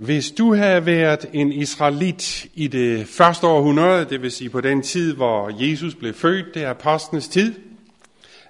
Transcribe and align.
Hvis 0.00 0.30
du 0.30 0.54
havde 0.54 0.86
været 0.86 1.26
en 1.32 1.52
israelit 1.52 2.46
i 2.54 2.66
det 2.66 3.06
første 3.06 3.46
århundrede, 3.46 4.04
det 4.04 4.22
vil 4.22 4.30
sige 4.30 4.50
på 4.50 4.60
den 4.60 4.82
tid, 4.82 5.14
hvor 5.14 5.50
Jesus 5.68 5.94
blev 5.94 6.14
født, 6.14 6.46
det 6.54 6.62
er 6.62 6.70
apostlenes 6.70 7.28
tid, 7.28 7.54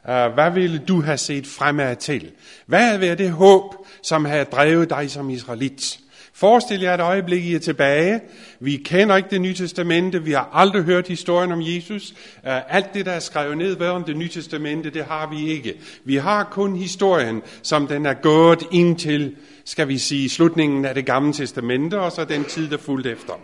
øh, 0.09 0.27
hvad 0.35 0.51
ville 0.51 0.79
du 0.79 1.01
have 1.01 1.19
set 1.19 1.47
fremad 1.47 1.97
til? 1.97 2.31
Hvad 2.67 2.83
havde 2.83 3.01
været 3.01 3.19
det 3.19 3.31
håb, 3.31 3.75
som 4.03 4.25
havde 4.25 4.45
drevet 4.45 4.91
dig 4.91 5.11
som 5.11 5.31
israelit? 5.31 6.01
Forestil 6.33 6.81
jer 6.81 6.95
et 6.95 7.01
øjeblik, 7.01 7.45
I 7.45 7.55
er 7.55 7.59
tilbage. 7.59 8.21
Vi 8.61 8.77
kender 8.77 9.17
ikke 9.17 9.29
det 9.31 9.41
nye 9.41 9.55
testamente. 9.55 10.23
Vi 10.23 10.33
har 10.33 10.51
aldrig 10.53 10.83
hørt 10.83 11.09
historien 11.09 11.53
om 11.53 11.61
Jesus. 11.63 12.11
Uh, 12.11 12.75
alt 12.75 12.95
det, 12.95 13.07
der 13.07 13.13
er 13.13 13.21
skrevet 13.21 13.59
ned 13.59 13.81
om 13.81 14.05
det 14.05 14.17
nye 14.17 14.29
testamente, 14.29 14.91
det 14.91 15.05
har 15.05 15.31
vi 15.31 15.49
ikke. 15.49 15.75
Vi 16.05 16.17
har 16.17 16.45
kun 16.45 16.77
historien, 16.77 17.43
som 17.63 17.87
den 17.87 18.07
er 18.07 18.15
gået 18.15 18.63
ind 18.73 18.99
til, 18.99 19.37
skal 19.65 19.89
vi 19.89 19.99
sige, 19.99 20.29
slutningen 20.29 20.85
af 20.85 20.95
det 20.95 21.07
gamle 21.07 21.33
testamente, 21.33 22.01
og 22.01 22.13
så 22.13 22.25
den 22.25 22.45
tid, 22.45 22.71
der 22.71 22.77
fulgte 22.77 23.11
efter. 23.11 23.35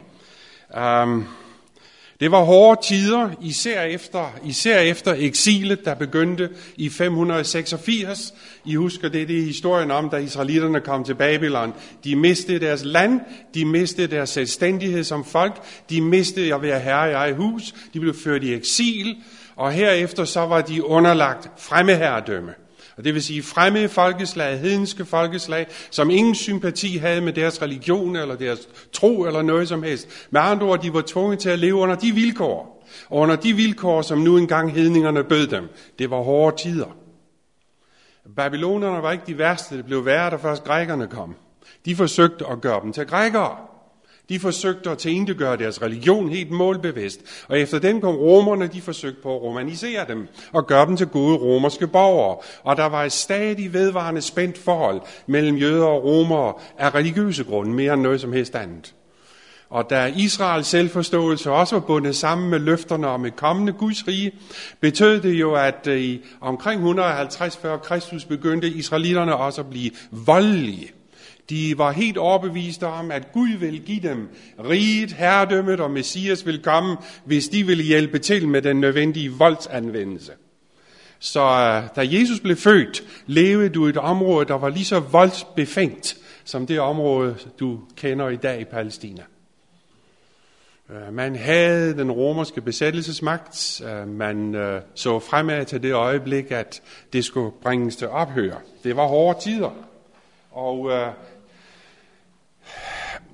Um, 1.03 1.27
det 2.21 2.31
var 2.31 2.43
hårde 2.45 2.81
tider, 2.83 3.31
især 3.43 3.83
efter, 3.83 4.39
især 4.45 4.81
efter 4.81 5.15
eksilet, 5.19 5.85
der 5.85 5.95
begyndte 5.95 6.51
i 6.77 6.89
586. 6.89 8.35
I 8.65 8.75
husker 8.75 9.09
det, 9.09 9.29
det 9.29 9.39
er 9.39 9.43
historien 9.43 9.91
om, 9.91 10.11
da 10.11 10.17
israelitterne 10.17 10.81
kom 10.81 11.05
til 11.05 11.15
Babylon. 11.15 11.75
De 12.05 12.17
mistede 12.17 12.59
deres 12.59 12.85
land, 12.85 13.21
de 13.55 13.65
mistede 13.65 14.07
deres 14.07 14.31
selvstændighed 14.31 15.05
som 15.05 15.25
folk, 15.25 15.63
de 15.91 16.01
mistede 16.01 16.55
at 16.55 16.63
være 16.63 16.81
herre 16.81 17.11
i 17.11 17.13
eget 17.13 17.37
hus, 17.37 17.75
de 17.93 18.01
blev 18.01 18.15
ført 18.15 18.43
i 18.43 18.55
eksil, 18.55 19.17
og 19.57 19.73
herefter 19.73 20.25
så 20.25 20.41
var 20.41 20.61
de 20.61 20.85
underlagt 20.85 21.51
fremmeherredømme. 21.59 22.53
Og 22.97 23.05
det 23.05 23.15
vil 23.15 23.23
sige 23.23 23.43
fremmede 23.43 23.89
folkeslag, 23.89 24.61
hedenske 24.61 25.05
folkeslag, 25.05 25.67
som 25.91 26.11
ingen 26.11 26.35
sympati 26.35 26.97
havde 26.97 27.21
med 27.21 27.33
deres 27.33 27.63
religion 27.63 28.17
eller 28.17 28.37
deres 28.37 28.69
tro 28.93 29.25
eller 29.25 29.43
noget 29.43 29.69
som 29.69 29.83
helst. 29.83 30.09
Med 30.31 30.41
andre 30.41 30.67
ord, 30.67 30.83
de 30.83 30.95
var 30.95 31.03
tvunget 31.07 31.39
til 31.39 31.49
at 31.49 31.59
leve 31.59 31.75
under 31.75 31.95
de 31.95 32.13
vilkår. 32.13 32.87
Og 33.09 33.19
under 33.19 33.37
de 33.37 33.53
vilkår, 33.53 34.03
som 34.03 34.19
nu 34.19 34.37
engang 34.37 34.73
hedningerne 34.73 35.25
bød 35.25 35.47
dem. 35.47 35.69
Det 35.99 36.11
var 36.11 36.23
hårde 36.23 36.57
tider. 36.57 36.97
Babylonerne 38.37 39.03
var 39.03 39.13
ikke 39.13 39.25
de 39.27 39.39
værste. 39.39 39.77
Det 39.77 39.85
blev 39.85 40.05
værre, 40.05 40.31
da 40.31 40.37
først 40.37 40.65
grækerne 40.65 41.07
kom. 41.07 41.37
De 41.85 41.97
forsøgte 41.97 42.47
at 42.47 42.61
gøre 42.61 42.81
dem 42.83 42.93
til 42.93 43.07
grækere. 43.07 43.57
De 44.29 44.39
forsøgte 44.39 44.91
at 44.91 45.37
gøre 45.39 45.57
deres 45.57 45.83
religion 45.83 46.29
helt 46.29 46.51
målbevidst. 46.51 47.21
Og 47.49 47.59
efter 47.59 47.79
den 47.79 48.01
kom 48.01 48.15
romerne, 48.15 48.67
de 48.67 48.81
forsøgte 48.81 49.23
på 49.23 49.37
at 49.37 49.43
romanisere 49.43 50.05
dem 50.09 50.29
og 50.53 50.67
gøre 50.67 50.87
dem 50.87 50.97
til 50.97 51.07
gode 51.07 51.37
romerske 51.37 51.87
borgere. 51.87 52.37
Og 52.63 52.77
der 52.77 52.87
var 52.87 53.05
et 53.05 53.13
stadig 53.13 53.73
vedvarende 53.73 54.21
spændt 54.21 54.59
forhold 54.59 55.01
mellem 55.27 55.57
jøder 55.57 55.87
og 55.87 56.05
romere 56.05 56.55
af 56.79 56.95
religiøse 56.95 57.45
grunde, 57.45 57.73
mere 57.73 57.95
end 57.95 58.03
noget 58.03 58.21
som 58.21 58.33
helst 58.33 58.55
andet. 58.55 58.95
Og 59.71 59.91
da 59.91 60.13
Israels 60.17 60.67
selvforståelse 60.67 61.51
også 61.51 61.77
var 61.77 61.87
bundet 61.87 62.17
sammen 62.17 62.51
med 62.51 62.59
løfterne 62.59 63.07
om 63.07 63.25
et 63.25 63.37
kommende 63.37 63.73
Guds 63.73 64.09
rige, 64.09 64.33
betød 64.81 65.21
det 65.21 65.33
jo, 65.33 65.55
at 65.55 65.87
i 65.87 66.25
omkring 66.41 66.79
150 66.79 67.57
før 67.57 67.77
Kristus 67.77 68.25
begyndte 68.25 68.69
israelitterne 68.69 69.37
også 69.37 69.61
at 69.61 69.71
blive 69.71 69.91
voldelige. 70.11 70.96
De 71.51 71.79
var 71.79 71.93
helt 71.93 72.19
overbeviste 72.19 72.87
om, 72.87 73.11
at 73.11 73.33
Gud 73.33 73.49
vil 73.49 73.81
give 73.81 74.01
dem 74.01 74.29
riget, 74.65 75.13
herredømmet 75.13 75.81
og 75.81 75.91
Messias 75.91 76.47
vil 76.47 76.63
komme, 76.63 76.97
hvis 77.25 77.49
de 77.49 77.67
vil 77.67 77.83
hjælpe 77.83 78.19
til 78.19 78.49
med 78.49 78.63
den 78.63 78.81
nødvendige 78.81 79.33
voldsanvendelse. 79.33 80.33
Så 81.19 81.41
øh, 81.41 81.83
da 81.97 82.19
Jesus 82.19 82.41
blev 82.41 82.57
født, 82.57 83.03
levede 83.27 83.69
du 83.69 83.87
i 83.87 83.91
et 83.91 83.97
område, 83.97 84.49
der 84.49 84.55
var 84.55 84.69
lige 84.69 84.85
så 84.85 85.01
voldsbefængt, 85.01 86.17
som 86.45 86.67
det 86.67 86.81
område, 86.81 87.37
du 87.61 87.81
kender 87.97 88.29
i 88.29 88.37
dag 88.37 88.61
i 88.61 88.65
Palæstina. 88.65 89.23
Øh, 90.91 91.15
man 91.15 91.37
havde 91.37 91.97
den 91.97 92.13
romerske 92.13 92.61
besættelsesmagt. 92.61 93.83
Øh, 93.87 94.09
man 94.09 94.55
så 94.95 95.19
fremad 95.19 95.65
til 95.65 95.83
det 95.83 95.93
øjeblik, 95.93 96.51
at 96.51 96.83
det 97.13 97.25
skulle 97.25 97.51
bringes 97.63 97.97
til 97.97 98.09
ophør. 98.09 98.55
Det 98.85 98.97
var 98.97 99.07
hårde 99.07 99.41
tider. 99.41 99.71
Og 100.51 100.93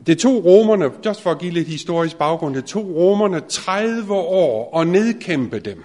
det 0.06 0.19
tog 0.19 0.44
romerne, 0.44 0.91
just 1.06 1.22
for 1.22 1.31
at 1.31 1.38
give 1.38 1.53
lidt 1.53 1.69
historisk 1.69 2.16
baggrund, 2.16 2.54
det 2.54 2.65
tog 2.65 2.97
romerne 2.97 3.41
30 3.41 4.15
år 4.15 4.81
at 4.81 4.87
nedkæmpe 4.87 5.59
dem. 5.59 5.84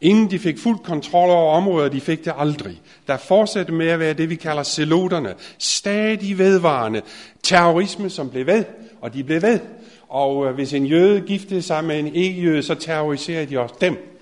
Inden 0.00 0.30
de 0.30 0.38
fik 0.38 0.58
fuld 0.58 0.78
kontrol 0.78 1.30
over 1.30 1.52
området, 1.52 1.92
de 1.92 2.00
fik 2.00 2.24
det 2.24 2.32
aldrig. 2.36 2.80
Der 3.06 3.16
fortsatte 3.16 3.72
med 3.72 3.88
at 3.88 3.98
være 3.98 4.12
det, 4.12 4.30
vi 4.30 4.34
kalder 4.34 4.62
seloterne. 4.62 5.34
Stadig 5.58 6.38
vedvarende 6.38 7.02
terrorisme, 7.42 8.10
som 8.10 8.30
blev 8.30 8.46
ved, 8.46 8.64
og 9.00 9.14
de 9.14 9.24
blev 9.24 9.42
ved. 9.42 9.60
Og 10.08 10.46
øh, 10.46 10.54
hvis 10.54 10.72
en 10.72 10.86
jøde 10.86 11.20
giftede 11.20 11.62
sig 11.62 11.84
med 11.84 11.98
en 11.98 12.14
ikke-jøde, 12.14 12.62
så 12.62 12.74
terroriserede 12.74 13.46
de 13.46 13.58
også 13.58 13.74
dem. 13.80 14.19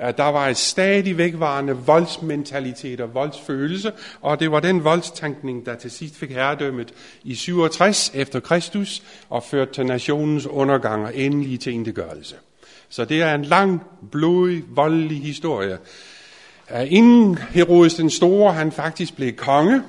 Øh, 0.00 0.16
der 0.16 0.24
var 0.24 0.48
et 0.48 0.56
stadig 0.56 1.18
vækvarende 1.18 1.76
voldsmentalitet 1.76 3.00
og 3.00 3.14
voldsfølelse, 3.14 3.92
og 4.20 4.40
det 4.40 4.50
var 4.50 4.60
den 4.60 4.84
voldstankning, 4.84 5.66
der 5.66 5.74
til 5.74 5.90
sidst 5.90 6.16
fik 6.16 6.30
herredømmet 6.30 6.94
i 7.24 7.34
67 7.34 8.10
efter 8.14 8.40
Kristus 8.40 9.02
og 9.30 9.42
førte 9.42 9.72
til 9.72 9.86
nationens 9.86 10.46
undergang 10.46 11.04
og 11.04 11.16
endelig 11.16 11.60
til 11.60 11.72
indegørelse. 11.72 12.36
Så 12.88 13.04
det 13.04 13.22
er 13.22 13.34
en 13.34 13.44
lang, 13.44 13.82
blodig, 14.10 14.64
voldelig 14.68 15.22
historie. 15.22 15.78
Øh, 16.74 16.92
inden 16.92 17.38
Herodes 17.38 17.94
den 17.94 18.10
Store, 18.10 18.52
han 18.52 18.72
faktisk 18.72 19.16
blev 19.16 19.32
konge, 19.32 19.82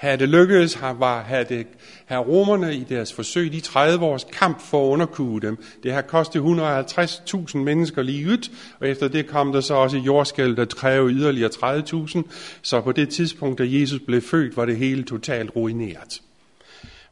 havde 0.00 0.16
det 0.16 0.28
lykkedes, 0.28 0.82
var, 0.82 1.22
havde, 1.22 1.44
det, 1.44 1.66
havde 2.06 2.20
romerne 2.20 2.74
i 2.74 2.84
deres 2.84 3.12
forsøg, 3.12 3.52
de 3.52 3.60
30 3.60 4.04
års 4.04 4.24
kamp 4.24 4.60
for 4.60 4.86
at 4.86 4.92
underkue 4.92 5.40
dem, 5.40 5.64
det 5.82 5.92
har 5.92 6.02
kostet 6.02 6.40
150.000 6.40 7.56
mennesker 7.58 8.02
livet, 8.02 8.50
og 8.80 8.88
efter 8.88 9.08
det 9.08 9.26
kom 9.26 9.52
der 9.52 9.60
så 9.60 9.74
også 9.74 9.96
jordskæld, 9.96 10.56
der 10.56 10.64
krævede 10.64 11.14
yderligere 11.14 11.50
30.000, 11.50 12.22
så 12.62 12.80
på 12.80 12.92
det 12.92 13.08
tidspunkt, 13.08 13.58
da 13.58 13.64
Jesus 13.66 14.00
blev 14.06 14.22
født, 14.22 14.56
var 14.56 14.64
det 14.64 14.76
hele 14.76 15.02
totalt 15.02 15.50
ruineret. 15.56 16.22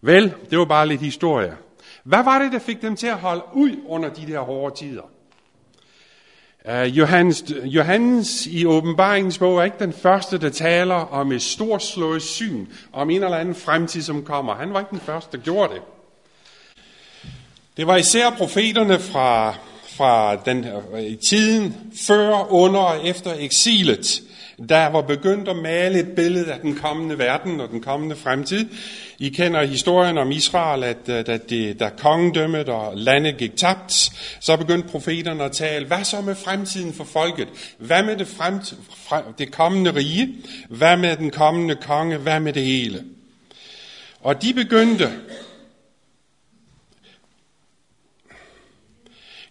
Vel, 0.02 0.34
det 0.50 0.58
var 0.58 0.64
bare 0.64 0.88
lidt 0.88 1.00
historie. 1.00 1.56
Hvad 2.04 2.24
var 2.24 2.38
det, 2.38 2.52
der 2.52 2.58
fik 2.58 2.82
dem 2.82 2.96
til 2.96 3.06
at 3.06 3.18
holde 3.18 3.42
ud 3.54 3.76
under 3.86 4.08
de 4.08 4.26
der 4.26 4.40
hårde 4.40 4.76
tider? 4.76 5.02
Uh, 6.68 6.98
Johannes, 6.98 7.44
Johannes 7.64 8.46
i 8.46 8.66
åbenbaringens 8.66 9.38
bog 9.38 9.58
er 9.58 9.64
ikke 9.64 9.76
den 9.78 9.92
første, 9.92 10.38
der 10.38 10.50
taler 10.50 10.94
om 10.94 11.32
et 11.32 11.42
storslået 11.42 12.22
syn, 12.22 12.66
om 12.92 13.10
en 13.10 13.22
eller 13.22 13.36
anden 13.36 13.54
fremtid, 13.54 14.02
som 14.02 14.24
kommer. 14.24 14.54
Han 14.54 14.72
var 14.72 14.78
ikke 14.78 14.90
den 14.90 15.00
første, 15.00 15.36
der 15.36 15.42
gjorde 15.42 15.74
det. 15.74 15.82
Det 17.76 17.86
var 17.86 17.96
især 17.96 18.30
profeterne 18.30 18.98
fra, 18.98 19.54
fra 19.96 20.36
den, 20.36 20.66
øh, 20.94 21.18
tiden 21.28 21.76
før, 22.06 22.52
under 22.52 22.80
og 22.80 23.06
efter 23.06 23.34
eksilet, 23.38 24.22
der 24.68 24.86
var 24.86 25.00
begyndt 25.00 25.48
at 25.48 25.56
male 25.56 25.98
et 25.98 26.08
billede 26.08 26.52
af 26.52 26.60
den 26.60 26.76
kommende 26.76 27.18
verden 27.18 27.60
og 27.60 27.68
den 27.70 27.80
kommende 27.80 28.16
fremtid. 28.16 28.68
I 29.18 29.28
kender 29.28 29.66
historien 29.66 30.18
om 30.18 30.30
Israel, 30.30 30.84
at 30.84 31.08
øh, 31.08 31.26
da, 31.26 31.36
det, 31.36 31.80
da 31.80 31.90
kongedømmet 31.98 32.68
og 32.68 32.92
landet 32.96 33.36
gik 33.36 33.56
tabt, 33.56 33.92
så 34.40 34.56
begyndte 34.56 34.88
profeterne 34.88 35.44
at 35.44 35.52
tale, 35.52 35.86
hvad 35.86 36.04
så 36.04 36.20
med 36.20 36.34
fremtiden 36.34 36.92
for 36.92 37.04
folket? 37.04 37.48
Hvad 37.78 38.02
med 38.02 38.16
det, 38.16 38.26
fremt, 38.28 38.74
det 39.38 39.52
kommende 39.52 39.94
rige? 39.94 40.34
Hvad 40.68 40.96
med 40.96 41.16
den 41.16 41.30
kommende 41.30 41.76
konge? 41.76 42.16
Hvad 42.16 42.40
med 42.40 42.52
det 42.52 42.62
hele? 42.62 43.04
Og 44.20 44.42
de 44.42 44.54
begyndte 44.54 45.10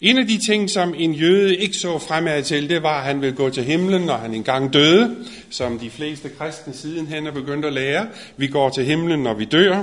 En 0.02 0.18
af 0.18 0.28
de 0.28 0.40
ting, 0.48 0.70
som 0.70 0.94
en 0.98 1.14
jøde 1.14 1.58
ikke 1.58 1.78
så 1.78 2.00
fremad 2.00 2.44
til, 2.44 2.70
det 2.70 2.84
var, 2.84 2.98
at 3.00 3.04
han 3.04 3.22
ville 3.22 3.36
gå 3.36 3.50
til 3.50 3.64
himlen, 3.64 4.02
når 4.02 4.18
han 4.18 4.34
engang 4.34 4.74
døde, 4.74 5.16
som 5.50 5.80
de 5.80 5.90
fleste 5.90 6.30
kristne 6.30 6.74
sidenhen 6.74 7.28
er 7.28 7.32
begyndt 7.32 7.66
at 7.66 7.74
lære. 7.74 8.08
Vi 8.38 8.48
går 8.48 8.70
til 8.70 8.86
himlen, 8.86 9.24
når 9.24 9.34
vi 9.34 9.46
dør. 9.46 9.80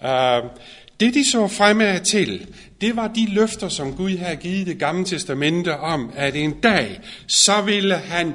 Uh, 0.00 0.50
det, 1.00 1.14
de 1.14 1.30
så 1.30 1.48
fremad 1.48 2.00
til, 2.00 2.46
det 2.80 2.96
var 2.96 3.08
de 3.08 3.26
løfter, 3.34 3.68
som 3.68 3.96
Gud 3.96 4.16
havde 4.16 4.36
givet 4.36 4.66
det 4.66 4.78
gamle 4.78 5.04
testamente 5.04 5.76
om, 5.76 6.10
at 6.16 6.36
en 6.36 6.52
dag, 6.52 7.00
så 7.26 7.60
ville 7.60 7.94
han 7.94 8.34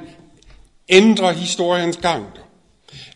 ændre 0.88 1.32
historiens 1.32 1.96
gang. 1.96 2.24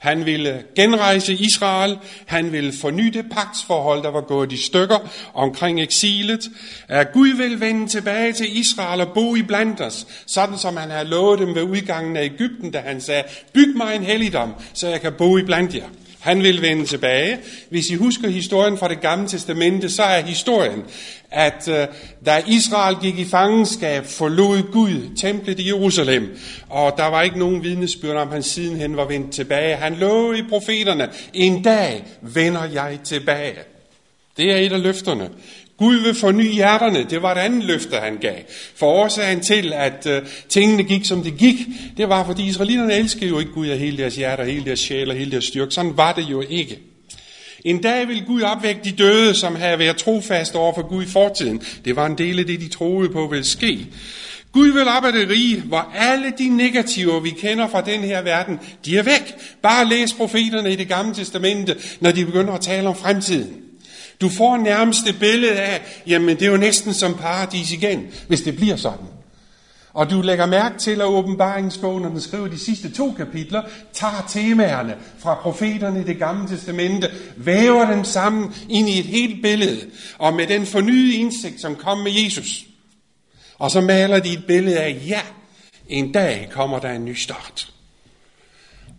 Han 0.05 0.27
ville 0.27 0.63
genrejse 0.77 1.33
Israel. 1.33 1.99
Han 2.27 2.53
ville 2.53 2.73
forny 2.73 3.07
det 3.07 3.25
pagtsforhold, 3.31 4.03
der 4.03 4.11
var 4.11 4.21
gået 4.21 4.53
i 4.53 4.57
stykker 4.57 5.11
omkring 5.35 5.81
eksilet. 5.81 6.51
At 6.89 7.13
Gud 7.13 7.29
vil 7.29 7.61
vende 7.61 7.89
tilbage 7.89 8.33
til 8.33 8.59
Israel 8.59 9.01
og 9.01 9.13
bo 9.15 9.37
i 9.37 9.43
blandt 9.43 9.81
os, 9.81 10.07
sådan 10.27 10.59
som 10.59 10.77
han 10.77 10.91
havde 10.91 11.09
lovet 11.09 11.39
dem 11.39 11.55
ved 11.55 11.63
udgangen 11.63 12.17
af 12.17 12.25
Ægypten, 12.25 12.71
da 12.71 12.79
han 12.79 13.01
sagde, 13.01 13.23
byg 13.53 13.77
mig 13.77 13.97
en 13.97 14.03
helligdom, 14.03 14.55
så 14.73 14.89
jeg 14.89 15.01
kan 15.01 15.13
bo 15.13 15.39
i 15.39 15.43
blandt 15.43 15.75
jer. 15.75 15.89
Han 16.21 16.43
vil 16.43 16.63
vende 16.63 16.87
tilbage. 16.87 17.39
Hvis 17.71 17.91
I 17.91 17.95
husker 17.95 18.29
historien 18.29 18.79
fra 18.79 18.89
det 18.89 19.01
gamle 19.01 19.29
testamente, 19.29 19.91
så 19.91 20.03
er 20.03 20.23
historien, 20.23 20.85
at 21.35 21.69
øh, 21.69 21.87
da 22.27 22.43
Israel 22.47 22.97
gik 23.03 23.19
i 23.19 23.25
fangenskab, 23.25 24.07
forlod 24.07 24.73
Gud 24.73 25.17
templet 25.17 25.61
i 25.61 25.67
Jerusalem, 25.67 26.39
og 26.69 26.93
der 26.97 27.07
var 27.07 27.23
ikke 27.23 27.39
nogen 27.39 27.63
vidnesbyrd 27.63 28.17
om, 28.17 28.29
at 28.29 28.35
han 28.35 28.43
sidenhen 28.43 28.97
var 28.97 29.05
vendt 29.05 29.33
tilbage. 29.33 29.77
Han 29.77 29.95
lovede 29.95 30.39
i 30.39 30.43
profeterne, 30.49 31.09
en 31.35 31.63
dag 31.63 32.05
vender 32.21 32.65
jeg 32.65 32.99
tilbage. 33.05 33.55
Det 34.37 34.53
er 34.53 34.57
et 34.57 34.73
af 34.73 34.83
løfterne. 34.83 35.31
Gud 35.77 35.97
vil 35.97 36.15
forny 36.15 36.53
hjerterne. 36.53 37.07
Det 37.11 37.23
var 37.23 37.33
et 37.35 37.39
andet 37.39 37.65
løfte, 37.65 37.97
han 37.97 38.17
gav. 38.17 38.37
For 38.77 38.87
årsagen 38.87 39.41
til, 39.41 39.73
at 39.73 40.07
øh, 40.07 40.23
tingene 40.49 40.83
gik, 40.83 41.05
som 41.05 41.23
det 41.23 41.37
gik, 41.37 41.57
det 41.97 42.09
var, 42.09 42.25
fordi 42.25 42.49
israelitterne 42.49 42.95
elskede 42.95 43.31
jo 43.31 43.39
ikke 43.39 43.53
Gud 43.53 43.67
af 43.67 43.79
hele 43.79 43.99
deres 43.99 44.17
hjerte, 44.17 44.45
hele 44.45 44.65
deres 44.65 44.81
sjæl 44.81 45.11
og 45.11 45.17
hele 45.17 45.31
deres 45.31 45.45
styrke. 45.45 45.71
Sådan 45.71 45.97
var 45.97 46.13
det 46.13 46.23
jo 46.23 46.43
ikke. 46.49 46.94
En 47.65 47.83
dag 47.83 48.09
vil 48.09 48.25
Gud 48.25 48.43
opvække 48.43 48.81
de 48.85 48.93
døde, 48.93 49.35
som 49.35 49.57
havde 49.57 49.79
været 49.79 49.97
trofaste 49.97 50.57
over 50.57 50.75
for 50.75 50.89
Gud 50.89 51.03
i 51.03 51.07
fortiden. 51.07 51.63
Det 51.85 51.97
var 51.97 52.07
en 52.07 52.19
del 52.19 52.39
af 52.39 52.47
det, 52.47 52.61
de 52.61 52.69
troede 52.69 53.09
på 53.09 53.27
ville 53.27 53.45
ske. 53.45 53.87
Gud 54.53 54.69
vil 54.69 54.89
op 54.89 55.05
af 55.05 55.13
det 55.13 55.29
rige, 55.29 55.61
hvor 55.61 55.93
alle 55.95 56.33
de 56.39 56.49
negativer, 56.49 57.21
vi 57.21 57.31
kender 57.31 57.69
fra 57.69 57.81
den 57.81 58.01
her 58.01 58.23
verden, 58.23 58.61
de 58.85 58.99
er 58.99 59.03
væk. 59.03 59.35
Bare 59.63 59.89
læs 59.89 60.13
profeterne 60.13 60.73
i 60.73 60.77
det 60.77 60.89
gamle 60.89 61.15
testamente, 61.15 61.77
når 62.01 62.11
de 62.11 62.27
begynder 62.27 62.53
at 62.53 62.61
tale 62.61 62.89
om 62.89 62.97
fremtiden. 62.97 63.55
Du 64.21 64.29
får 64.29 64.57
nærmest 64.57 65.07
et 65.07 65.19
billede 65.21 65.61
af, 65.61 66.03
jamen 66.07 66.37
det 66.37 66.47
er 66.47 66.51
jo 66.51 66.57
næsten 66.57 66.95
som 66.95 67.15
paradis 67.15 67.73
igen, 67.73 68.07
hvis 68.29 68.41
det 68.41 68.57
bliver 68.57 68.77
sådan. 68.77 69.07
Og 69.95 70.11
du 70.11 70.23
lægger 70.23 70.47
mærke 70.47 70.79
til, 70.79 71.01
at 71.01 71.07
åbenbaringsbogen, 71.07 72.03
når 72.03 72.11
den 72.11 72.21
skriver 72.21 72.49
de 72.49 72.59
sidste 72.59 72.91
to 72.91 73.13
kapitler, 73.13 73.63
tager 73.93 74.27
temaerne 74.29 74.97
fra 75.19 75.35
profeterne 75.35 76.01
i 76.01 76.05
det 76.05 76.19
gamle 76.19 76.49
testamente, 76.49 77.11
væver 77.37 77.91
dem 77.91 78.05
sammen 78.05 78.55
ind 78.69 78.89
i 78.89 78.99
et 78.99 79.05
helt 79.05 79.43
billede, 79.43 79.81
og 80.19 80.35
med 80.35 80.47
den 80.47 80.67
fornyede 80.67 81.15
indsigt, 81.15 81.61
som 81.61 81.77
kom 81.77 81.99
med 81.99 82.13
Jesus. 82.13 82.65
Og 83.59 83.71
så 83.71 83.81
maler 83.81 84.19
de 84.19 84.33
et 84.33 84.47
billede 84.47 84.81
af, 84.81 85.03
ja, 85.07 85.21
en 85.89 86.13
dag 86.13 86.49
kommer 86.53 86.79
der 86.79 86.91
en 86.91 87.05
ny 87.05 87.15
start. 87.15 87.73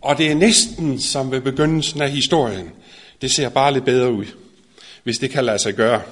Og 0.00 0.18
det 0.18 0.30
er 0.30 0.34
næsten 0.34 1.00
som 1.00 1.30
ved 1.30 1.40
begyndelsen 1.40 2.02
af 2.02 2.10
historien. 2.10 2.70
Det 3.20 3.30
ser 3.30 3.48
bare 3.48 3.72
lidt 3.72 3.84
bedre 3.84 4.12
ud 4.12 4.26
hvis 5.06 5.18
det 5.18 5.30
kan 5.30 5.44
lade 5.44 5.58
sig 5.58 5.74
gøre. 5.74 6.02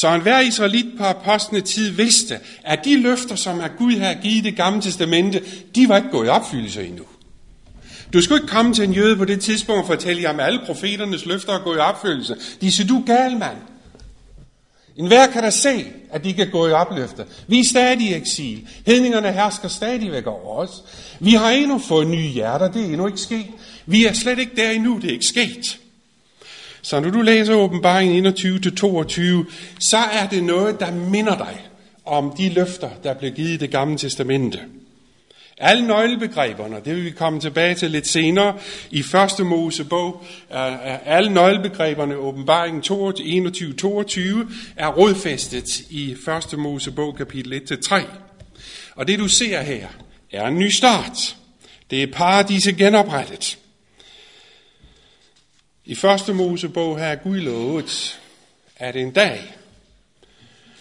Så 0.00 0.08
enhver 0.08 0.40
israelit 0.40 0.86
på 0.98 1.04
apostlene 1.04 1.60
tid 1.60 1.90
vidste, 1.90 2.38
at 2.64 2.78
de 2.84 3.02
løfter, 3.02 3.34
som 3.34 3.60
er 3.60 3.68
Gud 3.78 3.98
har 3.98 4.14
givet 4.14 4.36
i 4.36 4.40
det 4.40 4.56
gamle 4.56 4.82
testamente, 4.82 5.42
de 5.74 5.88
var 5.88 5.96
ikke 5.96 6.10
gået 6.10 6.26
i 6.26 6.30
opfyldelse 6.30 6.86
endnu. 6.86 7.04
Du 8.12 8.20
skulle 8.22 8.42
ikke 8.42 8.52
komme 8.52 8.74
til 8.74 8.84
en 8.84 8.92
jøde 8.92 9.16
på 9.16 9.24
det 9.24 9.40
tidspunkt 9.40 9.80
og 9.80 9.86
fortælle 9.86 10.22
jer, 10.22 10.30
om 10.30 10.40
alle 10.40 10.60
profeternes 10.66 11.26
løfter 11.26 11.52
er 11.52 11.64
gået 11.64 11.76
i 11.76 11.80
opfyldelse. 11.80 12.36
De 12.60 12.72
siger, 12.72 12.86
du 12.86 13.00
er 13.00 13.04
gal, 13.06 13.36
mand. 13.36 13.56
En 14.96 15.06
hver 15.06 15.26
kan 15.26 15.42
da 15.42 15.50
se, 15.50 15.84
at 16.10 16.24
de 16.24 16.32
kan 16.32 16.50
gå 16.50 16.66
i 16.66 16.72
opløfter. 16.72 17.24
Vi 17.46 17.60
er 17.60 17.64
stadig 17.64 18.00
i 18.00 18.14
eksil. 18.14 18.68
Hedningerne 18.86 19.32
hersker 19.32 19.68
stadigvæk 19.68 20.26
over 20.26 20.56
os. 20.56 20.70
Vi 21.20 21.30
har 21.30 21.50
endnu 21.50 21.78
fået 21.78 22.06
nye 22.06 22.28
hjerter, 22.28 22.72
det 22.72 22.82
er 22.82 22.86
endnu 22.86 23.06
ikke 23.06 23.20
sket. 23.20 23.46
Vi 23.86 24.06
er 24.06 24.12
slet 24.12 24.38
ikke 24.38 24.52
der 24.56 24.70
endnu, 24.70 24.98
det 25.02 25.08
er 25.08 25.12
ikke 25.12 25.26
sket. 25.26 25.78
Så 26.82 27.00
når 27.00 27.10
du 27.10 27.22
læser 27.22 27.54
åbenbaringen 27.54 28.26
21-22, 28.26 29.52
så 29.80 29.96
er 29.96 30.26
det 30.30 30.44
noget, 30.44 30.80
der 30.80 30.92
minder 30.92 31.36
dig 31.36 31.66
om 32.04 32.34
de 32.38 32.48
løfter, 32.48 32.90
der 33.04 33.14
blev 33.14 33.32
givet 33.32 33.48
i 33.48 33.56
det 33.56 33.70
gamle 33.70 33.98
testamente. 33.98 34.60
Alle 35.60 35.86
nøglebegreberne, 35.86 36.76
det 36.84 36.96
vil 36.96 37.04
vi 37.04 37.10
komme 37.10 37.40
tilbage 37.40 37.74
til 37.74 37.90
lidt 37.90 38.06
senere 38.06 38.56
i 38.90 39.02
første 39.02 39.44
Mosebog, 39.44 40.24
alle 41.04 41.30
nøglebegreberne, 41.30 42.16
åbenbaringen 42.16 42.82
21-22, 42.82 44.52
er 44.76 44.88
rodfæstet 44.88 45.80
i 45.90 46.16
første 46.24 46.56
Mosebog 46.56 47.16
kapitel 47.16 47.60
1-3. 47.72 48.02
Og 48.94 49.08
det 49.08 49.18
du 49.18 49.28
ser 49.28 49.62
her, 49.62 49.86
er 50.32 50.46
en 50.46 50.58
ny 50.58 50.68
start. 50.68 51.36
Det 51.90 52.02
er 52.02 52.06
paradiset 52.12 52.76
genoprettet. 52.76 53.58
I 55.88 55.94
første 55.94 56.32
Mosebog 56.32 56.98
har 56.98 57.14
Gud 57.14 57.40
lovet, 57.40 58.20
at 58.76 58.96
en 58.96 59.10
dag, 59.10 59.54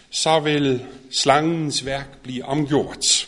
så 0.10 0.40
vil 0.40 0.82
slangens 1.12 1.86
værk 1.86 2.22
blive 2.24 2.46
omgjort. 2.46 3.28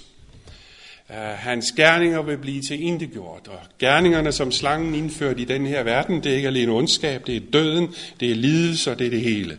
Uh, 1.10 1.16
hans 1.16 1.72
gerninger 1.72 2.22
vil 2.22 2.38
blive 2.38 2.62
til 2.62 2.84
indegjort, 2.84 3.48
og 3.48 3.60
gerningerne, 3.80 4.32
som 4.32 4.52
slangen 4.52 4.96
indførte 4.96 5.42
i 5.42 5.46
den 5.46 5.66
her 5.66 5.84
verden, 5.84 6.24
det 6.24 6.32
er 6.32 6.36
ikke 6.36 6.48
alene 6.48 6.72
ondskab, 6.72 7.28
det 7.28 7.36
er 7.36 7.42
døden, 7.54 7.96
det 8.20 8.32
er 8.32 8.36
lidelse, 8.36 8.92
og 8.92 9.00
det 9.00 9.08
er 9.08 9.12
det 9.12 9.22
hele. 9.22 9.58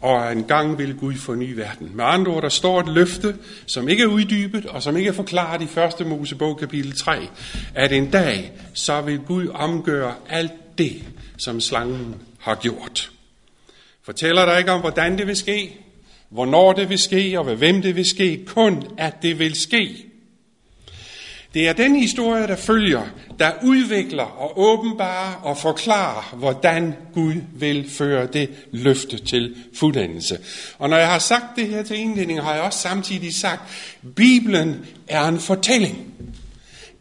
Og 0.00 0.32
en 0.32 0.44
gang 0.44 0.78
vil 0.78 0.94
Gud 0.94 1.14
forny 1.14 1.52
verden. 1.52 1.90
Med 1.94 2.04
andre 2.04 2.32
ord, 2.32 2.42
der 2.42 2.48
står 2.48 2.80
et 2.80 2.88
løfte, 2.88 3.36
som 3.66 3.88
ikke 3.88 4.02
er 4.02 4.06
uddybet, 4.06 4.66
og 4.66 4.82
som 4.82 4.96
ikke 4.96 5.08
er 5.08 5.12
forklaret 5.12 5.62
i 5.62 6.00
1. 6.00 6.06
Mosebog 6.06 6.58
kapitel 6.58 6.92
3, 6.92 7.28
at 7.74 7.92
en 7.92 8.10
dag, 8.10 8.52
så 8.74 9.00
vil 9.00 9.18
Gud 9.18 9.48
omgøre 9.48 10.14
alt 10.28 10.78
det, 10.78 11.02
som 11.38 11.60
slangen 11.60 12.14
har 12.38 12.54
gjort. 12.54 13.10
Fortæller 14.02 14.44
dig 14.44 14.58
ikke 14.58 14.72
om, 14.72 14.80
hvordan 14.80 15.18
det 15.18 15.26
vil 15.26 15.36
ske, 15.36 15.76
hvornår 16.28 16.72
det 16.72 16.88
vil 16.88 16.98
ske, 16.98 17.38
og 17.38 17.46
ved 17.46 17.54
hvem 17.56 17.82
det 17.82 17.96
vil 17.96 18.04
ske, 18.04 18.44
kun 18.46 18.84
at 18.98 19.22
det 19.22 19.38
vil 19.38 19.54
ske. 19.54 20.06
Det 21.54 21.68
er 21.68 21.72
den 21.72 21.96
historie, 21.96 22.46
der 22.46 22.56
følger, 22.56 23.02
der 23.38 23.52
udvikler 23.62 24.22
og 24.22 24.60
åbenbarer 24.60 25.34
og 25.34 25.58
forklarer, 25.58 26.36
hvordan 26.36 26.94
Gud 27.14 27.34
vil 27.52 27.90
føre 27.90 28.26
det 28.26 28.50
løfte 28.72 29.18
til 29.18 29.56
fuldendelse. 29.74 30.38
Og 30.78 30.90
når 30.90 30.96
jeg 30.96 31.08
har 31.08 31.18
sagt 31.18 31.44
det 31.56 31.68
her 31.68 31.82
til 31.82 31.98
indledning, 31.98 32.42
har 32.42 32.54
jeg 32.54 32.62
også 32.62 32.78
samtidig 32.78 33.34
sagt, 33.34 33.62
Bibelen 34.16 34.86
er 35.08 35.24
en 35.28 35.40
fortælling. 35.40 36.14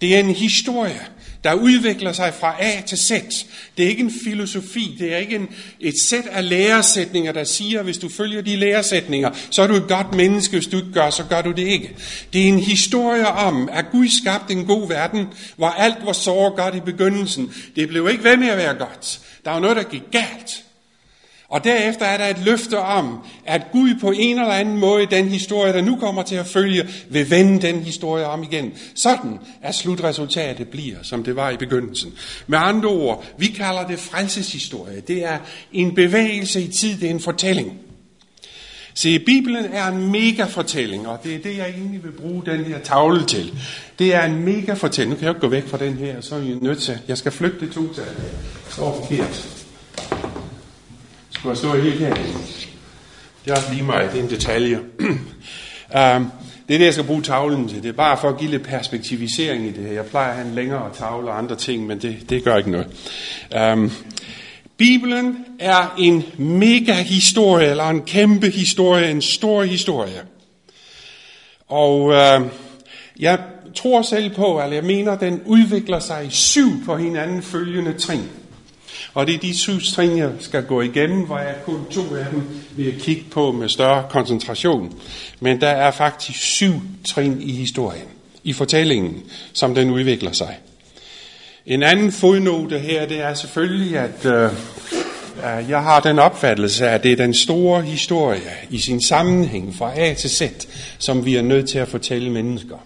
Det 0.02 0.16
er 0.16 0.20
en 0.20 0.36
historie 0.36 1.02
der 1.46 1.54
udvikler 1.54 2.14
sig 2.14 2.34
fra 2.40 2.56
A 2.60 2.82
til 2.82 2.98
Z. 2.98 3.12
Det 3.78 3.86
er 3.86 3.90
ikke 3.90 4.04
en 4.04 4.14
filosofi, 4.24 4.96
det 5.00 5.14
er 5.14 5.18
ikke 5.18 5.36
en, 5.36 5.50
et 5.80 6.00
sæt 6.00 6.26
af 6.32 6.50
læresætninger, 6.50 7.32
der 7.32 7.44
siger, 7.44 7.84
hvis 7.84 7.98
du 7.98 8.10
følger 8.10 8.42
de 8.42 8.56
læresætninger, 8.56 9.30
så 9.50 9.62
er 9.62 9.68
du 9.68 9.76
et 9.76 9.88
godt 9.88 10.16
menneske, 10.16 10.54
hvis 10.58 10.68
du 10.68 10.78
ikke 10.78 10.92
gør, 10.94 11.10
så 11.10 11.24
gør 11.24 11.42
du 11.42 11.52
det 11.52 11.68
ikke. 11.68 11.96
Det 12.34 12.42
er 12.42 12.48
en 12.48 12.60
historie 12.60 13.28
om, 13.28 13.70
at 13.72 13.86
Gud 13.92 14.08
skabte 14.08 14.54
en 14.54 14.66
god 14.66 14.88
verden, 14.88 15.28
hvor 15.58 15.68
alt 15.68 15.98
var 16.06 16.14
så 16.14 16.54
godt 16.56 16.76
i 16.76 16.80
begyndelsen. 16.80 17.54
Det 17.76 17.88
blev 17.88 18.10
ikke 18.12 18.24
ved 18.24 18.38
med 18.38 18.48
at 18.48 18.58
være 18.58 18.74
godt. 18.74 19.20
Der 19.46 19.52
var 19.52 19.60
noget, 19.60 19.78
der 19.78 19.84
gik 19.84 20.04
galt. 20.12 20.64
Og 21.56 21.64
derefter 21.64 22.06
er 22.06 22.18
der 22.18 22.26
et 22.26 22.46
løfte 22.46 22.80
om, 22.80 23.20
at 23.46 23.62
Gud 23.72 23.96
på 24.02 24.12
en 24.12 24.40
eller 24.40 24.54
anden 24.54 24.78
måde, 24.78 25.06
den 25.06 25.30
historie, 25.30 25.74
der 25.74 25.82
nu 25.82 25.96
kommer 25.96 26.24
til 26.24 26.36
at 26.36 26.46
følge, 26.46 26.88
vil 27.10 27.30
vende 27.30 27.62
den 27.62 27.80
historie 27.80 28.26
om 28.26 28.44
igen. 28.44 28.74
Sådan 28.96 29.40
at 29.62 29.76
slutresultatet 29.76 30.68
bliver, 30.68 30.98
som 31.02 31.24
det 31.24 31.36
var 31.36 31.50
i 31.50 31.58
begyndelsen. 31.58 32.14
Med 32.48 32.60
andre 32.62 32.90
ord, 32.90 33.26
vi 33.38 33.48
kalder 33.48 33.88
det 33.88 34.00
frelseshistorie. 34.00 35.02
Det 35.08 35.26
er 35.26 35.38
en 35.74 35.96
bevægelse 35.96 36.62
i 36.62 36.68
tid, 36.68 36.98
det 36.98 37.06
er 37.06 37.14
en 37.14 37.20
fortælling. 37.20 37.74
Se, 38.94 39.20
Bibelen 39.20 39.66
er 39.74 39.88
en 39.88 40.12
mega-fortælling, 40.12 41.08
og 41.08 41.20
det 41.24 41.36
er 41.36 41.40
det, 41.40 41.58
jeg 41.58 41.70
egentlig 41.70 42.04
vil 42.04 42.12
bruge 42.12 42.44
den 42.46 42.66
her 42.66 42.80
tavle 42.80 43.26
til. 43.26 43.54
Det 44.00 44.16
er 44.16 44.24
en 44.24 44.46
mega-fortælling. 44.46 45.10
Nu 45.10 45.16
kan 45.16 45.26
jeg 45.26 45.32
ikke 45.32 45.42
gå 45.42 45.48
væk 45.48 45.68
fra 45.68 45.78
den 45.78 45.94
her, 45.94 46.22
så 46.22 46.36
er 46.36 46.40
I 46.40 46.58
nødt 46.62 46.82
til. 46.82 46.98
Jeg 47.08 47.18
skal 47.18 47.32
flytte 47.32 47.60
det 47.60 47.72
to 47.72 47.94
til. 47.94 48.04
Så 48.70 48.76
forkert 48.76 49.55
du 51.46 51.50
har 51.50 51.56
stået 51.56 51.84
helt 51.84 52.00
herinde. 52.00 52.30
Det 53.46 53.52
er 53.52 53.56
også 53.56 53.72
lige 53.72 53.84
mig, 53.84 54.10
det 54.12 54.20
er 54.20 54.24
en 54.24 54.30
detalje. 54.30 54.78
um, 54.80 56.32
det 56.68 56.74
er 56.74 56.78
det, 56.78 56.86
jeg 56.86 56.94
skal 56.94 57.06
bruge 57.06 57.22
tavlen 57.22 57.70
til. 57.70 57.84
Det 57.84 57.90
er 57.90 57.94
bare 57.94 58.18
for 58.18 58.30
at 58.30 58.38
give 58.38 58.52
lidt 58.52 58.64
perspektivisering 58.64 59.66
i 59.66 59.72
det 59.72 59.84
her. 59.84 59.94
Jeg 59.94 60.06
plejer 60.06 60.30
at 60.30 60.36
have 60.36 60.48
en 60.48 60.56
længere 60.56 60.90
tavle 60.94 61.30
og 61.30 61.38
andre 61.38 61.56
ting, 61.56 61.88
men 61.88 62.02
det, 62.02 62.30
det 62.30 62.44
gør 62.44 62.58
ikke 62.58 62.72
noget. 62.72 62.88
Um, 63.74 63.92
Bibelen 64.78 65.46
er 65.60 65.96
en 65.98 66.24
mega 66.38 66.94
historie, 66.94 67.70
eller 67.70 67.90
en 67.90 68.02
kæmpe 68.02 68.50
historie, 68.50 69.12
en 69.12 69.22
stor 69.22 69.64
historie. 69.64 70.22
Og 71.68 72.12
øh, 72.12 72.42
jeg 73.20 73.40
tror 73.76 74.02
selv 74.02 74.36
på, 74.36 74.62
eller 74.62 74.76
jeg 74.76 74.84
mener, 74.84 75.12
at 75.12 75.20
den 75.20 75.42
udvikler 75.46 76.00
sig 76.00 76.26
i 76.26 76.30
syv 76.30 76.86
på 76.86 76.98
hinanden 76.98 77.42
følgende 77.42 77.94
trin. 77.94 78.30
Og 79.16 79.28
det 79.28 79.36
er 79.36 79.40
de 79.40 79.58
syv 79.58 79.80
trin, 79.82 80.18
jeg 80.18 80.32
skal 80.40 80.64
gå 80.64 80.82
igennem, 80.82 81.26
hvor 81.26 81.40
jeg 81.40 81.56
kun 81.66 81.86
to 81.92 82.16
af 82.16 82.26
dem 82.32 82.44
vil 82.76 83.00
kigge 83.00 83.24
på 83.32 83.52
med 83.52 83.70
større 83.70 84.06
koncentration. 84.10 85.00
Men 85.40 85.62
der 85.62 85.68
er 85.68 85.92
faktisk 85.92 86.40
syv 86.40 86.74
trin 87.06 87.42
i 87.42 87.52
historien, 87.52 88.08
i 88.44 88.54
fortællingen, 88.54 89.24
som 89.54 89.76
den 89.76 89.90
udvikler 89.90 90.32
sig. 90.32 90.58
En 91.66 91.84
anden 91.84 92.12
fodnote 92.12 92.80
her, 92.80 93.06
det 93.06 93.22
er 93.22 93.34
selvfølgelig, 93.34 93.98
at 93.98 94.26
øh, 94.26 94.50
jeg 95.70 95.84
har 95.84 96.00
den 96.00 96.20
opfattelse, 96.20 96.88
at 96.88 97.04
det 97.04 97.12
er 97.12 97.16
den 97.16 97.34
store 97.34 97.82
historie 97.82 98.52
i 98.70 98.78
sin 98.78 99.02
sammenhæng 99.02 99.76
fra 99.76 100.00
A 100.00 100.14
til 100.14 100.30
Z, 100.30 100.42
som 100.98 101.26
vi 101.26 101.36
er 101.36 101.42
nødt 101.42 101.70
til 101.70 101.80
at 101.80 101.88
fortælle 101.88 102.30
mennesker. 102.30 102.78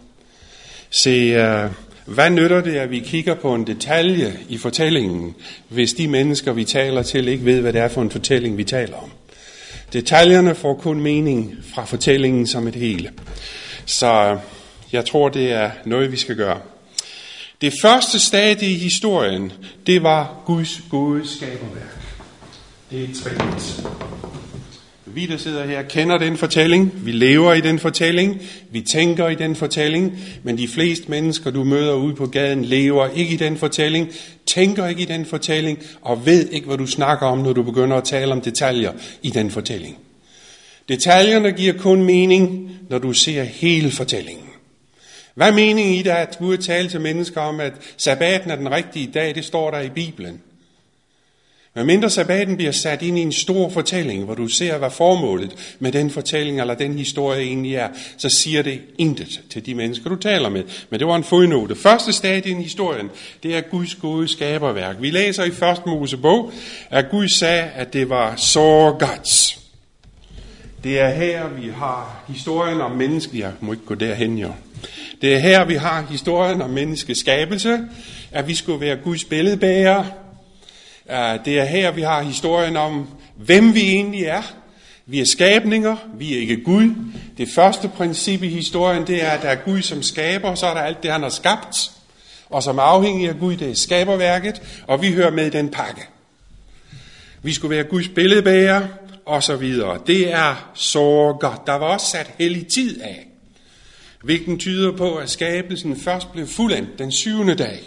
Se, 0.89 1.09
øh, 1.09 1.71
hvad 2.09 2.29
nytter 2.29 2.61
det, 2.61 2.75
at 2.75 2.91
vi 2.91 2.99
kigger 2.99 3.35
på 3.35 3.55
en 3.55 3.67
detalje 3.67 4.39
i 4.49 4.57
fortællingen, 4.57 5.35
hvis 5.67 5.93
de 5.93 6.07
mennesker, 6.07 6.53
vi 6.53 6.63
taler 6.63 7.01
til, 7.03 7.27
ikke 7.27 7.45
ved, 7.45 7.61
hvad 7.61 7.73
det 7.73 7.81
er 7.81 7.87
for 7.87 8.01
en 8.01 8.11
fortælling, 8.11 8.57
vi 8.57 8.63
taler 8.63 8.97
om? 8.97 9.11
Detaljerne 9.93 10.55
får 10.55 10.73
kun 10.73 10.99
mening 10.99 11.55
fra 11.73 11.85
fortællingen 11.85 12.47
som 12.47 12.67
et 12.67 12.75
hele. 12.75 13.11
Så 13.85 14.37
jeg 14.91 15.05
tror, 15.05 15.29
det 15.29 15.51
er 15.51 15.71
noget, 15.85 16.11
vi 16.11 16.17
skal 16.17 16.35
gøre. 16.35 16.59
Det 17.61 17.73
første 17.81 18.19
stadie 18.19 18.69
i 18.69 18.77
historien, 18.77 19.51
det 19.87 20.03
var 20.03 20.41
Guds 20.45 20.81
gode 20.89 21.27
skaberværk. 21.27 22.01
Det 22.91 23.03
er 23.03 23.07
trinligt. 23.23 23.83
Vi, 25.19 25.25
der 25.25 25.38
sidder 25.38 25.65
her, 25.65 25.81
kender 25.81 26.17
den 26.17 26.38
fortælling. 26.38 27.05
Vi 27.05 27.11
lever 27.11 27.53
i 27.53 27.61
den 27.61 27.79
fortælling. 27.79 28.41
Vi 28.71 28.81
tænker 28.81 29.27
i 29.27 29.35
den 29.35 29.55
fortælling. 29.55 30.19
Men 30.43 30.57
de 30.57 30.67
fleste 30.67 31.11
mennesker, 31.11 31.51
du 31.51 31.63
møder 31.63 31.93
ude 31.93 32.15
på 32.15 32.25
gaden, 32.25 32.65
lever 32.65 33.07
ikke 33.15 33.33
i 33.33 33.38
den 33.38 33.57
fortælling, 33.57 34.09
tænker 34.45 34.88
ikke 34.88 35.01
i 35.01 35.05
den 35.05 35.25
fortælling, 35.25 35.79
og 36.01 36.25
ved 36.25 36.49
ikke, 36.49 36.67
hvad 36.67 36.77
du 36.77 36.88
snakker 36.88 37.27
om, 37.27 37.38
når 37.38 37.53
du 37.53 37.63
begynder 37.63 37.97
at 37.97 38.03
tale 38.03 38.31
om 38.31 38.41
detaljer 38.41 38.91
i 39.23 39.29
den 39.29 39.51
fortælling. 39.51 39.97
Detaljerne 40.89 41.51
giver 41.51 41.73
kun 41.73 42.03
mening, 42.03 42.71
når 42.89 42.97
du 42.97 43.13
ser 43.13 43.43
hele 43.43 43.91
fortællingen. 43.91 44.49
Hvad 45.35 45.47
er 45.47 45.53
meningen 45.53 45.95
i 45.95 46.01
det, 46.01 46.09
at 46.09 46.38
Gud 46.39 46.57
taler 46.57 46.89
til 46.89 47.01
mennesker 47.01 47.41
om, 47.41 47.59
at 47.59 47.73
sabbaten 47.97 48.51
er 48.51 48.55
den 48.55 48.71
rigtige 48.71 49.11
dag? 49.13 49.35
Det 49.35 49.45
står 49.45 49.71
der 49.71 49.79
i 49.79 49.89
Bibelen. 49.89 50.41
Men 51.75 51.85
mindre 51.85 52.09
sabbaten 52.09 52.55
bliver 52.55 52.71
sat 52.71 53.01
ind 53.01 53.17
i 53.17 53.21
en 53.21 53.31
stor 53.31 53.69
fortælling, 53.69 54.23
hvor 54.23 54.35
du 54.35 54.47
ser, 54.47 54.77
hvad 54.77 54.89
formålet 54.89 55.75
med 55.79 55.91
den 55.91 56.09
fortælling 56.09 56.61
eller 56.61 56.73
den 56.73 56.97
historie 56.97 57.41
egentlig 57.41 57.75
er, 57.75 57.88
så 58.17 58.29
siger 58.29 58.61
det 58.61 58.81
intet 58.97 59.41
til 59.49 59.65
de 59.65 59.75
mennesker, 59.75 60.09
du 60.09 60.15
taler 60.15 60.49
med. 60.49 60.63
Men 60.89 60.99
det 60.99 61.07
var 61.07 61.15
en 61.15 61.23
fodnote. 61.23 61.75
Første 61.75 62.13
stadie 62.13 62.51
i 62.51 62.63
historien, 62.63 63.09
det 63.43 63.55
er 63.55 63.61
Guds 63.61 63.95
gode 63.95 64.27
skaberværk. 64.27 64.95
Vi 64.99 65.09
læser 65.09 65.43
i 65.43 65.51
første 65.51 65.83
Mosebog, 65.89 66.51
at 66.89 67.09
Gud 67.11 67.27
sagde, 67.27 67.63
at 67.63 67.93
det 67.93 68.09
var 68.09 68.35
så 68.35 68.95
godt. 68.99 69.59
Det 70.83 70.99
er 70.99 71.09
her, 71.09 71.47
vi 71.47 71.69
har 71.75 72.23
historien 72.27 72.81
om 72.81 72.91
mennesket. 72.91 73.39
Jeg 73.39 73.51
må 73.59 73.71
ikke 73.71 73.85
gå 73.85 73.95
derhen, 73.95 74.38
jo. 74.38 74.51
Det 75.21 75.33
er 75.33 75.39
her, 75.39 75.65
vi 75.65 75.75
har 75.75 76.05
historien 76.09 76.61
om 76.61 76.69
menneskeskabelse, 76.69 77.79
at 78.31 78.47
vi 78.47 78.55
skulle 78.55 78.81
være 78.81 78.95
Guds 78.95 79.23
billedbærer. 79.23 80.03
Uh, 81.11 81.45
det 81.45 81.59
er 81.59 81.65
her, 81.65 81.91
vi 81.91 82.01
har 82.01 82.21
historien 82.21 82.77
om, 82.77 83.07
hvem 83.35 83.75
vi 83.75 83.81
egentlig 83.81 84.23
er. 84.23 84.41
Vi 85.05 85.19
er 85.19 85.25
skabninger, 85.25 85.95
vi 86.17 86.35
er 86.35 86.39
ikke 86.39 86.63
Gud. 86.63 86.95
Det 87.37 87.49
første 87.55 87.87
princip 87.87 88.43
i 88.43 88.49
historien, 88.49 89.07
det 89.07 89.23
er, 89.23 89.29
at 89.29 89.41
der 89.41 89.49
er 89.49 89.55
Gud 89.55 89.81
som 89.81 90.03
skaber, 90.03 90.55
så 90.55 90.67
er 90.67 90.73
der 90.73 90.81
alt 90.81 91.03
det, 91.03 91.11
han 91.11 91.21
har 91.21 91.29
skabt. 91.29 91.91
Og 92.49 92.63
som 92.63 92.77
er 92.77 92.81
afhængig 92.81 93.29
af 93.29 93.39
Gud, 93.39 93.55
det 93.55 93.69
er 93.69 93.75
skaberværket, 93.75 94.81
og 94.87 95.01
vi 95.01 95.11
hører 95.11 95.31
med 95.31 95.45
i 95.45 95.49
den 95.49 95.69
pakke. 95.69 96.01
Vi 97.41 97.53
skulle 97.53 97.75
være 97.75 97.83
Guds 97.83 98.07
billedbærer, 98.07 98.87
og 99.25 99.43
så 99.43 99.55
videre. 99.55 99.99
Det 100.07 100.33
er 100.33 100.71
så. 100.73 101.37
Der 101.65 101.73
var 101.73 101.85
også 101.85 102.07
sat 102.07 102.31
hellig 102.37 102.67
tid 102.67 103.01
af 103.01 103.27
hvilken 104.23 104.59
tyder 104.59 104.91
på, 104.91 105.15
at 105.15 105.29
skabelsen 105.29 105.99
først 105.99 106.31
blev 106.31 106.47
fuldendt 106.47 106.99
den 106.99 107.11
syvende 107.11 107.55
dag. 107.55 107.79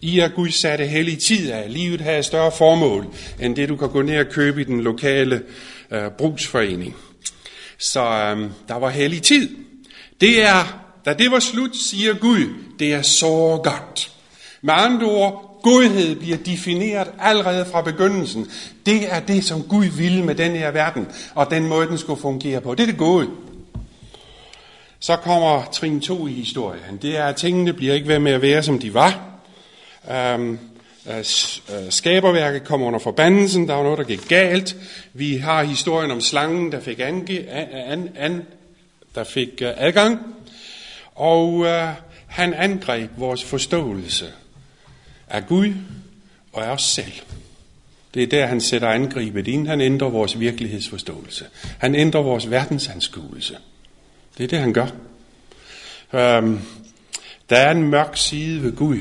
I 0.00 0.20
at 0.20 0.34
Gud 0.34 0.50
satte 0.50 0.86
hellig 0.86 1.18
tid 1.18 1.50
af. 1.50 1.72
Livet 1.72 2.00
havde 2.00 2.22
større 2.22 2.52
formål, 2.52 3.06
end 3.40 3.56
det 3.56 3.68
du 3.68 3.76
kan 3.76 3.88
gå 3.88 4.02
ned 4.02 4.18
og 4.18 4.26
købe 4.26 4.60
i 4.60 4.64
den 4.64 4.80
lokale 4.80 5.42
øh, 5.90 6.10
brugsforening. 6.18 6.96
Så 7.78 8.00
øh, 8.00 8.50
der 8.68 8.78
var 8.78 8.88
hellig 8.88 9.22
tid. 9.22 9.48
Det 10.20 10.42
er, 10.42 10.84
da 11.04 11.12
det 11.12 11.30
var 11.30 11.38
slut, 11.38 11.76
siger 11.76 12.14
Gud, 12.14 12.54
det 12.78 12.92
er 12.92 13.02
så 13.02 13.60
godt. 13.64 14.10
Med 14.62 14.74
andre 14.76 15.06
ord, 15.06 15.60
godhed 15.62 16.16
bliver 16.16 16.36
defineret 16.36 17.10
allerede 17.18 17.66
fra 17.72 17.82
begyndelsen. 17.82 18.50
Det 18.86 19.12
er 19.12 19.20
det, 19.20 19.44
som 19.44 19.62
Gud 19.62 19.84
ville 19.84 20.24
med 20.24 20.34
den 20.34 20.56
her 20.56 20.70
verden, 20.70 21.08
og 21.34 21.50
den 21.50 21.66
måde, 21.66 21.86
den 21.86 21.98
skulle 21.98 22.20
fungere 22.20 22.60
på. 22.60 22.74
Det 22.74 22.82
er 22.82 22.86
det 22.86 22.98
gode. 22.98 23.28
Så 25.00 25.16
kommer 25.16 25.64
trin 25.72 26.00
2 26.00 26.26
i 26.26 26.32
historien. 26.32 26.98
Det 27.02 27.16
er, 27.16 27.24
at 27.24 27.36
tingene 27.36 27.72
bliver 27.72 27.94
ikke 27.94 28.08
ved 28.08 28.18
med 28.18 28.32
at 28.32 28.42
være, 28.42 28.62
som 28.62 28.78
de 28.78 28.94
var. 28.94 29.39
Øhm, 30.08 30.58
øh, 31.06 31.18
øh, 31.18 31.90
skaberværket 31.90 32.64
kommer 32.64 32.86
under 32.86 32.98
forbandelsen, 32.98 33.68
der 33.68 33.74
var 33.74 33.82
noget, 33.82 33.98
der 33.98 34.04
gik 34.04 34.28
galt. 34.28 34.76
Vi 35.12 35.36
har 35.36 35.62
historien 35.62 36.10
om 36.10 36.20
slangen, 36.20 36.72
der 36.72 36.80
fik, 36.80 37.00
ange, 37.00 37.50
an, 37.50 38.10
an, 38.16 38.42
der 39.14 39.24
fik 39.24 39.62
øh, 39.62 39.72
adgang. 39.76 40.18
Og 41.14 41.66
øh, 41.66 41.88
han 42.26 42.54
angreb 42.54 43.10
vores 43.16 43.44
forståelse 43.44 44.32
af 45.28 45.46
Gud 45.46 45.72
og 46.52 46.66
af 46.66 46.70
os 46.70 46.82
selv. 46.82 47.12
Det 48.14 48.22
er 48.22 48.26
der, 48.26 48.46
han 48.46 48.60
sætter 48.60 48.88
angrebet 48.88 49.48
ind. 49.48 49.68
Han 49.68 49.80
ændrer 49.80 50.08
vores 50.08 50.40
virkelighedsforståelse. 50.40 51.44
Han 51.78 51.94
ændrer 51.94 52.22
vores 52.22 52.50
verdensanskuelse. 52.50 53.56
Det 54.38 54.44
er 54.44 54.48
det, 54.48 54.58
han 54.58 54.72
gør. 54.72 54.86
Øhm, 56.12 56.60
der 57.50 57.56
er 57.56 57.70
en 57.70 57.82
mørk 57.82 58.16
side 58.16 58.62
ved 58.62 58.76
Gud. 58.76 59.00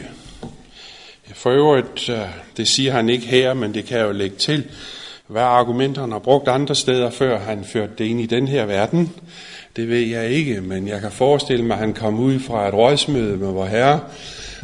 For 1.34 1.50
øvrigt, 1.50 2.10
øh, 2.10 2.20
det 2.58 2.68
siger 2.68 2.92
han 2.92 3.10
ikke 3.10 3.28
her, 3.28 3.54
men 3.54 3.74
det 3.74 3.86
kan 3.86 3.98
jeg 3.98 4.08
jo 4.08 4.12
lægge 4.12 4.36
til. 4.36 4.64
Hvad 5.28 5.42
argumenter 5.42 6.02
han 6.02 6.12
har 6.12 6.20
brugt 6.20 6.48
andre 6.48 6.76
steder, 6.76 7.10
før 7.10 7.40
han 7.40 7.64
førte 7.64 7.94
det 7.98 8.06
ind 8.06 8.22
i 8.22 8.26
den 8.26 8.48
her 8.48 8.66
verden, 8.66 9.12
det 9.76 9.90
ved 9.90 10.00
jeg 10.00 10.30
ikke, 10.30 10.62
men 10.62 10.88
jeg 10.88 11.02
kan 11.02 11.12
forestille 11.12 11.66
mig, 11.66 11.74
at 11.74 11.80
han 11.80 11.94
kom 11.94 12.20
ud 12.20 12.40
fra 12.40 12.68
et 12.68 12.74
rådsmøde 12.74 13.38
med 13.38 13.52
vor 13.52 13.66
herre, 13.66 14.00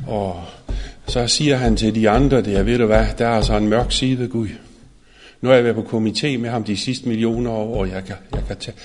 og 0.08 0.44
så 1.08 1.28
siger 1.28 1.56
han 1.56 1.78
til 1.78 1.96
de 1.96 2.10
andre, 2.10 2.42
det 2.42 2.56
er, 2.56 2.64
ved 2.64 2.78
du 2.78 2.86
hvad, 2.86 3.06
der 3.18 3.28
er 3.28 3.36
altså 3.36 3.58
en 3.58 3.70
mørk 3.70 3.92
side 3.92 4.20
ved 4.20 4.30
Gud. 4.30 4.48
Nu 5.42 5.50
har 5.50 5.56
jeg 5.56 5.64
været 5.64 5.76
på 5.76 5.98
komité 5.98 6.38
med 6.38 6.50
ham 6.50 6.64
de 6.64 6.78
sidste 6.78 7.08
millioner 7.08 7.52
år, 7.52 7.80
og 7.80 7.90
jeg 7.90 8.06
kan, 8.06 8.16
jeg 8.34 8.44
kan 8.48 8.58
tage, 8.58 8.78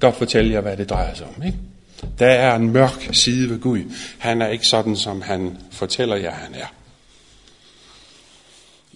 godt 0.00 0.16
fortælle 0.16 0.52
jer, 0.52 0.60
hvad 0.60 0.76
det 0.76 0.90
drejer 0.90 1.14
sig 1.14 1.26
om. 1.36 1.42
Ikke? 1.42 1.58
Der 2.18 2.26
er 2.26 2.56
en 2.56 2.72
mørk 2.72 3.08
side 3.12 3.50
ved 3.50 3.60
Gud. 3.60 3.80
Han 4.18 4.42
er 4.42 4.48
ikke 4.48 4.66
sådan, 4.66 4.96
som 4.96 5.22
han 5.22 5.56
fortæller 5.72 6.16
jer, 6.16 6.32
han 6.32 6.54
er. 6.54 6.66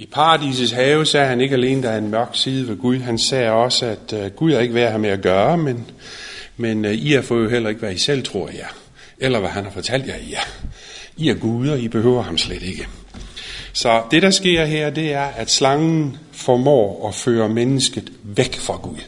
I 0.02 0.06
paradisets 0.06 0.73
have 0.73 1.06
sagde 1.06 1.26
han 1.26 1.40
ikke 1.40 1.54
alene, 1.54 1.82
der 1.82 1.90
er 1.90 1.99
en 1.99 2.11
mørk 2.11 2.30
side 2.32 2.68
ved 2.68 2.76
Gud. 2.76 2.99
Han 2.99 3.18
sagde 3.18 3.50
også, 3.50 3.87
at 3.87 4.12
øh, 4.12 4.30
Gud 4.30 4.52
er 4.52 4.61
ikke 4.61 4.75
værd 4.75 4.85
at 4.85 4.90
have 4.90 5.00
med 5.00 5.11
at 5.11 5.23
gøre, 5.23 5.59
men, 5.59 5.90
men 6.56 6.85
øh, 6.85 6.94
I 6.94 7.12
har 7.12 7.23
fået 7.23 7.44
jo 7.44 7.49
heller 7.49 7.68
ikke, 7.68 7.78
hvad 7.78 7.92
I 7.92 7.99
selv 7.99 8.25
tror, 8.25 8.49
I 8.49 8.56
er. 8.56 8.76
Eller 9.18 9.40
hvad 9.40 9.50
han 9.50 9.64
har 9.64 9.71
fortalt 9.71 10.06
jer, 10.06 10.16
I 10.16 10.32
er. 10.32 10.49
I 11.16 11.28
er 11.28 11.35
Gud, 11.35 11.68
og 11.68 11.78
I 11.78 11.88
behøver 11.88 12.23
ham 12.23 12.38
slet 12.38 12.62
ikke. 12.62 12.87
Så 13.73 14.02
det, 14.11 14.23
der 14.23 14.30
sker 14.30 14.64
her, 14.64 14.90
det 14.90 15.12
er, 15.12 15.25
at 15.25 15.50
slangen 15.50 16.16
formår 16.32 17.09
at 17.09 17.14
føre 17.14 17.49
mennesket 17.49 18.12
væk 18.23 18.54
fra 18.54 18.76
Gud. 18.76 19.00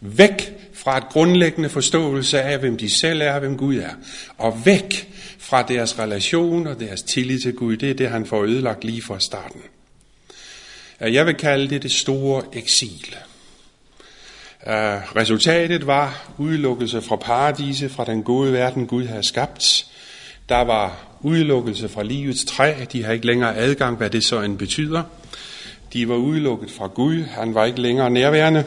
Væk 0.00 0.52
fra 0.74 0.98
et 0.98 1.08
grundlæggende 1.08 1.68
forståelse 1.68 2.42
af, 2.42 2.58
hvem 2.58 2.76
de 2.76 2.90
selv 2.90 3.20
er 3.20 3.32
og 3.32 3.40
hvem 3.40 3.56
Gud 3.56 3.76
er. 3.76 3.90
Og 4.38 4.66
væk 4.66 5.08
fra 5.38 5.62
deres 5.62 5.98
relation 5.98 6.66
og 6.66 6.80
deres 6.80 7.02
tillid 7.02 7.40
til 7.40 7.52
Gud. 7.52 7.76
Det 7.76 7.90
er 7.90 7.94
det, 7.94 8.10
han 8.10 8.26
får 8.26 8.44
ødelagt 8.44 8.84
lige 8.84 9.02
fra 9.02 9.20
starten. 9.20 9.60
Øh, 11.00 11.14
jeg 11.14 11.26
vil 11.26 11.34
kalde 11.34 11.70
det 11.70 11.82
det 11.82 11.92
store 11.92 12.42
eksil. 12.52 13.16
Øh, 14.66 15.16
resultatet 15.16 15.86
var 15.86 16.32
udelukkelse 16.38 17.02
fra 17.02 17.16
paradise, 17.16 17.88
fra 17.88 18.04
den 18.04 18.22
gode 18.22 18.52
verden, 18.52 18.86
Gud 18.86 19.06
havde 19.06 19.22
skabt. 19.22 19.86
Der 20.48 20.60
var 20.60 21.06
udelukkelse 21.20 21.88
fra 21.88 22.02
livets 22.02 22.44
træ. 22.44 22.74
De 22.92 23.04
har 23.04 23.12
ikke 23.12 23.26
længere 23.26 23.56
adgang, 23.56 23.96
hvad 23.96 24.10
det 24.10 24.24
så 24.24 24.40
end 24.40 24.58
betyder. 24.58 25.02
De 25.92 26.08
var 26.08 26.14
udelukket 26.14 26.70
fra 26.70 26.86
Gud. 26.86 27.22
Han 27.22 27.54
var 27.54 27.64
ikke 27.64 27.80
længere 27.80 28.10
nærværende. 28.10 28.64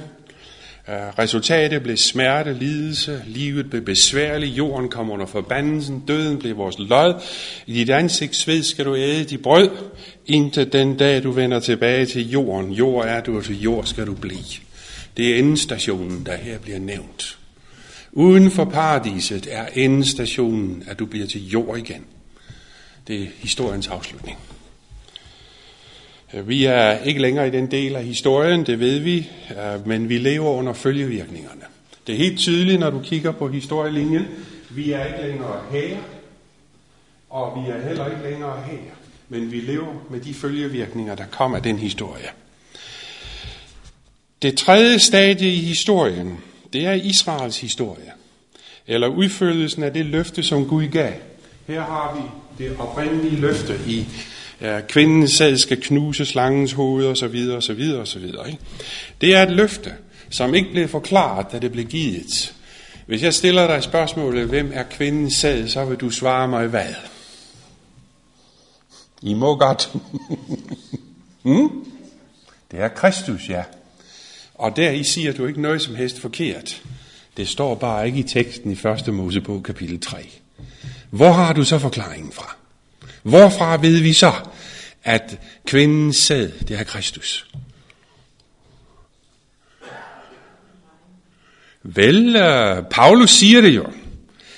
Resultatet 1.19 1.83
blev 1.83 1.98
smerte, 1.98 2.53
lidelse, 2.53 3.24
livet 3.27 3.69
blev 3.69 3.81
besværligt, 3.81 4.57
jorden 4.57 4.89
kom 4.89 5.10
under 5.10 5.25
forbandelsen, 5.25 6.03
døden 6.07 6.38
blev 6.38 6.57
vores 6.57 6.75
lod. 6.79 7.21
I 7.67 7.74
dit 7.74 7.89
ansigt 7.89 8.36
sved 8.36 8.63
skal 8.63 8.86
du 8.86 8.95
æde 8.95 9.24
dit 9.24 9.41
brød, 9.41 9.69
indtil 10.25 10.74
den 10.74 10.98
dag 10.98 11.24
du 11.24 11.31
vender 11.31 11.60
tilbage 11.60 12.05
til 12.05 12.29
jorden. 12.29 12.71
Jord 12.71 13.05
er 13.05 13.21
du, 13.21 13.38
og 13.38 13.43
til 13.43 13.62
jord 13.62 13.86
skal 13.86 14.07
du 14.07 14.13
blive. 14.13 14.62
Det 15.17 15.33
er 15.33 15.39
endestationen, 15.39 16.25
der 16.25 16.38
her 16.38 16.60
bliver 16.60 16.79
nævnt. 16.79 17.38
Uden 18.12 18.51
for 18.51 18.65
paradiset 18.65 19.48
er 19.51 19.65
endestationen, 19.75 20.83
at 20.88 21.00
du 21.00 21.05
bliver 21.05 21.27
til 21.27 21.48
jord 21.48 21.77
igen. 21.77 22.05
Det 23.07 23.21
er 23.21 23.27
historiens 23.39 23.88
afslutning. 23.88 24.38
Øh, 26.33 26.47
vi 26.47 26.65
er 26.65 26.97
ikke 26.97 27.21
længere 27.21 27.47
i 27.47 27.51
den 27.51 27.71
del 27.71 27.95
af 27.95 28.03
historien, 28.03 28.65
det 28.65 28.79
ved 28.79 29.00
vi, 29.00 29.29
øh, 29.50 29.88
men 29.88 30.09
vi 30.09 30.17
lever 30.17 30.50
under 30.50 30.73
følgevirkningerne. 30.73 31.61
Det 32.07 32.13
er 32.13 32.17
helt 32.17 32.39
tydeligt, 32.39 32.79
når 32.79 32.89
du 32.89 33.00
kigger 33.00 33.31
på 33.31 33.47
historielinjen. 33.47 34.25
Vi 34.69 34.91
er 34.91 35.05
ikke 35.05 35.27
længere 35.27 35.61
her, 35.71 35.97
og 37.29 37.63
vi 37.63 37.71
er 37.71 37.88
heller 37.88 38.05
ikke 38.05 38.23
længere 38.23 38.63
her. 38.65 38.77
Men 39.29 39.51
vi 39.51 39.59
lever 39.59 40.05
med 40.09 40.19
de 40.19 40.33
følgevirkninger, 40.33 41.15
der 41.15 41.25
kommer 41.31 41.57
af 41.57 41.63
den 41.63 41.77
historie. 41.77 42.27
Det 44.41 44.57
tredje 44.57 45.00
stadie 45.00 45.53
i 45.53 45.59
historien, 45.59 46.38
det 46.73 46.85
er 46.85 46.93
Israels 46.93 47.61
historie. 47.61 48.11
Eller 48.88 49.07
udførelsen 49.07 49.83
af 49.83 49.93
det 49.93 50.05
løfte, 50.05 50.43
som 50.43 50.67
Gud 50.67 50.88
gav. 50.88 51.13
Her 51.67 51.81
har 51.81 52.15
vi 52.15 52.63
det 52.63 52.75
oprindelige 52.79 53.41
løfte 53.41 53.79
i 53.88 54.05
ja, 54.62 54.82
kvindens 54.82 55.32
sæd 55.32 55.58
skal 55.58 55.82
knuse 55.82 56.25
slangens 56.25 56.72
hoved 56.72 57.06
og 57.06 57.18
så 57.18 57.27
videre 57.27 57.58
og 57.58 57.63
så 57.63 57.74
videre 57.74 58.00
og 58.00 58.08
så 58.08 58.20
videre. 58.20 58.48
Ikke? 58.48 58.60
Det 59.22 59.36
er 59.36 59.44
et 59.44 59.51
løfte, 59.51 59.94
som 60.30 60.56
ikke 60.56 60.72
blev 60.72 60.88
forklaret, 60.88 61.51
da 61.51 61.60
det 61.60 61.72
blev 61.72 61.86
givet. 61.86 62.53
Hvis 63.06 63.24
jeg 63.24 63.34
stiller 63.34 63.68
dig 63.68 63.84
spørgsmålet, 63.84 64.48
hvem 64.48 64.72
er 64.74 64.84
kvindens 64.84 65.34
sæd, 65.34 65.68
så 65.68 65.86
vil 65.86 65.98
du 65.98 66.10
svare 66.10 66.48
mig 66.48 66.68
hvad? 66.68 66.94
I 69.22 69.34
må 69.34 69.56
godt. 69.56 69.94
hmm? 71.44 71.86
Det 72.72 72.80
er 72.80 72.88
Kristus, 72.88 73.50
ja. 73.50 73.63
Og 74.56 74.75
der 74.75 74.91
i 74.91 75.03
siger 75.03 75.34
du 75.34 75.46
ikke 75.46 75.62
noget 75.62 75.82
som 75.82 75.96
helst 75.96 76.20
forkert. 76.20 76.82
Det 77.38 77.48
står 77.48 77.75
bare 77.75 78.08
ikke 78.08 78.20
i 78.20 78.24
teksten 78.24 78.72
i 78.72 78.88
1. 79.08 79.13
Mosebog 79.13 79.63
kapitel 79.63 80.00
3. 80.00 80.30
Hvor 81.10 81.32
har 81.32 81.53
du 81.53 81.63
så 81.63 81.80
forklaringen 81.80 82.32
fra? 82.32 82.56
Hvorfra 83.24 83.78
ved 83.78 84.01
vi 84.01 84.13
så, 84.13 84.34
at 85.04 85.40
kvinden 85.68 86.13
sæd, 86.13 86.50
det 86.68 86.80
er 86.80 86.84
Kristus? 86.84 87.48
Vel, 91.84 92.36
øh, 92.36 92.84
Paulus 92.92 93.30
siger 93.30 93.62
det 93.62 93.75
jo. 93.75 93.86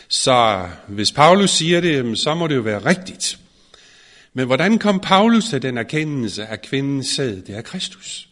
Så 0.08 0.68
hvis 0.88 1.12
Paulus 1.12 1.50
siger 1.50 1.82
det, 1.82 2.20
så 2.20 2.34
må 2.34 2.48
det 2.48 2.56
jo 2.56 2.62
være 2.62 2.86
rigtigt. 2.86 3.38
Men 4.34 4.46
hvordan 4.46 4.80
kom 4.80 5.00
Paulus 5.00 5.46
til 5.46 5.62
den 5.62 5.78
erkendelse, 5.78 6.46
at 6.46 6.62
kvindens 6.62 7.08
sæd, 7.08 7.42
det 7.42 7.58
er 7.58 7.62
Kristus? 7.62 8.28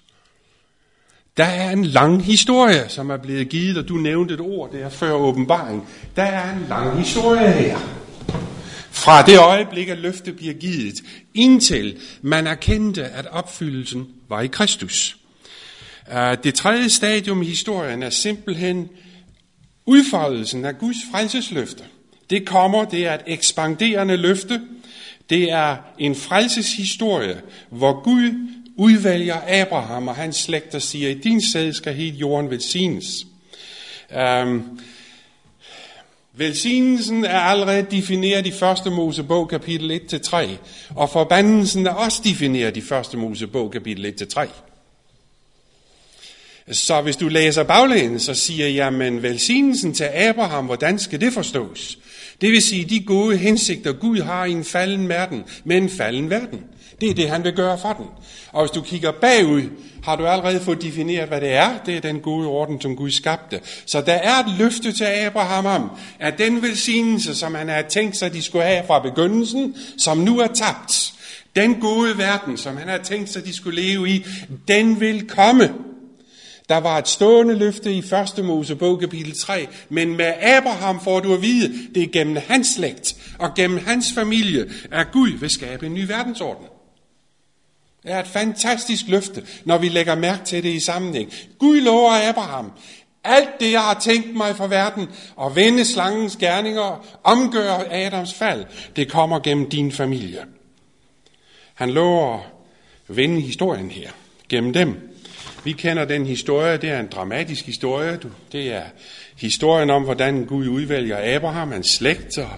Der 1.38 1.46
er 1.46 1.72
en 1.72 1.86
lang 1.86 2.24
historie, 2.24 2.90
som 2.90 3.10
er 3.10 3.18
blevet 3.18 3.50
givet, 3.50 3.78
og 3.78 3.88
du 3.88 3.94
nævnte 3.94 4.34
et 4.34 4.40
ord 4.40 4.72
der 4.72 4.90
før 4.90 5.12
åbenbaring. 5.12 5.88
Der 6.16 6.24
er 6.24 6.54
en 6.54 6.66
lang 6.70 6.98
historie 6.98 7.52
her. 7.52 8.01
Fra 8.92 9.26
det 9.26 9.38
øjeblik, 9.38 9.90
at 9.90 9.98
løftet 9.98 10.36
bliver 10.36 10.54
givet, 10.54 10.96
indtil 11.34 11.98
man 12.22 12.48
erkendte, 12.48 13.04
at 13.04 13.28
opfyldelsen 13.28 14.08
var 14.30 14.42
i 14.42 14.48
Kristus. 14.48 15.18
Øh, 16.14 16.38
det 16.44 16.56
tredje 16.56 16.90
stadium 16.90 17.42
i 17.42 17.46
historien 17.46 18.04
er 18.04 18.10
simpelthen 18.10 18.90
udfoldelsen 19.86 20.66
af 20.66 20.78
Guds 20.78 20.98
frelsesløfte. 21.12 21.84
Det 22.30 22.46
kommer, 22.46 22.86
det 22.86 23.08
er 23.08 23.14
et 23.14 23.22
ekspanderende 23.28 24.18
løfte. 24.18 24.62
Det 25.30 25.52
er 25.52 25.78
en 26.00 26.16
frelseshistorie, 26.16 27.42
hvor 27.70 28.04
Gud 28.04 28.48
udvælger 28.76 29.62
Abraham 29.62 30.08
og 30.08 30.16
hans 30.16 30.36
slægt 30.36 30.76
og 30.76 30.82
siger, 30.82 31.10
i 31.10 31.14
din 31.14 31.42
sæd 31.52 31.74
skal 31.74 31.94
hele 31.94 32.18
jorden 32.18 32.50
velsignes. 32.50 33.26
Um, 34.44 34.80
velsignelsen 36.42 37.26
er 37.26 37.40
allerede 37.40 37.86
defineret 37.92 38.48
i 38.48 38.52
første 38.52 38.90
Mosebog 38.90 39.50
kapitel 39.50 40.02
1-3, 40.14 40.48
og 40.96 41.10
forbandelsen 41.10 41.88
er 41.88 41.92
også 41.92 42.22
defineret 42.24 42.78
i 42.78 42.82
første 42.82 43.18
Mosebog 43.18 43.72
kapitel 43.72 44.14
1-3. 44.22 44.48
Så 46.72 47.02
hvis 47.02 47.16
du 47.16 47.28
læser 47.28 47.64
baglæns 47.64 48.24
så 48.24 48.34
siger, 48.34 48.68
jamen 48.68 49.24
velsignelsen 49.24 49.94
til 49.94 50.04
Abraham, 50.04 50.66
hvordan 50.66 51.00
skal 51.00 51.22
det 51.22 51.34
forstås? 51.34 51.98
Det 52.42 52.52
vil 52.52 52.62
sige, 52.62 52.86
de 52.86 53.00
gode 53.00 53.38
hensigter, 53.38 53.94
Gud 53.94 54.20
har 54.20 54.46
i 54.46 54.52
en 54.52 54.64
falden 54.64 55.10
verden, 55.10 55.44
med 55.64 55.78
en 55.78 55.90
falden 55.90 56.30
verden. 56.30 56.64
Det 57.02 57.10
er 57.10 57.14
det, 57.14 57.30
han 57.30 57.44
vil 57.44 57.54
gøre 57.54 57.78
for 57.78 57.94
den. 57.94 58.06
Og 58.52 58.62
hvis 58.62 58.72
du 58.72 58.82
kigger 58.82 59.12
bagud, 59.12 59.62
har 60.04 60.16
du 60.16 60.26
allerede 60.26 60.60
fået 60.60 60.82
defineret, 60.82 61.28
hvad 61.28 61.42
det 61.42 61.54
er. 61.54 61.70
Det 61.86 61.98
er 61.98 62.02
den 62.02 62.20
gode 62.20 62.48
orden, 62.48 62.82
som 62.82 62.96
Gud 62.96 63.12
skabte. 63.12 63.60
Så 63.86 64.02
der 64.02 64.14
er 64.14 64.40
et 64.40 64.58
løfte 64.58 64.92
til 64.92 65.04
Abraham 65.04 65.66
om, 65.66 65.92
at 66.20 66.38
den 66.38 66.62
velsignelse, 66.62 67.36
som 67.36 67.56
han 67.56 67.70
havde 67.70 67.88
tænkt 67.90 68.18
sig, 68.18 68.34
de 68.34 68.42
skulle 68.42 68.66
have 68.66 68.84
fra 68.88 69.00
begyndelsen, 69.00 69.76
som 69.98 70.18
nu 70.18 70.40
er 70.40 70.48
tabt, 70.48 71.14
den 71.56 71.76
gode 71.76 72.18
verden, 72.18 72.58
som 72.58 72.78
han 72.78 72.88
havde 72.88 73.04
tænkt 73.04 73.30
sig, 73.30 73.46
de 73.46 73.56
skulle 73.56 73.82
leve 73.82 74.10
i, 74.10 74.26
den 74.68 75.00
vil 75.00 75.30
komme. 75.30 75.74
Der 76.70 76.78
var 76.78 76.98
et 76.98 77.08
stående 77.08 77.56
løfte 77.56 77.94
i 77.94 78.04
1. 78.38 78.46
Mosebog 78.46 79.00
kapitel 79.00 79.40
3, 79.40 79.68
men 79.90 80.18
med 80.18 80.34
Abraham 80.42 81.02
får 81.04 81.20
du 81.20 81.34
at 81.34 81.42
vide, 81.42 81.74
det 81.96 82.04
er 82.04 82.08
gennem 82.08 82.38
hans 82.48 82.68
slægt 82.68 83.16
og 83.40 83.54
gennem 83.56 83.80
hans 83.86 84.06
familie, 84.16 84.70
at 84.92 85.08
Gud 85.12 85.30
vil 85.30 85.50
skabe 85.50 85.86
en 85.86 85.94
ny 85.94 86.08
verdensorden. 86.08 86.66
Det 88.04 88.12
er 88.12 88.20
et 88.20 88.28
fantastisk 88.28 89.08
løfte, 89.08 89.44
når 89.66 89.78
vi 89.78 89.90
lægger 89.90 90.16
mærke 90.16 90.46
til 90.46 90.64
det 90.64 90.70
i 90.70 90.80
sammenhæng. 90.80 91.34
Gud 91.60 91.82
lover 91.82 92.30
Abraham, 92.30 92.72
alt 93.24 93.60
det, 93.60 93.72
jeg 93.72 93.82
har 93.82 94.00
tænkt 94.00 94.36
mig 94.36 94.56
for 94.56 94.68
verden, 94.68 95.10
og 95.36 95.56
vende 95.56 95.86
slangens 95.86 96.36
gerninger, 96.36 97.06
omgøre 97.24 97.94
Adams 97.94 98.34
fald, 98.34 98.66
det 98.96 99.12
kommer 99.12 99.40
gennem 99.40 99.70
din 99.70 99.92
familie. 99.92 100.40
Han 101.74 101.90
lover 101.90 102.40
at 103.10 103.18
vende 103.18 103.42
historien 103.42 103.92
her, 103.92 104.10
gennem 104.50 104.74
dem. 104.74 105.12
Vi 105.64 105.72
kender 105.72 106.06
den 106.06 106.26
historie, 106.26 106.78
det 106.78 106.90
er 106.90 107.00
en 107.00 107.08
dramatisk 107.08 107.66
historie. 107.66 108.20
Det 108.52 108.74
er 108.74 108.84
historien 109.38 109.90
om, 109.90 110.04
hvordan 110.04 110.46
Gud 110.46 110.68
udvælger 110.68 111.36
Abraham, 111.36 111.72
hans 111.72 111.90
slægt, 111.90 112.38
og, 112.38 112.50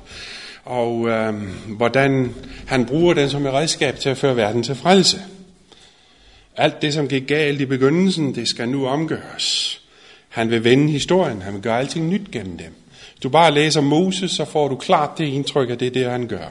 og 0.66 1.10
øh, 1.10 1.34
hvordan 1.68 2.36
han 2.68 2.86
bruger 2.86 3.14
den 3.14 3.30
som 3.30 3.46
et 3.46 3.54
redskab 3.54 4.00
til 4.00 4.10
at 4.10 4.18
føre 4.18 4.36
verden 4.36 4.64
til 4.64 4.76
frelse. 4.76 5.22
Alt 6.58 6.82
det, 6.82 6.94
som 6.94 7.08
gik 7.08 7.28
galt 7.28 7.62
i 7.62 7.66
begyndelsen, 7.66 8.36
det 8.36 8.48
skal 8.48 8.70
nu 8.70 8.88
omgøres. 8.88 9.80
Han 10.30 10.50
vil 10.50 10.64
vende 10.64 10.92
historien, 10.92 11.42
han 11.42 11.54
vil 11.54 11.62
gøre 11.62 11.80
alting 11.80 12.10
nyt 12.10 12.32
gennem 12.32 12.58
dem. 12.58 12.74
Hvis 13.12 13.20
du 13.24 13.30
bare 13.30 13.52
læser 13.52 13.82
Moses, 13.82 14.32
så 14.32 14.46
får 14.46 14.68
du 14.68 14.76
klart 14.76 15.18
det 15.18 15.26
indtryk, 15.26 15.70
af 15.70 15.78
det 15.78 15.94
det, 15.94 16.10
han 16.10 16.28
gør. 16.28 16.48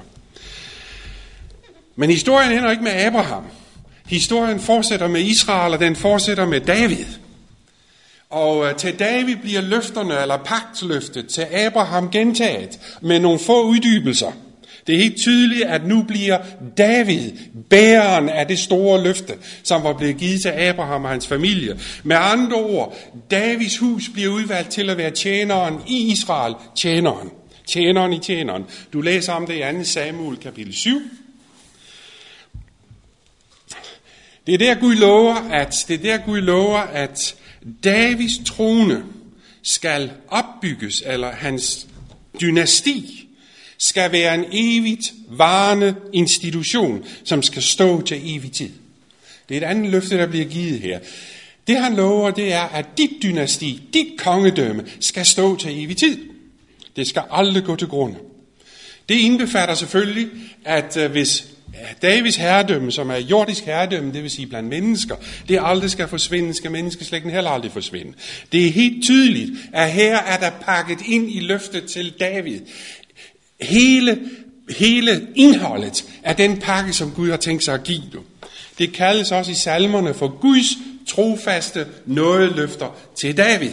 Men 1.96 2.10
historien 2.10 2.52
ender 2.52 2.70
ikke 2.70 2.82
med 2.82 2.92
Abraham. 2.92 3.44
Historien 4.06 4.60
fortsætter 4.60 5.08
med 5.08 5.20
Israel, 5.20 5.72
og 5.72 5.80
den 5.80 5.96
fortsætter 5.96 6.46
med 6.46 6.60
David. 6.60 7.04
Og 8.30 8.66
øh, 8.66 8.76
til 8.76 8.98
David 8.98 9.36
bliver 9.36 9.60
løfterne, 9.60 10.22
eller 10.22 10.36
pagtløftet, 10.36 11.28
til 11.28 11.42
Abraham 11.42 12.10
gentaget 12.10 12.80
med 13.02 13.20
nogle 13.20 13.38
få 13.38 13.62
uddybelser. 13.62 14.32
Det 14.86 14.94
er 14.94 14.98
helt 14.98 15.16
tydeligt, 15.16 15.64
at 15.64 15.86
nu 15.86 16.02
bliver 16.02 16.38
David 16.78 17.32
bæreren 17.70 18.28
af 18.28 18.48
det 18.48 18.58
store 18.58 19.02
løfte, 19.02 19.34
som 19.62 19.84
var 19.84 19.92
blevet 19.92 20.16
givet 20.16 20.42
til 20.42 20.48
Abraham 20.48 21.04
og 21.04 21.10
hans 21.10 21.26
familie. 21.26 21.80
Med 22.02 22.16
andre 22.20 22.56
ord, 22.56 22.96
Davids 23.30 23.78
hus 23.78 24.08
bliver 24.08 24.32
udvalgt 24.32 24.70
til 24.70 24.90
at 24.90 24.98
være 24.98 25.10
tjeneren 25.10 25.74
i 25.88 26.12
Israel, 26.12 26.54
tjeneren. 26.80 27.30
Tjeneren 27.66 28.12
i 28.12 28.18
tjeneren. 28.18 28.64
Du 28.92 29.00
læser 29.00 29.32
om 29.32 29.46
det 29.46 29.54
i 29.54 29.78
2 29.78 29.84
Samuel 29.84 30.36
kapitel 30.36 30.74
7, 30.74 31.02
Det 34.46 34.54
er 34.54 34.58
der 34.58 34.74
Gud 34.74 34.94
lover, 34.94 35.34
at, 35.34 35.84
det 35.88 35.94
er 35.94 35.98
der 35.98 36.24
Gud 36.26 36.40
lover, 36.40 36.78
at 36.78 37.34
Davids 37.84 38.38
trone 38.46 39.04
skal 39.62 40.10
opbygges, 40.28 41.02
eller 41.06 41.32
hans 41.32 41.86
dynasti 42.40 43.28
skal 43.82 44.12
være 44.12 44.34
en 44.34 44.44
evigt 44.52 45.12
varende 45.28 45.94
institution, 46.12 47.04
som 47.24 47.42
skal 47.42 47.62
stå 47.62 48.02
til 48.02 48.36
evig 48.36 48.52
tid. 48.52 48.70
Det 49.48 49.56
er 49.56 49.60
et 49.60 49.70
andet 49.70 49.90
løfte, 49.90 50.18
der 50.18 50.26
bliver 50.26 50.44
givet 50.44 50.80
her. 50.80 50.98
Det 51.66 51.76
han 51.76 51.94
lover, 51.94 52.30
det 52.30 52.52
er, 52.52 52.62
at 52.62 52.86
dit 52.98 53.10
dynasti, 53.22 53.82
dit 53.94 54.06
kongedømme, 54.18 54.84
skal 55.00 55.26
stå 55.26 55.56
til 55.56 55.84
evig 55.84 55.96
tid. 55.96 56.18
Det 56.96 57.06
skal 57.06 57.22
aldrig 57.30 57.64
gå 57.64 57.76
til 57.76 57.88
grunde. 57.88 58.16
Det 59.08 59.14
indbefatter 59.14 59.74
selvfølgelig, 59.74 60.28
at 60.64 60.96
øh, 60.96 61.10
hvis 61.10 61.44
Davids 62.02 62.36
herredømme, 62.36 62.92
som 62.92 63.10
er 63.10 63.16
jordisk 63.16 63.64
herredømme, 63.64 64.12
det 64.12 64.22
vil 64.22 64.30
sige 64.30 64.46
blandt 64.46 64.68
mennesker, 64.68 65.16
det 65.48 65.58
aldrig 65.62 65.90
skal 65.90 66.08
forsvinde, 66.08 66.54
skal 66.54 66.70
menneskeslægten 66.70 67.30
heller 67.30 67.50
aldrig 67.50 67.72
forsvinde. 67.72 68.12
Det 68.52 68.66
er 68.66 68.70
helt 68.70 69.04
tydeligt, 69.04 69.50
at 69.72 69.90
her 69.90 70.16
er 70.16 70.38
der 70.38 70.50
pakket 70.50 70.98
ind 71.06 71.30
i 71.30 71.40
løftet 71.40 71.84
til 71.84 72.12
David. 72.20 72.60
Hele, 73.62 74.18
hele 74.78 75.26
indholdet 75.34 76.04
af 76.22 76.36
den 76.36 76.56
pakke, 76.56 76.92
som 76.92 77.10
Gud 77.10 77.30
har 77.30 77.36
tænkt 77.36 77.64
sig 77.64 77.74
at 77.74 77.84
give 77.84 78.02
dig. 78.12 78.20
Det 78.78 78.92
kaldes 78.92 79.32
også 79.32 79.50
i 79.50 79.54
salmerne 79.54 80.14
for 80.14 80.28
Guds 80.40 80.66
trofaste 81.08 81.86
nådeløfter 82.06 82.96
til 83.16 83.36
David. 83.36 83.70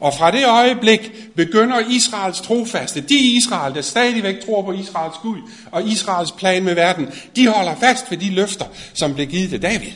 Og 0.00 0.14
fra 0.14 0.30
det 0.30 0.46
øjeblik 0.46 1.12
begynder 1.36 1.78
Israels 1.90 2.40
trofaste, 2.40 3.00
de 3.00 3.18
Israel, 3.18 3.74
der 3.74 3.80
stadigvæk 3.80 4.40
tror 4.46 4.62
på 4.62 4.72
Israels 4.72 5.16
Gud 5.22 5.38
og 5.72 5.88
Israels 5.88 6.32
plan 6.32 6.64
med 6.64 6.74
verden, 6.74 7.08
de 7.36 7.48
holder 7.48 7.74
fast 7.80 8.10
ved 8.10 8.18
de 8.18 8.30
løfter, 8.30 8.64
som 8.94 9.14
blev 9.14 9.26
givet 9.26 9.50
til 9.50 9.62
David. 9.62 9.90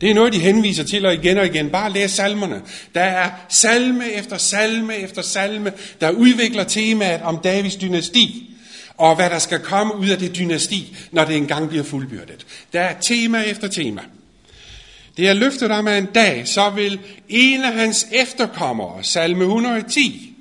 Det 0.00 0.10
er 0.10 0.14
noget, 0.14 0.32
de 0.32 0.38
henviser 0.38 0.84
til 0.84 1.06
og 1.06 1.14
igen 1.14 1.38
og 1.38 1.46
igen. 1.46 1.70
Bare 1.70 1.92
læs 1.92 2.10
salmerne. 2.10 2.62
Der 2.94 3.00
er 3.00 3.30
salme 3.48 4.12
efter 4.12 4.36
salme 4.36 4.96
efter 4.96 5.22
salme, 5.22 5.72
der 6.00 6.10
udvikler 6.10 6.64
temaet 6.64 7.22
om 7.22 7.38
Davids 7.38 7.76
dynasti 7.76 8.48
og 8.98 9.16
hvad 9.16 9.30
der 9.30 9.38
skal 9.38 9.58
komme 9.58 9.96
ud 9.96 10.08
af 10.08 10.18
det 10.18 10.36
dynasti, 10.36 10.96
når 11.12 11.24
det 11.24 11.36
engang 11.36 11.68
bliver 11.68 11.84
fuldbyrdet. 11.84 12.46
Der 12.72 12.80
er 12.80 13.00
tema 13.00 13.42
efter 13.42 13.68
tema. 13.68 14.02
Det 15.16 15.28
er 15.28 15.32
løftet 15.32 15.70
om, 15.70 15.86
at 15.88 15.98
en 15.98 16.06
dag, 16.06 16.48
så 16.48 16.70
vil 16.70 16.98
en 17.28 17.64
af 17.64 17.72
hans 17.72 18.06
efterkommere, 18.12 19.04
salme 19.04 19.44
110, 19.44 20.34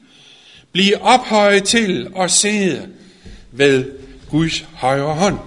blive 0.72 1.02
ophøjet 1.02 1.63
til 1.63 2.08
at 2.20 2.32
sidde 2.32 2.88
ved 3.52 3.86
Guds 4.30 4.65
højre 4.74 5.13
hånd. 5.13 5.38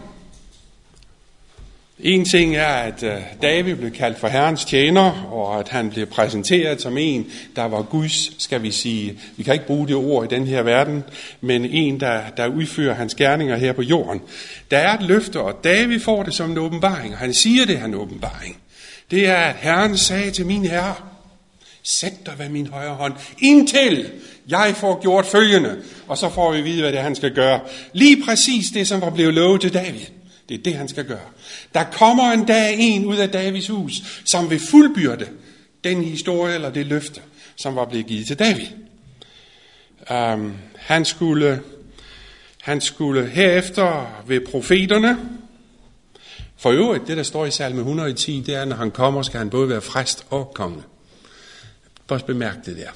En 2.03 2.25
ting 2.25 2.57
er, 2.57 2.67
at 2.67 3.03
øh, 3.03 3.17
David 3.43 3.77
blev 3.77 3.91
kaldt 3.91 4.19
for 4.19 4.29
Herrens 4.29 4.65
tjener, 4.65 5.29
og 5.33 5.59
at 5.61 5.69
han 5.69 5.91
blev 5.91 6.07
præsenteret 6.07 6.83
som 6.83 6.99
en, 6.99 7.27
der 7.57 7.65
var 7.65 7.83
Guds, 7.83 8.43
skal 8.43 8.63
vi 8.63 8.71
sige, 8.71 9.19
vi 9.37 9.43
kan 9.43 9.55
ikke 9.55 9.67
bruge 9.67 9.89
det 9.89 9.97
ord 9.97 10.33
i 10.33 10.35
den 10.35 10.47
her 10.47 10.63
verden, 10.63 11.05
men 11.41 11.65
en, 11.65 12.01
der, 12.01 12.21
der 12.37 12.47
udfører 12.47 12.95
hans 12.95 13.15
gerninger 13.15 13.57
her 13.57 13.73
på 13.73 13.83
jorden. 13.83 14.21
Der 14.71 14.79
er 14.79 14.95
et 14.95 15.03
løfte, 15.03 15.41
og 15.41 15.65
David 15.65 16.01
får 16.01 16.23
det 16.23 16.35
som 16.35 16.51
en 16.51 16.59
åbenbaring, 16.59 17.13
og 17.13 17.19
han 17.19 17.35
siger 17.35 17.67
det 17.67 17.79
her 17.79 17.85
en 17.85 17.95
åbenbaring. 17.95 18.57
Det 19.11 19.29
er, 19.29 19.37
at 19.37 19.57
Herren 19.59 19.97
sagde 19.97 20.31
til 20.31 20.47
min 20.47 20.65
herre, 20.65 20.95
sæt 21.83 22.27
dig 22.27 22.35
ved 22.39 22.49
min 22.49 22.67
højre 22.67 22.95
hånd, 22.95 23.15
indtil 23.39 24.11
jeg 24.49 24.75
får 24.77 25.01
gjort 25.03 25.27
følgende, 25.27 25.77
og 26.09 26.19
så 26.19 26.29
får 26.29 26.53
vi 26.53 26.61
vide, 26.61 26.81
hvad 26.81 26.93
det 26.93 26.99
er, 26.99 27.03
han 27.03 27.17
skal 27.17 27.35
gøre. 27.35 27.61
Lige 27.93 28.25
præcis 28.25 28.71
det, 28.75 28.89
som 28.89 29.01
var 29.01 29.11
blevet 29.11 29.35
lovet 29.35 29.61
til 29.61 29.75
David. 29.75 30.20
Det 30.51 30.59
er 30.59 30.63
det, 30.63 30.75
han 30.75 30.89
skal 30.89 31.05
gøre. 31.05 31.29
Der 31.75 31.85
kommer 31.85 32.33
en 32.33 32.45
dag 32.45 32.77
en 32.79 33.05
ud 33.05 33.17
af 33.17 33.29
Davids 33.29 33.69
hus, 33.69 33.93
som 34.25 34.51
vil 34.51 34.61
fuldbyrde 34.71 35.29
den 35.85 36.05
historie 36.05 36.55
eller 36.55 36.71
det 36.71 36.87
løfte, 36.87 37.21
som 37.57 37.77
var 37.77 37.85
blevet 37.85 38.07
givet 38.07 38.27
til 38.27 38.39
David. 38.39 38.67
Um, 40.11 40.57
han 40.77 41.05
skulle, 41.05 41.63
han 42.61 42.81
skulle 42.81 43.27
herefter 43.27 44.23
ved 44.27 44.41
profeterne, 44.41 45.19
for 46.57 46.71
øvrigt, 46.71 47.07
det 47.07 47.17
der 47.17 47.23
står 47.23 47.47
i 47.47 47.51
salme 47.51 47.79
110, 47.79 48.43
det 48.47 48.55
er, 48.55 48.63
at 48.63 48.69
når 48.69 48.77
han 48.77 48.91
kommer, 48.91 49.23
skal 49.23 49.39
han 49.39 49.51
både 49.51 49.69
være 49.69 49.81
frist 49.81 50.27
og 50.31 50.53
konge. 50.55 50.83
Bare 52.07 52.21
bemærk 52.27 52.67
det 52.67 52.77
der. 52.77 52.91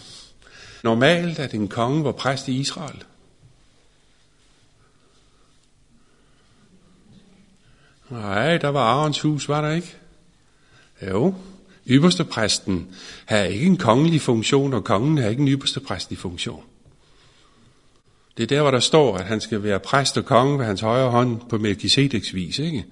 Normalt 0.83 1.39
er 1.39 1.47
det 1.47 1.55
en 1.55 1.69
konge, 1.69 2.03
hvor 2.03 2.13
præst 2.13 2.49
i 2.49 2.53
Israel. 2.53 3.05
Nej, 8.11 8.59
der 8.59 8.69
var 8.69 8.81
Arons 8.81 9.21
hus, 9.21 9.49
var 9.49 9.61
der 9.61 9.71
ikke? 9.71 9.97
Jo, 11.11 11.35
ypperste 11.89 12.25
præsten 12.25 12.89
har 13.25 13.39
ikke 13.39 13.67
en 13.67 13.77
kongelig 13.77 14.21
funktion, 14.21 14.75
og 14.75 14.85
kongen 14.85 15.19
har 15.19 15.29
ikke 15.29 15.43
en 15.43 15.49
ypperste 15.49 15.81
præstlig 15.81 16.19
funktion. 16.19 16.63
Det 18.37 18.43
er 18.43 18.47
der, 18.47 18.63
hvor 18.63 18.71
der 18.71 18.81
står, 18.81 19.17
at 19.17 19.25
han 19.25 19.41
skal 19.41 19.63
være 19.63 19.81
præst 19.81 20.19
og 20.19 20.25
konge 20.25 20.59
ved 20.59 20.67
hans 20.67 20.81
højre 20.81 21.11
hånd 21.11 21.41
på 21.49 21.59
Melchisedeks 21.59 22.35
vis, 22.35 22.59
ikke? 22.59 22.85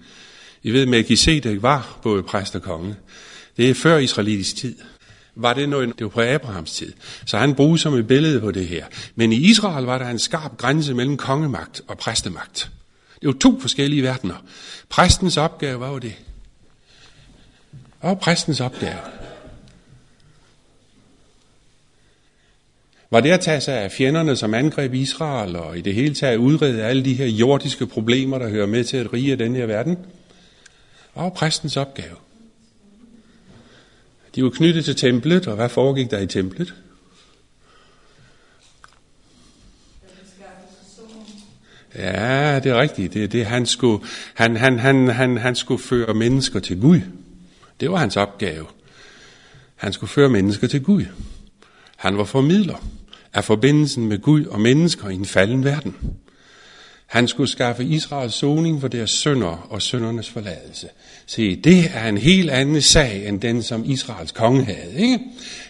I 0.63 0.71
ved, 0.71 0.87
Melchizedek 0.87 1.63
var 1.63 1.99
både 2.03 2.23
præst 2.23 2.57
og 2.57 2.63
konge. 2.63 2.97
Det 3.57 3.71
er 3.71 3.75
før 3.75 3.99
israelitisk 3.99 4.57
tid. 4.57 4.77
Var 5.35 5.55
det 5.55 5.69
noget, 5.69 5.99
det 5.99 6.05
var 6.05 6.11
på 6.11 6.21
Abrahams 6.21 6.73
tid. 6.73 6.93
Så 7.27 7.39
han 7.39 7.55
bruger 7.55 7.77
som 7.77 7.95
et 7.95 8.07
billede 8.07 8.41
på 8.41 8.51
det 8.51 8.67
her. 8.67 8.87
Men 9.15 9.33
i 9.33 9.37
Israel 9.37 9.85
var 9.85 9.99
der 9.99 10.09
en 10.09 10.19
skarp 10.19 10.57
grænse 10.57 10.95
mellem 10.95 11.17
kongemagt 11.17 11.83
og 11.89 11.99
præstemagt. 11.99 12.71
Det 13.23 13.27
var 13.29 13.39
to 13.41 13.61
forskellige 13.61 14.03
verdener. 14.03 14.45
Præstens 14.89 15.37
opgave 15.37 15.81
var 15.81 15.91
jo 15.91 15.99
det. 15.99 16.15
Hvad 18.01 18.11
var 18.11 18.15
præstens 18.15 18.61
opgave? 18.61 18.99
Var 23.11 23.21
det 23.21 23.31
at 23.31 23.41
tage 23.41 23.61
sig 23.61 23.75
af 23.75 23.93
fjenderne, 23.93 24.37
som 24.37 24.55
angreb 24.55 24.95
Israel, 24.95 25.57
og 25.57 25.79
i 25.79 25.81
det 25.81 25.95
hele 25.95 26.15
taget 26.15 26.37
udrede 26.37 26.83
alle 26.83 27.05
de 27.05 27.15
her 27.15 27.27
jordiske 27.27 27.87
problemer, 27.87 28.39
der 28.39 28.49
hører 28.49 28.67
med 28.67 28.85
til 28.85 28.97
at 28.97 29.13
rige 29.13 29.37
den 29.37 29.57
her 29.57 29.67
verden? 29.67 29.99
Hvad 31.15 31.23
var 31.23 31.31
præstens 31.31 31.77
opgave? 31.77 32.17
De 34.35 34.45
var 34.45 34.51
knyttet 34.51 34.85
til 34.85 34.97
templet, 34.97 35.47
og 35.47 35.57
hvad 35.57 35.69
foregik 35.69 36.11
der 36.11 36.19
i 36.19 36.27
templet? 36.27 36.75
Ja, 41.99 42.61
det 42.63 42.73
er 42.73 42.81
rigtigt. 42.81 43.15
Det 43.15 43.33
det, 43.33 43.47
han 43.47 43.67
skulle, 43.67 44.05
han, 44.35 44.57
han, 44.57 44.79
han, 44.79 45.09
han, 45.09 45.37
han 45.37 45.55
skulle 45.55 45.83
føre 45.83 46.15
mennesker 46.15 46.61
til 46.61 46.81
Gud. 46.81 47.01
Det 47.81 47.91
var 47.91 47.97
hans 47.97 48.17
opgave. 48.17 48.67
Han 49.77 49.93
skulle 49.93 50.11
føre 50.11 50.29
mennesker 50.29 50.67
til 50.67 50.83
Gud. 50.83 51.05
Han 51.97 52.19
var 52.19 52.25
formidler 52.25 52.87
af 53.33 53.45
forbindelsen 53.45 54.07
med 54.07 54.19
Gud 54.19 54.45
og 54.45 54.61
mennesker 54.61 55.09
i 55.09 55.15
en 55.15 55.27
falden 55.27 55.65
verden. 55.65 55.97
Han 57.07 57.29
skulle 57.29 57.51
skaffe 57.51 57.85
Israels 57.85 58.35
soning 58.35 58.81
for 58.81 58.89
deres 58.89 59.11
sønder 59.11 59.67
og 59.71 59.83
søndernes 59.83 60.31
forladelse. 60.31 60.89
Se, 61.27 61.57
det 61.57 61.91
er 61.95 62.09
en 62.09 62.19
helt 62.19 62.51
anden 62.51 62.83
sag, 62.83 63.29
end 63.29 63.41
den, 63.41 63.63
som 63.63 63.91
Israels 63.91 64.33
konge 64.33 64.65
havde. 64.65 64.95
Ikke? 64.97 65.19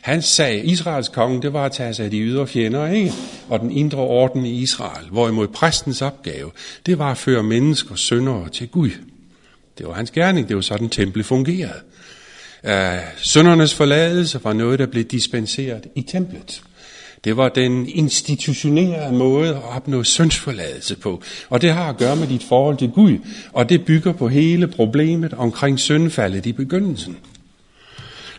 Hans 0.02 0.24
sag, 0.24 0.64
Israels 0.64 1.08
konge, 1.08 1.42
det 1.42 1.52
var 1.52 1.64
at 1.64 1.72
tage 1.72 1.94
sig 1.94 2.04
af 2.04 2.10
de 2.10 2.20
ydre 2.20 2.46
fjender, 2.46 2.88
ikke? 2.88 3.12
og 3.48 3.60
den 3.60 3.70
indre 3.70 3.98
orden 3.98 4.46
i 4.46 4.62
Israel. 4.62 5.08
Hvorimod 5.10 5.48
præstens 5.48 6.02
opgave, 6.02 6.50
det 6.86 6.98
var 6.98 7.10
at 7.10 7.18
føre 7.18 7.42
mennesker, 7.42 7.94
syndere 7.94 8.48
til 8.48 8.68
Gud. 8.68 8.90
Det 9.78 9.86
var 9.86 9.92
hans 9.92 10.10
gerning, 10.10 10.48
det 10.48 10.56
var 10.56 10.62
sådan, 10.62 10.88
templet 10.88 11.26
fungerede. 11.26 11.80
Uh, 12.64 12.70
søndernes 13.16 13.74
forladelse 13.74 14.44
var 14.44 14.52
noget, 14.52 14.78
der 14.78 14.86
blev 14.86 15.04
dispenseret 15.04 15.86
i 15.94 16.02
templet. 16.02 16.62
Det 17.24 17.36
var 17.36 17.48
den 17.48 17.88
institutionerede 17.88 19.12
måde 19.12 19.48
at 19.48 19.62
opnå 19.62 20.04
syndsforladelse 20.04 20.96
på. 20.96 21.22
Og 21.50 21.62
det 21.62 21.72
har 21.72 21.88
at 21.88 21.96
gøre 21.96 22.16
med 22.16 22.26
dit 22.26 22.44
forhold 22.48 22.76
til 22.76 22.90
Gud. 22.90 23.18
Og 23.52 23.68
det 23.68 23.84
bygger 23.84 24.12
på 24.12 24.28
hele 24.28 24.66
problemet 24.66 25.34
omkring 25.34 25.78
syndfaldet 25.78 26.46
i 26.46 26.52
begyndelsen. 26.52 27.16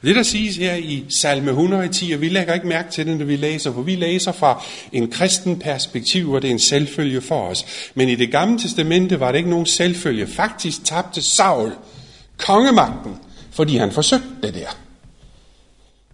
Det 0.03 0.15
der 0.15 0.23
siges 0.23 0.57
her 0.57 0.75
i 0.75 1.05
salme 1.09 1.49
110, 1.49 2.11
og 2.11 2.21
vi 2.21 2.29
lægger 2.29 2.53
ikke 2.53 2.67
mærke 2.67 2.91
til 2.91 3.07
det, 3.07 3.17
når 3.17 3.25
vi 3.25 3.35
læser, 3.35 3.73
for 3.73 3.81
vi 3.81 3.95
læser 3.95 4.31
fra 4.31 4.63
en 4.91 5.11
kristen 5.11 5.59
perspektiv, 5.59 6.31
og 6.31 6.41
det 6.41 6.47
er 6.47 6.51
en 6.51 6.59
selvfølge 6.59 7.21
for 7.21 7.47
os. 7.47 7.65
Men 7.95 8.09
i 8.09 8.15
det 8.15 8.31
gamle 8.31 8.59
testamente 8.59 9.19
var 9.19 9.31
det 9.31 9.37
ikke 9.37 9.49
nogen 9.49 9.65
selvfølge. 9.65 10.27
Faktisk 10.27 10.85
tabte 10.85 11.21
Saul 11.21 11.71
kongemagten, 12.37 13.15
fordi 13.51 13.77
han 13.77 13.91
forsøgte 13.91 14.27
det 14.43 14.53
der. 14.53 14.77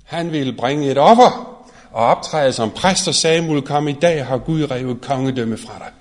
Han 0.04 0.32
ville 0.32 0.54
bringe 0.54 0.92
et 0.92 0.98
offer, 0.98 1.60
og 1.92 2.06
optræde 2.06 2.54
som 2.54 2.72
præst, 2.72 3.08
og 3.08 3.16
Samuel 3.16 3.62
kom 3.62 3.88
i 3.88 3.94
dag, 3.94 4.26
har 4.26 4.38
Gud 4.38 4.72
revet 4.72 5.02
kongedømme 5.02 5.58
fra 5.58 5.74
dig. 5.78 5.99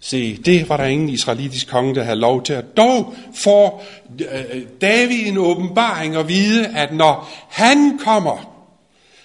Se, 0.00 0.36
det 0.36 0.68
var 0.68 0.76
der 0.76 0.84
ingen 0.84 1.08
israelitisk 1.08 1.68
konge, 1.68 1.94
der 1.94 2.02
havde 2.02 2.16
lov 2.16 2.42
til. 2.42 2.52
At 2.52 2.76
dog 2.76 3.14
får 3.34 3.84
øh, 4.20 4.62
David 4.80 5.26
en 5.26 5.38
åbenbaring 5.38 6.16
at 6.16 6.28
vide, 6.28 6.66
at 6.66 6.94
når 6.94 7.30
han 7.50 7.98
kommer, 8.04 8.54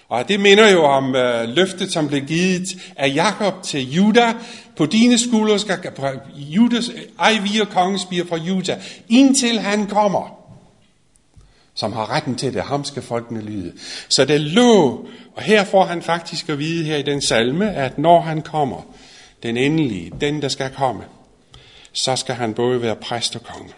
og 0.08 0.28
det 0.28 0.40
minder 0.40 0.70
jo 0.70 0.84
om 0.84 1.14
øh, 1.14 1.48
løftet, 1.48 1.92
som 1.92 2.08
blev 2.08 2.20
givet 2.20 2.68
af 2.96 3.14
Jakob 3.14 3.62
til 3.62 3.92
Juda, 3.92 4.34
på 4.76 4.86
dine 4.86 5.18
skuldre 5.18 5.58
skal 5.58 5.78
Judas, 6.36 6.90
ej 7.20 7.38
vi 7.42 7.60
er 7.60 7.64
kongespiger 7.64 8.24
fra 8.26 8.36
Juda, 8.36 8.78
indtil 9.08 9.58
han 9.58 9.86
kommer 9.86 10.44
som 11.74 11.92
har 11.92 12.10
retten 12.10 12.36
til 12.36 12.54
det. 12.54 12.62
Ham 12.62 12.84
skal 12.84 13.02
folkene 13.02 13.40
lyde. 13.40 13.72
Så 14.08 14.24
det 14.24 14.40
lå, 14.40 15.06
og 15.34 15.42
her 15.42 15.64
får 15.64 15.84
han 15.84 16.02
faktisk 16.02 16.48
at 16.48 16.58
vide 16.58 16.84
her 16.84 16.96
i 16.96 17.02
den 17.02 17.20
salme, 17.20 17.70
at 17.70 17.98
når 17.98 18.20
han 18.20 18.42
kommer, 18.42 18.86
den 19.44 19.56
endelige, 19.56 20.12
den 20.20 20.42
der 20.42 20.48
skal 20.48 20.70
komme, 20.70 21.02
så 21.92 22.16
skal 22.16 22.34
han 22.34 22.54
både 22.54 22.82
være 22.82 22.96
præst 22.96 23.36
og 23.36 23.42
konge. 23.42 23.72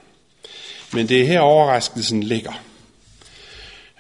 Men 0.93 1.09
det 1.09 1.21
er 1.21 1.27
her 1.27 1.41
overraskelsen 1.41 2.23
ligger. 2.23 2.53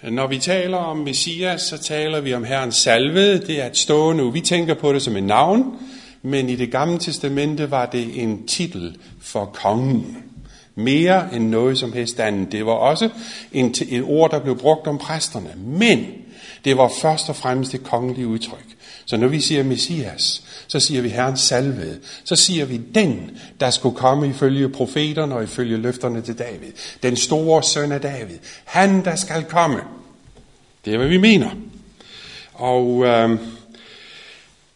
Når 0.02 0.26
vi 0.26 0.38
taler 0.38 0.76
om 0.76 0.96
Messias, 0.96 1.62
så 1.62 1.78
taler 1.78 2.20
vi 2.20 2.34
om 2.34 2.44
Herren 2.44 2.72
salvede. 2.72 3.46
Det 3.46 3.62
er 3.62 3.66
et 3.66 3.76
stående, 3.76 4.32
vi 4.32 4.40
tænker 4.40 4.74
på 4.74 4.92
det 4.92 5.02
som 5.02 5.16
en 5.16 5.24
navn, 5.24 5.78
men 6.22 6.48
i 6.48 6.56
det 6.56 6.70
gamle 6.70 6.98
testamente 6.98 7.70
var 7.70 7.86
det 7.86 8.22
en 8.22 8.46
titel 8.46 8.98
for 9.20 9.44
kongen. 9.44 10.16
Mere 10.74 11.34
end 11.34 11.48
noget 11.48 11.78
som 11.78 11.92
helst 11.92 12.20
andet. 12.20 12.52
Det 12.52 12.66
var 12.66 12.72
også 12.72 13.08
en, 13.52 13.74
et 13.88 14.02
ord, 14.02 14.30
der 14.30 14.38
blev 14.38 14.58
brugt 14.58 14.86
om 14.86 14.98
præsterne. 14.98 15.50
Men 15.56 16.06
det 16.64 16.76
var 16.76 16.92
først 17.00 17.28
og 17.28 17.36
fremmest 17.36 17.72
det 17.72 17.82
kongelige 17.82 18.26
udtryk. 18.26 18.75
Så 19.06 19.16
når 19.16 19.28
vi 19.28 19.40
siger 19.40 19.62
Messias, 19.62 20.42
så 20.66 20.80
siger 20.80 21.02
vi 21.02 21.08
Herrens 21.08 21.40
salvede. 21.40 22.00
Så 22.24 22.36
siger 22.36 22.64
vi 22.64 22.76
den, 22.76 23.38
der 23.60 23.70
skulle 23.70 23.96
komme 23.96 24.28
ifølge 24.28 24.68
profeterne 24.68 25.34
og 25.34 25.44
ifølge 25.44 25.76
løfterne 25.76 26.22
til 26.22 26.38
David. 26.38 26.72
Den 27.02 27.16
store 27.16 27.62
søn 27.62 27.92
af 27.92 28.00
David. 28.00 28.38
Han, 28.64 29.04
der 29.04 29.16
skal 29.16 29.44
komme. 29.44 29.80
Det 30.84 30.94
er, 30.94 30.98
hvad 30.98 31.08
vi 31.08 31.16
mener. 31.16 31.50
Og 32.52 33.04
øh, 33.04 33.38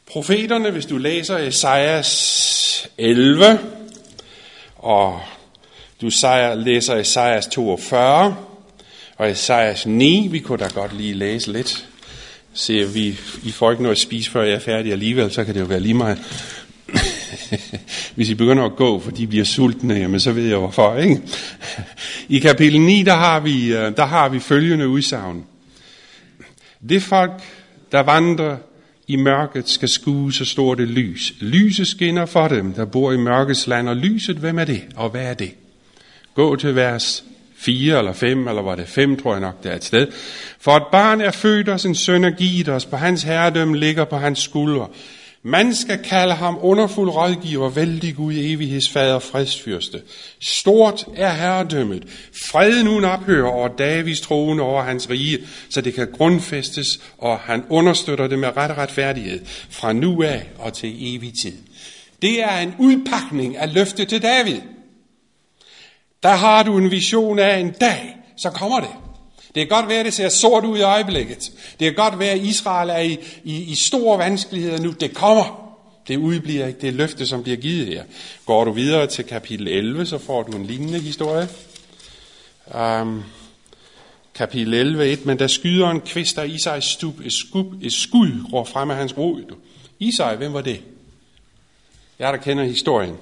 profeterne, 0.07 0.71
hvis 0.71 0.87
du 0.87 0.99
læser 0.99 1.39
Esajas 1.39 2.89
11 2.99 3.59
og 4.77 5.21
du 6.01 6.11
læser 6.57 6.95
Esajas 6.95 7.47
42 7.47 8.37
og 9.17 9.31
Esajas 9.31 9.87
9. 9.87 10.29
Vi 10.31 10.39
kunne 10.39 10.59
da 10.59 10.69
godt 10.75 10.97
lige 10.97 11.15
læse 11.15 11.53
lidt. 11.53 11.87
Se, 12.53 12.93
vi, 12.95 13.19
I 13.43 13.51
får 13.51 13.71
ikke 13.71 13.83
noget 13.83 13.97
at 13.97 14.01
spise, 14.01 14.31
før 14.31 14.43
jeg 14.43 14.55
er 14.55 14.59
færdig 14.59 14.93
alligevel, 14.93 15.31
så 15.31 15.45
kan 15.45 15.55
det 15.55 15.61
jo 15.61 15.65
være 15.65 15.81
lige 15.81 15.95
meget. 15.95 16.19
Hvis 18.15 18.31
I 18.31 18.35
begynder 18.35 18.65
at 18.65 18.77
gå, 18.77 19.01
for 19.01 19.11
de 19.11 19.27
bliver 19.27 19.45
sultne, 19.45 19.95
jamen 19.95 20.21
så 20.21 20.33
ved 20.33 20.47
jeg 20.47 20.59
hvorfor, 20.59 20.97
ikke? 20.97 21.21
I 22.29 22.39
kapitel 22.39 22.81
9, 22.81 23.03
der 23.03 23.15
har 23.15 23.41
vi, 23.41 23.75
øh, 23.75 23.97
der 23.97 24.05
har 24.05 24.29
vi 24.29 24.41
følgende 24.41 24.89
udsagn. 24.89 25.45
Det 26.89 27.03
folk, 27.03 27.33
der 27.93 28.01
vandrer 28.01 28.57
i 29.07 29.17
mørket 29.17 29.69
skal 29.69 29.89
skue 29.89 30.33
så 30.33 30.45
stort 30.45 30.79
det 30.79 30.89
lys. 30.89 31.33
Lyset 31.41 31.87
skinner 31.87 32.27
for 32.27 32.49
dem, 32.49 32.73
der 32.73 32.85
bor 32.85 33.13
i 33.13 33.17
mørkets 33.17 33.67
land, 33.67 33.89
og 33.89 33.97
lyset, 33.97 34.37
hvem 34.37 34.59
er 34.59 34.65
det, 34.65 34.83
og 34.97 35.11
hvad 35.11 35.23
er 35.23 35.35
det? 35.35 35.55
Gå 36.35 36.57
til 36.57 36.75
vers 36.75 37.25
4 37.61 37.99
eller 37.99 38.13
5, 38.13 38.49
eller 38.49 38.63
var 38.63 38.75
det 38.75 38.89
5, 38.89 39.17
tror 39.17 39.33
jeg 39.33 39.41
nok, 39.41 39.63
det 39.63 39.73
er 39.73 39.77
et 39.77 39.85
sted. 39.85 40.07
For 40.61 40.77
et 40.77 40.87
barn 40.93 41.21
er 41.21 41.31
født 41.31 41.69
os, 41.69 41.85
en 41.85 41.95
søn 41.95 42.25
er 42.25 42.31
givet 42.31 42.69
os, 42.69 42.85
på 42.85 42.97
hans 42.97 43.23
herredømme 43.23 43.79
ligger 43.79 44.05
på 44.05 44.17
hans 44.17 44.39
skuldre. 44.39 44.89
Man 45.43 45.75
skal 45.75 45.99
kalde 45.99 46.35
ham 46.35 46.59
underfuld 46.61 47.11
rådgiver, 47.11 47.69
vældig 47.69 48.17
Gud, 48.17 48.35
evighedsfader, 48.37 49.19
fredsfyrste. 49.19 50.03
Stort 50.41 51.07
er 51.17 51.33
herredømmet. 51.33 52.05
Freden 52.51 52.85
nu 52.85 53.07
ophør 53.07 53.45
over 53.45 53.69
Davids 53.69 54.21
troende 54.21 54.63
over 54.63 54.83
hans 54.83 55.11
rige, 55.11 55.39
så 55.71 55.81
det 55.81 55.95
kan 55.95 56.09
grundfæstes, 56.13 57.01
og 57.19 57.39
han 57.39 57.65
understøtter 57.69 58.27
det 58.27 58.39
med 58.39 58.57
ret 58.57 58.79
retfærdighed 58.79 59.41
fra 59.71 59.93
nu 59.93 60.23
af 60.23 60.49
og 60.59 60.73
til 60.73 61.15
evig 61.15 61.33
tid. 61.43 61.57
Det 62.23 62.43
er 62.43 62.59
en 62.59 62.75
udpakning 62.79 63.57
af 63.57 63.75
løftet 63.75 64.09
til 64.09 64.23
David. 64.23 64.61
Der 66.23 66.35
har 66.35 66.63
du 66.63 66.79
en 66.79 66.91
vision 66.91 67.39
af 67.39 67.59
en 67.59 67.71
dag, 67.81 68.17
så 68.37 68.51
kommer 68.51 68.81
det. 68.81 68.91
Det 69.55 69.69
kan 69.69 69.69
godt 69.69 69.89
være, 69.89 69.99
at 69.99 70.05
det 70.05 70.15
ser 70.15 70.29
sort 70.29 70.65
ud 70.65 70.79
i 70.79 70.83
øjeblikket. 70.83 71.53
Det 71.81 71.87
kan 71.87 71.95
godt 71.95 72.19
være, 72.19 72.31
at 72.31 72.41
Israel 72.41 72.91
er 72.91 72.99
i, 72.99 73.19
i, 73.45 73.63
i 73.63 73.75
store 73.75 74.19
vanskeligheder 74.19 74.79
nu. 74.81 74.91
Det 74.91 75.15
kommer. 75.15 75.75
Det 76.09 76.17
udbliver 76.17 76.67
ikke 76.67 76.81
det 76.81 76.95
løfte, 76.95 77.27
som 77.27 77.43
bliver 77.43 77.57
givet 77.57 77.87
her. 77.87 78.05
Går 78.47 78.65
du 78.65 78.73
videre 78.73 79.07
til 79.07 79.25
kapitel 79.25 79.69
11, 79.69 80.07
så 80.07 80.19
får 80.19 80.43
du 80.43 80.57
en 80.57 80.67
lignende 80.67 81.01
historie. 81.01 81.49
Um, 82.75 83.25
kapitel 84.35 84.75
11, 84.75 85.07
1. 85.13 85.27
Men 85.27 85.37
da 85.37 85.47
skyderen 85.47 86.01
kvister 86.01 86.43
Isai 86.43 86.81
stub, 86.81 87.21
et, 87.25 87.33
skub, 87.33 87.67
et 87.83 87.93
skud 87.93 88.33
rår 88.53 88.65
frem 88.65 88.91
af 88.91 88.97
hans 88.97 89.19
rod. 89.19 89.55
Isai, 89.99 90.37
hvem 90.37 90.53
var 90.53 90.61
det? 90.61 90.81
Jeg 92.19 92.33
der 92.33 92.39
kender 92.39 92.65
historien. 92.65 93.17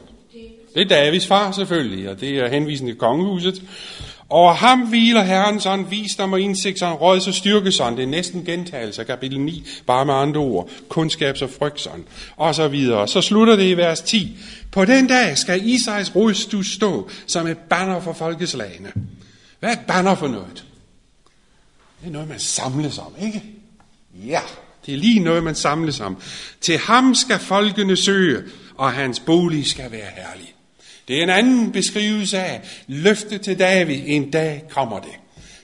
Det 0.79 0.93
er 0.93 1.03
Davids 1.03 1.27
far 1.27 1.53
selvfølgelig, 1.53 2.11
og 2.11 2.21
det 2.21 2.39
er 2.39 2.49
henvisende 2.49 2.93
til 2.93 2.99
kongehuset. 2.99 3.63
Og 4.29 4.57
ham 4.57 4.81
hviler 4.81 5.23
Herren 5.23 5.61
sådan 5.61 5.91
visdom 5.91 6.33
og 6.33 6.41
indsigt, 6.41 6.79
sådan 6.79 6.95
råd 6.95 7.21
så 7.21 7.33
sådan. 7.73 7.97
Det 7.97 8.03
er 8.03 8.07
næsten 8.07 8.45
gentagelse 8.45 9.01
af 9.01 9.07
kapitel 9.07 9.41
9, 9.41 9.67
bare 9.87 10.07
med 10.07 10.15
andre 10.15 10.41
ord. 10.41 10.71
Kundskab 10.89 11.37
og 11.43 11.51
frygtsånd. 11.51 12.05
Og 12.37 12.55
så 12.55 12.69
videre. 12.69 13.09
Så 13.09 13.21
slutter 13.21 13.57
det 13.57 13.65
i 13.65 13.77
vers 13.77 14.01
10. 14.01 14.39
På 14.73 14.85
den 14.85 15.07
dag 15.07 15.39
skal 15.39 15.69
Isais 15.69 16.15
du 16.47 16.63
stå 16.63 17.11
som 17.27 17.47
et 17.47 17.59
banner 17.59 18.01
for 18.01 18.13
folkeslagene. 18.13 18.93
Hvad 19.61 19.71
er 19.71 19.73
et 19.73 19.87
banner 19.89 20.15
for 20.15 20.29
noget? 20.29 20.65
Det 22.01 22.07
er 22.07 22.13
noget, 22.13 22.29
man 22.29 22.39
samles 22.39 22.99
om, 22.99 23.15
ikke? 23.23 23.43
Ja, 24.27 24.41
det 24.87 24.95
er 24.95 24.99
lige 24.99 25.21
noget, 25.21 25.45
man 25.45 25.55
samles 25.55 26.01
om. 26.01 26.17
Til 26.61 26.79
ham 26.79 27.15
skal 27.15 27.39
folkene 27.39 27.97
søge, 27.97 28.43
og 28.77 28.93
hans 28.93 29.21
bolig 29.21 29.67
skal 29.67 29.93
være 29.93 30.11
herlig. 30.17 30.55
Det 31.09 31.19
er 31.19 31.23
en 31.23 31.31
anden 31.31 31.73
beskrivelse 31.73 32.39
af 32.39 32.61
løfte 32.87 33.39
til 33.39 33.59
David. 33.59 34.03
En 34.07 34.31
dag 34.31 34.63
kommer 34.71 35.01
det. 35.01 35.13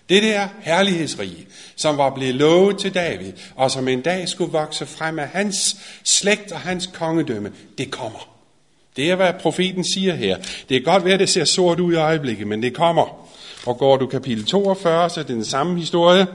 Det 0.09 0.23
der 0.23 0.49
herlighedsrige, 0.61 1.47
som 1.77 1.99
var 1.99 2.15
blevet 2.15 2.35
lovet 2.35 2.79
til 2.79 2.95
David, 2.95 3.33
og 3.57 3.71
som 3.71 3.89
en 3.89 4.01
dag 4.01 4.29
skulle 4.29 4.53
vokse 4.53 4.87
frem 4.87 5.19
af 5.19 5.29
hans 5.29 5.77
slægt 6.05 6.53
og 6.53 6.61
hans 6.61 6.91
kongedømme, 6.95 7.53
det 7.79 7.91
kommer. 7.91 8.29
Det 8.97 9.11
er, 9.11 9.17
hvad 9.17 9.33
profeten 9.41 9.85
siger 9.85 10.15
her. 10.15 10.37
Det 10.39 10.69
kan 10.69 10.83
godt 10.83 11.05
være, 11.05 11.15
at 11.15 11.21
det 11.21 11.29
ser 11.29 11.45
sort 11.45 11.81
ud 11.81 11.93
i 11.93 11.97
øjeblikket, 11.97 12.47
men 12.47 12.63
det 12.63 12.75
kommer. 12.75 13.29
Og 13.67 13.79
går 13.79 13.97
du 13.97 14.07
kapitel 14.07 14.45
42, 14.45 15.11
så 15.11 15.21
er 15.21 15.25
det 15.25 15.37
den 15.37 15.45
samme 15.45 15.79
historie. 15.79 16.27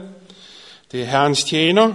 Det 0.92 1.02
er 1.02 1.06
Herrens 1.06 1.44
tjener, 1.44 1.94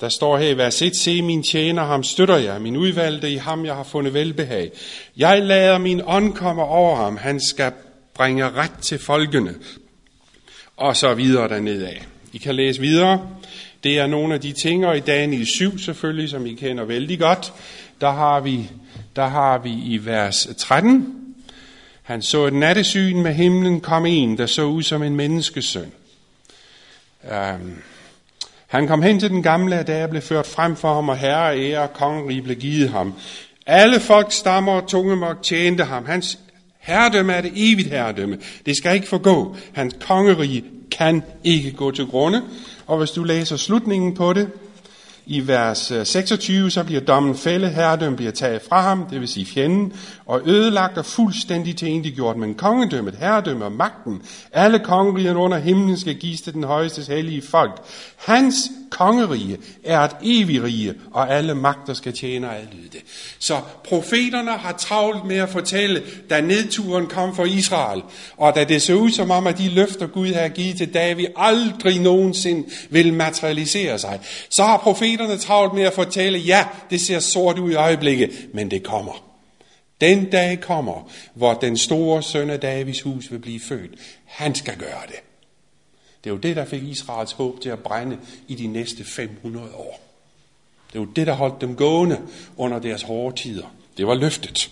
der 0.00 0.08
står 0.08 0.38
her 0.38 0.48
i 0.48 0.56
vers 0.56 0.82
1, 0.82 0.96
se 0.96 1.22
min 1.22 1.42
tjener, 1.42 1.84
ham 1.84 2.02
støtter 2.02 2.36
jeg, 2.36 2.62
min 2.62 2.76
udvalgte 2.76 3.30
i 3.30 3.36
ham, 3.36 3.64
jeg 3.64 3.74
har 3.74 3.82
fundet 3.82 4.14
velbehag. 4.14 4.70
Jeg 5.16 5.42
lader 5.42 5.78
min 5.78 6.02
ånd 6.06 6.34
komme 6.34 6.62
over 6.62 6.96
ham, 6.96 7.16
han 7.16 7.40
skal 7.40 7.72
bringe 8.14 8.50
ret 8.50 8.78
til 8.82 8.98
folkene. 8.98 9.54
Og 10.76 10.96
så 10.96 11.14
videre 11.14 11.48
dernede 11.48 11.88
af. 11.88 12.06
I 12.32 12.38
kan 12.38 12.54
læse 12.54 12.80
videre. 12.80 13.30
Det 13.84 13.98
er 13.98 14.06
nogle 14.06 14.34
af 14.34 14.40
de 14.40 14.52
ting, 14.52 14.86
og 14.86 14.96
i 14.96 15.00
Daniel 15.00 15.46
7 15.46 15.78
selvfølgelig, 15.78 16.28
som 16.30 16.46
I 16.46 16.54
kender 16.54 16.84
vældig 16.84 17.18
godt, 17.18 17.52
der 18.00 18.10
har 18.10 18.40
vi, 18.40 18.70
der 19.16 19.26
har 19.26 19.58
vi 19.58 19.70
i 19.70 20.00
vers 20.04 20.48
13, 20.58 21.14
han 22.02 22.22
så 22.22 22.46
et 22.46 22.52
nattesyn 22.52 23.22
med 23.22 23.34
himlen 23.34 23.80
kom 23.80 24.06
en, 24.06 24.38
der 24.38 24.46
så 24.46 24.62
ud 24.62 24.82
som 24.82 25.02
en 25.02 25.16
menneskesøn. 25.16 25.92
Um, 27.22 27.82
han 28.68 28.86
kom 28.86 29.02
hen 29.02 29.20
til 29.20 29.30
den 29.30 29.42
gamle, 29.42 29.82
da 29.82 29.98
jeg 29.98 30.10
blev 30.10 30.22
ført 30.22 30.46
frem 30.46 30.76
for 30.76 30.94
ham, 30.94 31.08
og 31.08 31.16
herre, 31.16 31.58
ære 31.58 31.82
og 31.82 31.92
kongerige 31.92 32.42
blev 32.42 32.56
givet 32.56 32.88
ham. 32.88 33.14
Alle 33.66 34.00
folk 34.00 34.32
stammer 34.32 34.72
og 34.72 34.88
tungemok 34.88 35.42
tjente 35.42 35.84
ham. 35.84 36.06
Hans 36.06 36.38
herredømme 36.78 37.32
er 37.32 37.40
det 37.40 37.52
evigt 37.54 37.88
herredømme. 37.88 38.38
Det 38.66 38.76
skal 38.76 38.94
ikke 38.94 39.08
forgå. 39.08 39.56
Hans 39.72 39.96
kongerige 40.00 40.64
kan 40.90 41.22
ikke 41.44 41.72
gå 41.72 41.90
til 41.90 42.06
grunde. 42.06 42.42
Og 42.86 42.98
hvis 42.98 43.10
du 43.10 43.24
læser 43.24 43.56
slutningen 43.56 44.14
på 44.14 44.32
det, 44.32 44.48
i 45.28 45.46
vers 45.46 45.90
øh, 45.90 46.06
26, 46.06 46.70
så 46.70 46.84
bliver 46.84 47.00
dommen 47.00 47.36
fælde, 47.36 47.68
herredømmen 47.68 48.16
bliver 48.16 48.32
taget 48.32 48.62
fra 48.68 48.80
ham, 48.80 49.06
det 49.10 49.20
vil 49.20 49.28
sige 49.28 49.46
fjenden, 49.46 49.92
og 50.26 50.40
ødelagt 50.46 50.98
og 50.98 51.04
fuldstændig 51.04 52.14
gjort. 52.14 52.36
Men 52.36 52.54
kongedømmet, 52.54 53.14
herredømmet 53.14 53.64
og 53.64 53.72
magten, 53.72 54.22
alle 54.52 54.78
kongerigerne 54.78 55.38
under 55.38 55.58
himlen 55.58 55.98
skal 55.98 56.14
gives 56.14 56.40
til 56.40 56.52
den 56.54 56.64
højeste 56.64 57.12
hellige 57.14 57.42
folk. 57.42 57.82
Hans 58.16 58.56
kongerige 58.90 59.58
er 59.84 60.00
et 60.00 60.16
evigt 60.22 60.62
rige, 60.62 60.94
og 61.10 61.34
alle 61.34 61.54
magter 61.54 61.94
skal 61.94 62.12
tjene 62.12 62.48
og 62.48 62.56
adlyde 62.56 62.88
det. 62.92 63.00
Så 63.38 63.60
profeterne 63.84 64.50
har 64.50 64.72
travlt 64.72 65.24
med 65.24 65.36
at 65.36 65.48
fortælle, 65.48 66.02
da 66.30 66.40
nedturen 66.40 67.06
kom 67.06 67.36
for 67.36 67.44
Israel, 67.44 68.02
og 68.36 68.54
da 68.54 68.64
det 68.64 68.82
så 68.82 68.94
ud 68.94 69.10
som 69.10 69.30
om, 69.30 69.46
at 69.46 69.58
de 69.58 69.68
løfter 69.68 70.06
Gud 70.06 70.32
har 70.32 70.48
givet 70.48 70.76
til 70.76 70.94
David 70.94 71.26
aldrig 71.36 72.00
nogensinde 72.00 72.68
vil 72.90 73.12
materialisere 73.12 73.98
sig, 73.98 74.20
så 74.50 74.64
har 74.64 74.76
profeterne 74.76 75.17
travlt 75.40 75.74
med 75.74 75.82
at 75.82 75.92
fortælle, 75.92 76.38
ja, 76.38 76.66
det 76.90 77.00
ser 77.00 77.20
sort 77.20 77.58
ud 77.58 77.70
i 77.70 77.74
øjeblikket, 77.74 78.48
men 78.54 78.70
det 78.70 78.82
kommer. 78.82 79.24
Den 80.00 80.30
dag 80.30 80.60
kommer, 80.60 81.10
hvor 81.34 81.54
den 81.54 81.76
store 81.76 82.22
søn 82.22 82.50
af 82.50 82.60
Davids 82.60 83.02
hus 83.02 83.32
vil 83.32 83.38
blive 83.38 83.60
født. 83.60 83.90
Han 84.24 84.54
skal 84.54 84.76
gøre 84.76 85.02
det. 85.06 85.20
Det 86.24 86.30
er 86.30 86.34
jo 86.34 86.40
det, 86.40 86.56
der 86.56 86.64
fik 86.64 86.82
Israels 86.82 87.32
håb 87.32 87.60
til 87.60 87.68
at 87.68 87.78
brænde 87.78 88.18
i 88.48 88.54
de 88.54 88.66
næste 88.66 89.04
500 89.04 89.74
år. 89.74 90.00
Det 90.92 90.98
er 90.98 91.00
jo 91.00 91.08
det, 91.16 91.26
der 91.26 91.32
holdt 91.32 91.60
dem 91.60 91.76
gående 91.76 92.20
under 92.56 92.78
deres 92.78 93.02
hårde 93.02 93.36
tider. 93.36 93.74
Det 93.96 94.06
var 94.06 94.14
løftet. 94.14 94.70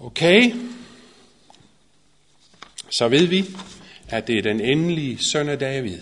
Okay, 0.00 0.54
så 2.90 3.08
ved 3.08 3.26
vi, 3.26 3.44
at 4.08 4.26
det 4.26 4.38
er 4.38 4.42
den 4.42 4.60
endelige 4.60 5.18
søn 5.18 5.48
af 5.48 5.58
David, 5.58 5.98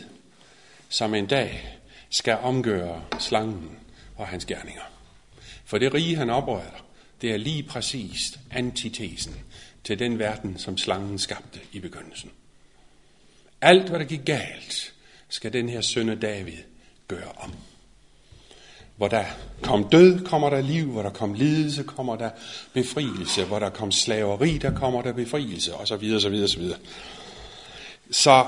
som 0.88 1.14
en 1.14 1.26
dag 1.26 1.75
skal 2.10 2.38
omgøre 2.42 3.02
slangen 3.18 3.78
og 4.16 4.26
hans 4.26 4.44
gerninger. 4.44 4.82
For 5.64 5.78
det 5.78 5.94
rige, 5.94 6.16
han 6.16 6.30
oprører, 6.30 6.84
det 7.22 7.32
er 7.32 7.36
lige 7.36 7.62
præcist 7.62 8.38
antitesen 8.50 9.34
til 9.84 9.98
den 9.98 10.18
verden, 10.18 10.58
som 10.58 10.78
slangen 10.78 11.18
skabte 11.18 11.60
i 11.72 11.80
begyndelsen. 11.80 12.30
Alt, 13.60 13.88
hvad 13.88 13.98
der 13.98 14.04
gik 14.04 14.24
galt, 14.24 14.92
skal 15.28 15.52
den 15.52 15.68
her 15.68 15.80
sønne 15.80 16.14
David 16.14 16.58
gøre 17.08 17.32
om. 17.36 17.52
Hvor 18.96 19.08
der 19.08 19.24
kom 19.62 19.88
død, 19.88 20.24
kommer 20.24 20.50
der 20.50 20.60
liv. 20.60 20.92
Hvor 20.92 21.02
der 21.02 21.10
kom 21.10 21.34
lidelse, 21.34 21.82
kommer 21.82 22.16
der 22.16 22.30
befrielse. 22.72 23.44
Hvor 23.44 23.58
der 23.58 23.70
kom 23.70 23.92
slaveri, 23.92 24.58
der 24.58 24.74
kommer 24.74 25.02
der 25.02 25.12
befrielse, 25.12 25.74
og 25.74 25.88
så 25.88 25.96
videre, 25.96 26.20
så 26.20 26.28
videre, 26.28 26.48
så 26.48 26.58
videre. 26.58 26.78
Så 28.10 28.46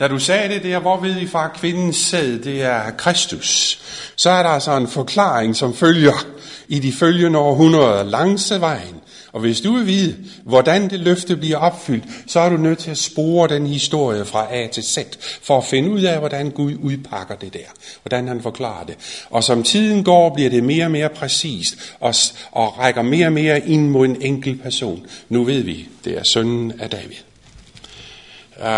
da 0.00 0.08
du 0.08 0.18
sagde 0.18 0.54
det 0.54 0.62
der, 0.62 0.78
hvor 0.78 1.00
ved 1.00 1.12
vi 1.12 1.26
fra 1.26 1.48
kvindens 1.48 1.96
sæd, 1.96 2.38
det 2.38 2.62
er 2.62 2.90
Kristus, 2.90 3.80
så 4.16 4.30
er 4.30 4.42
der 4.42 4.50
altså 4.50 4.76
en 4.76 4.88
forklaring, 4.88 5.56
som 5.56 5.74
følger 5.74 6.26
i 6.68 6.78
de 6.78 6.92
følgende 6.92 7.38
århundreder 7.38 8.02
langs 8.02 8.52
vejen. 8.60 8.94
Og 9.32 9.40
hvis 9.40 9.60
du 9.60 9.72
vil 9.72 9.86
vide, 9.86 10.16
hvordan 10.44 10.90
det 10.90 11.00
løfte 11.00 11.36
bliver 11.36 11.56
opfyldt, 11.56 12.04
så 12.26 12.40
er 12.40 12.48
du 12.48 12.56
nødt 12.56 12.78
til 12.78 12.90
at 12.90 12.98
spore 12.98 13.48
den 13.48 13.66
historie 13.66 14.24
fra 14.24 14.54
A 14.54 14.66
til 14.66 14.82
Z, 14.82 14.98
for 15.42 15.58
at 15.58 15.64
finde 15.64 15.90
ud 15.90 16.00
af, 16.00 16.18
hvordan 16.18 16.50
Gud 16.50 16.74
udpakker 16.82 17.34
det 17.34 17.54
der, 17.54 17.58
hvordan 18.02 18.28
han 18.28 18.42
forklarer 18.42 18.84
det. 18.84 18.96
Og 19.30 19.44
som 19.44 19.62
tiden 19.62 20.04
går, 20.04 20.34
bliver 20.34 20.50
det 20.50 20.64
mere 20.64 20.84
og 20.84 20.90
mere 20.90 21.08
præcist, 21.08 21.94
og, 22.00 22.14
og 22.52 22.78
rækker 22.78 23.02
mere 23.02 23.26
og 23.26 23.32
mere 23.32 23.68
ind 23.68 23.90
mod 23.90 24.06
en 24.06 24.22
enkelt 24.22 24.62
person. 24.62 25.06
Nu 25.28 25.44
ved 25.44 25.62
vi, 25.62 25.88
det 26.04 26.18
er 26.18 26.24
sønnen 26.24 26.72
af 26.80 26.90
David. 26.90 27.16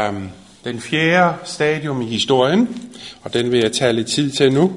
Um, 0.08 0.30
den 0.64 0.80
fjerde 0.80 1.36
stadium 1.44 2.02
i 2.02 2.06
historien, 2.06 2.90
og 3.22 3.34
den 3.34 3.52
vil 3.52 3.60
jeg 3.60 3.72
tage 3.72 3.92
lidt 3.92 4.08
tid 4.08 4.30
til 4.30 4.52
nu. 4.52 4.72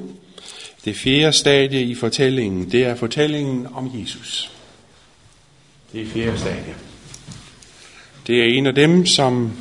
Det 0.85 0.95
fjerde 0.95 1.33
stadie 1.33 1.81
i 1.81 1.95
fortællingen, 1.95 2.71
det 2.71 2.83
er 2.83 2.95
fortællingen 2.95 3.67
om 3.73 3.91
Jesus. 4.01 4.51
Det 5.93 6.01
er 6.01 6.05
fjerde 6.05 6.39
stadie. 6.39 6.75
Det 8.27 8.39
er 8.39 8.57
en 8.57 8.65
af 8.65 8.75
dem, 8.75 9.05
som 9.05 9.51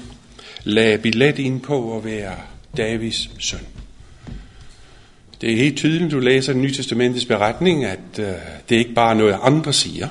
lagde 0.64 0.98
billet 0.98 1.38
ind 1.38 1.60
på 1.60 1.96
at 1.96 2.04
være 2.04 2.36
Davids 2.76 3.30
søn. 3.38 3.66
Det 5.40 5.52
er 5.52 5.56
helt 5.56 5.76
tydeligt, 5.76 6.12
du 6.12 6.18
læser 6.18 6.52
den 6.52 6.62
nye 6.62 6.74
testamentets 6.74 7.24
beretning, 7.24 7.84
at 7.84 8.18
øh, 8.18 8.26
det 8.68 8.76
ikke 8.76 8.94
bare 8.94 9.10
er 9.10 9.14
noget, 9.14 9.38
andre 9.42 9.72
siger. 9.72 10.08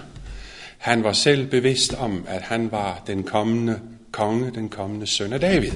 Han 0.77 1.03
var 1.03 1.13
selv 1.13 1.45
bevidst 1.45 1.93
om, 1.93 2.25
at 2.27 2.41
han 2.41 2.71
var 2.71 3.03
den 3.07 3.23
kommende 3.23 3.79
konge, 4.11 4.51
den 4.55 4.69
kommende 4.69 5.07
søn 5.07 5.33
af 5.33 5.39
David. 5.39 5.71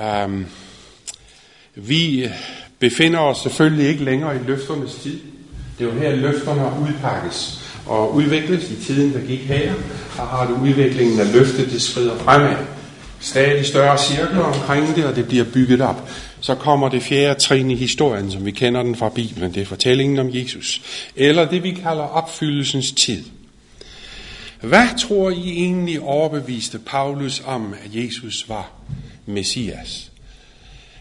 Um, 0.00 0.46
vi 1.74 2.28
befinder 2.78 3.18
os 3.18 3.38
selvfølgelig 3.38 3.88
ikke 3.88 4.04
længere 4.04 4.36
i 4.36 4.38
løfternes 4.46 4.94
tid. 4.94 5.20
Det 5.78 5.86
er 5.86 5.94
jo 5.94 5.98
her, 6.00 6.16
løfterne 6.16 6.88
udpakkes 6.88 7.60
og 7.86 8.14
udvikles 8.14 8.70
i 8.70 8.76
tiden, 8.76 9.14
der 9.14 9.20
gik 9.20 9.40
her. 9.40 9.72
Der 10.16 10.22
har 10.22 10.46
du 10.46 10.54
udviklingen 10.54 11.20
af 11.20 11.32
løftet, 11.32 11.70
det 11.70 11.82
skrider 11.82 12.18
fremad. 12.18 12.56
Stadig 13.20 13.66
større 13.66 13.98
cirkler 13.98 14.42
omkring 14.42 14.96
det, 14.96 15.04
og 15.04 15.16
det 15.16 15.28
bliver 15.28 15.44
bygget 15.44 15.80
op. 15.80 16.08
Så 16.40 16.54
kommer 16.54 16.88
det 16.88 17.02
fjerde 17.02 17.40
trin 17.40 17.70
i 17.70 17.74
historien, 17.74 18.30
som 18.30 18.44
vi 18.44 18.50
kender 18.50 18.82
den 18.82 18.96
fra 18.96 19.08
Bibelen. 19.08 19.54
Det 19.54 19.62
er 19.62 19.66
fortællingen 19.66 20.18
om 20.18 20.28
Jesus. 20.32 20.82
Eller 21.16 21.48
det, 21.48 21.62
vi 21.62 21.70
kalder 21.70 22.02
opfyldelsens 22.02 22.92
tid. 22.92 23.24
Hvad 24.60 24.88
tror 24.98 25.30
I 25.30 25.50
egentlig 25.50 26.00
overbeviste 26.00 26.78
Paulus 26.78 27.42
om, 27.46 27.74
at 27.84 28.04
Jesus 28.04 28.48
var 28.48 28.70
Messias? 29.26 30.10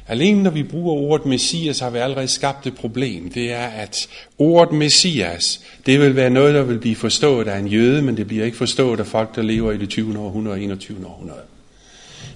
Alene 0.07 0.43
når 0.43 0.51
vi 0.51 0.63
bruger 0.63 0.93
ordet 0.93 1.25
Messias, 1.25 1.79
har 1.79 1.89
vi 1.89 1.97
allerede 1.97 2.27
skabt 2.27 2.67
et 2.67 2.75
problem. 2.75 3.31
Det 3.31 3.51
er, 3.51 3.65
at 3.65 4.07
ordet 4.37 4.77
Messias, 4.77 5.61
det 5.85 5.99
vil 5.99 6.15
være 6.15 6.29
noget, 6.29 6.53
der 6.53 6.63
vil 6.63 6.79
blive 6.79 6.95
forstået 6.95 7.47
af 7.47 7.59
en 7.59 7.67
jøde, 7.67 8.01
men 8.01 8.17
det 8.17 8.27
bliver 8.27 8.45
ikke 8.45 8.57
forstået 8.57 8.99
af 8.99 9.07
folk, 9.07 9.35
der 9.35 9.41
lever 9.41 9.71
i 9.71 9.77
det 9.77 9.89
20. 9.89 10.19
århundrede 10.19 10.53
og 10.53 10.61
21. 10.61 11.07
århundrede. 11.07 11.41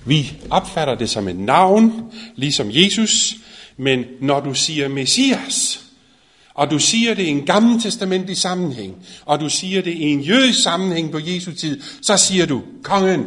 Vi 0.06 0.34
opfatter 0.50 0.96
det 0.96 1.10
som 1.10 1.28
et 1.28 1.40
navn, 1.40 2.04
ligesom 2.36 2.68
Jesus, 2.72 3.36
men 3.78 4.06
når 4.22 4.40
du 4.40 4.54
siger 4.54 4.88
Messias, 4.88 5.82
og 6.54 6.72
du 6.72 6.80
siger 6.80 7.14
det 7.14 7.24
i 7.24 7.30
en 7.30 7.46
gammeltestamentlig 7.46 8.38
sammenhæng, 8.38 8.96
og 9.26 9.40
du 9.40 9.50
siger 9.50 9.82
det 9.82 9.92
i 9.92 10.04
en 10.04 10.22
jødisk 10.22 10.64
sammenhæng 10.64 11.12
på 11.12 11.20
Jesu 11.20 11.52
tid, 11.52 11.82
så 12.02 12.18
siger 12.18 12.46
du 12.46 12.62
kongen. 12.84 13.26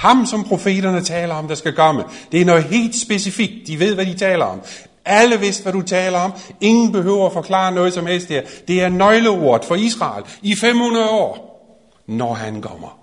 Ham, 0.00 0.26
som 0.26 0.44
profeterne 0.44 1.02
taler 1.04 1.34
om, 1.34 1.48
der 1.48 1.54
skal 1.54 1.72
komme. 1.72 2.04
Det 2.32 2.40
er 2.40 2.44
noget 2.44 2.64
helt 2.64 2.96
specifikt. 2.96 3.66
De 3.66 3.78
ved, 3.80 3.94
hvad 3.94 4.06
de 4.06 4.14
taler 4.14 4.44
om. 4.44 4.60
Alle 5.04 5.40
vidste, 5.40 5.62
hvad 5.62 5.72
du 5.72 5.82
taler 5.82 6.18
om. 6.18 6.32
Ingen 6.60 6.92
behøver 6.92 7.26
at 7.26 7.32
forklare 7.32 7.72
noget 7.72 7.92
som 7.92 8.06
helst 8.06 8.28
der. 8.28 8.42
Det 8.68 8.82
er 8.82 8.88
nøgleordet 8.88 9.68
for 9.68 9.74
Israel 9.74 10.24
i 10.42 10.56
500 10.56 11.08
år, 11.08 11.66
når 12.06 12.34
han 12.34 12.62
kommer. 12.62 12.98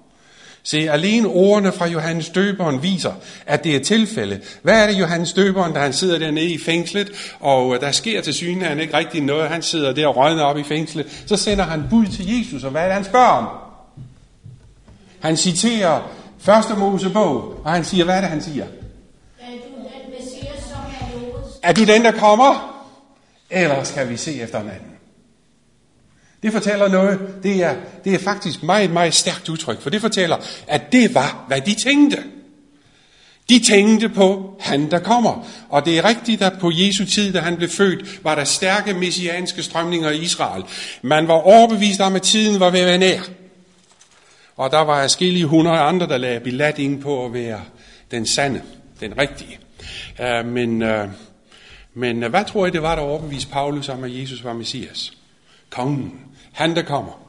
Se, 0.64 0.78
alene 0.92 1.28
ordene 1.28 1.72
fra 1.72 1.88
Johannes 1.88 2.30
Døberen 2.30 2.84
viser, 2.84 3.14
at 3.46 3.64
det 3.64 3.76
er 3.76 3.80
tilfælde. 3.80 4.40
Hvad 4.62 4.84
er 4.84 4.88
det 4.88 5.00
Johannes 5.00 5.34
Døberen, 5.34 5.74
da 5.74 5.80
han 5.80 5.94
sidder 5.94 6.20
dernede 6.20 6.54
i 6.54 6.60
fængslet, 6.60 7.36
og 7.40 7.76
øh, 7.76 7.82
der 7.82 7.92
sker 7.92 8.22
til 8.22 8.34
syne, 8.34 8.66
han 8.66 8.80
ikke 8.80 8.98
rigtig 8.98 9.22
noget, 9.22 9.50
han 9.50 9.62
sidder 9.62 9.94
der 9.94 10.08
og 10.08 10.16
rødner 10.18 10.44
op 10.44 10.58
i 10.58 10.64
fængslet, 10.64 11.24
så 11.26 11.36
sender 11.36 11.64
han 11.64 11.84
bud 11.90 12.06
til 12.06 12.38
Jesus, 12.38 12.64
og 12.64 12.72
hvad 12.72 12.82
er 12.82 12.86
det, 12.86 12.94
han 12.94 13.06
spørger 13.06 13.28
om? 13.28 13.48
Han 15.20 15.38
citerer 15.38 16.17
første 16.40 16.76
Mosebog, 16.76 17.62
og 17.64 17.72
han 17.72 17.86
siger, 17.86 18.06
hvad 18.06 18.16
er 18.16 18.22
det, 18.22 18.30
han 18.30 18.42
siger? 18.42 18.66
Er 18.66 18.70
du 19.50 19.78
den 19.78 20.12
messias, 20.20 20.64
som 20.64 20.80
er 20.80 21.20
lovet? 21.20 21.44
Er 21.64 21.74
du 21.74 21.84
den, 21.86 22.06
der 22.06 22.12
kommer? 22.12 22.84
Eller 23.50 23.84
skal 23.84 24.10
vi 24.10 24.18
se 24.18 24.42
efter 24.42 24.60
en 24.60 24.68
anden? 24.68 24.92
Det 26.44 26.54
fortæller 26.54 26.88
noget, 26.88 27.20
det 27.44 27.64
er, 27.64 27.76
det 28.04 28.14
er 28.14 28.20
faktisk 28.20 28.64
meget, 28.64 28.92
meget 28.92 29.14
stærkt 29.14 29.50
udtryk, 29.50 29.82
for 29.82 29.90
det 29.90 30.02
fortæller, 30.02 30.38
at 30.68 30.92
det 30.92 31.16
var, 31.16 31.46
hvad 31.48 31.62
de 31.62 31.74
tænkte. 31.74 32.24
De 33.50 33.60
tænkte 33.60 34.10
på 34.10 34.54
han, 34.60 34.92
der 34.92 35.00
kommer. 35.00 35.48
Og 35.70 35.86
det 35.86 35.98
er 35.98 36.06
rigtigt, 36.06 36.42
at 36.42 36.54
på 36.60 36.72
Jesu 36.74 37.06
tid, 37.06 37.34
da 37.34 37.40
han 37.40 37.58
blev 37.58 37.70
født, 37.70 38.24
var 38.24 38.36
der 38.36 38.44
stærke 38.44 38.94
messianske 38.94 39.64
strømninger 39.64 40.10
i 40.10 40.18
Israel. 40.18 40.64
Man 41.02 41.28
var 41.28 41.34
overbevist 41.34 42.02
om, 42.02 42.16
at 42.16 42.22
tiden 42.22 42.60
var 42.60 42.70
ved 42.70 42.80
at 42.80 42.86
være 42.86 42.98
nær. 42.98 43.20
Og 44.58 44.72
der 44.72 44.80
var 44.80 45.04
forskellige 45.04 45.46
hundrede 45.46 45.80
andre, 45.80 46.08
der 46.08 46.18
lagde 46.18 46.40
billet 46.40 46.80
ind 46.80 47.02
på 47.02 47.26
at 47.26 47.34
være 47.34 47.62
den 48.12 48.28
sande, 48.28 48.62
den 49.00 49.18
rigtige. 49.18 49.60
Uh, 50.20 50.46
men, 50.46 50.82
uh, 50.82 51.10
men 51.94 52.24
uh, 52.24 52.30
hvad 52.30 52.46
tror 52.46 52.66
I, 52.66 52.70
det 52.70 52.82
var, 52.82 52.96
der 52.96 53.02
overbeviste 53.02 53.52
Paulus 53.52 53.90
om, 53.90 54.04
at 54.04 54.20
Jesus 54.20 54.44
var 54.44 54.54
Messias? 54.54 55.14
Kongen. 55.70 56.20
Han, 56.52 56.76
der 56.76 56.82
kommer. 56.82 57.22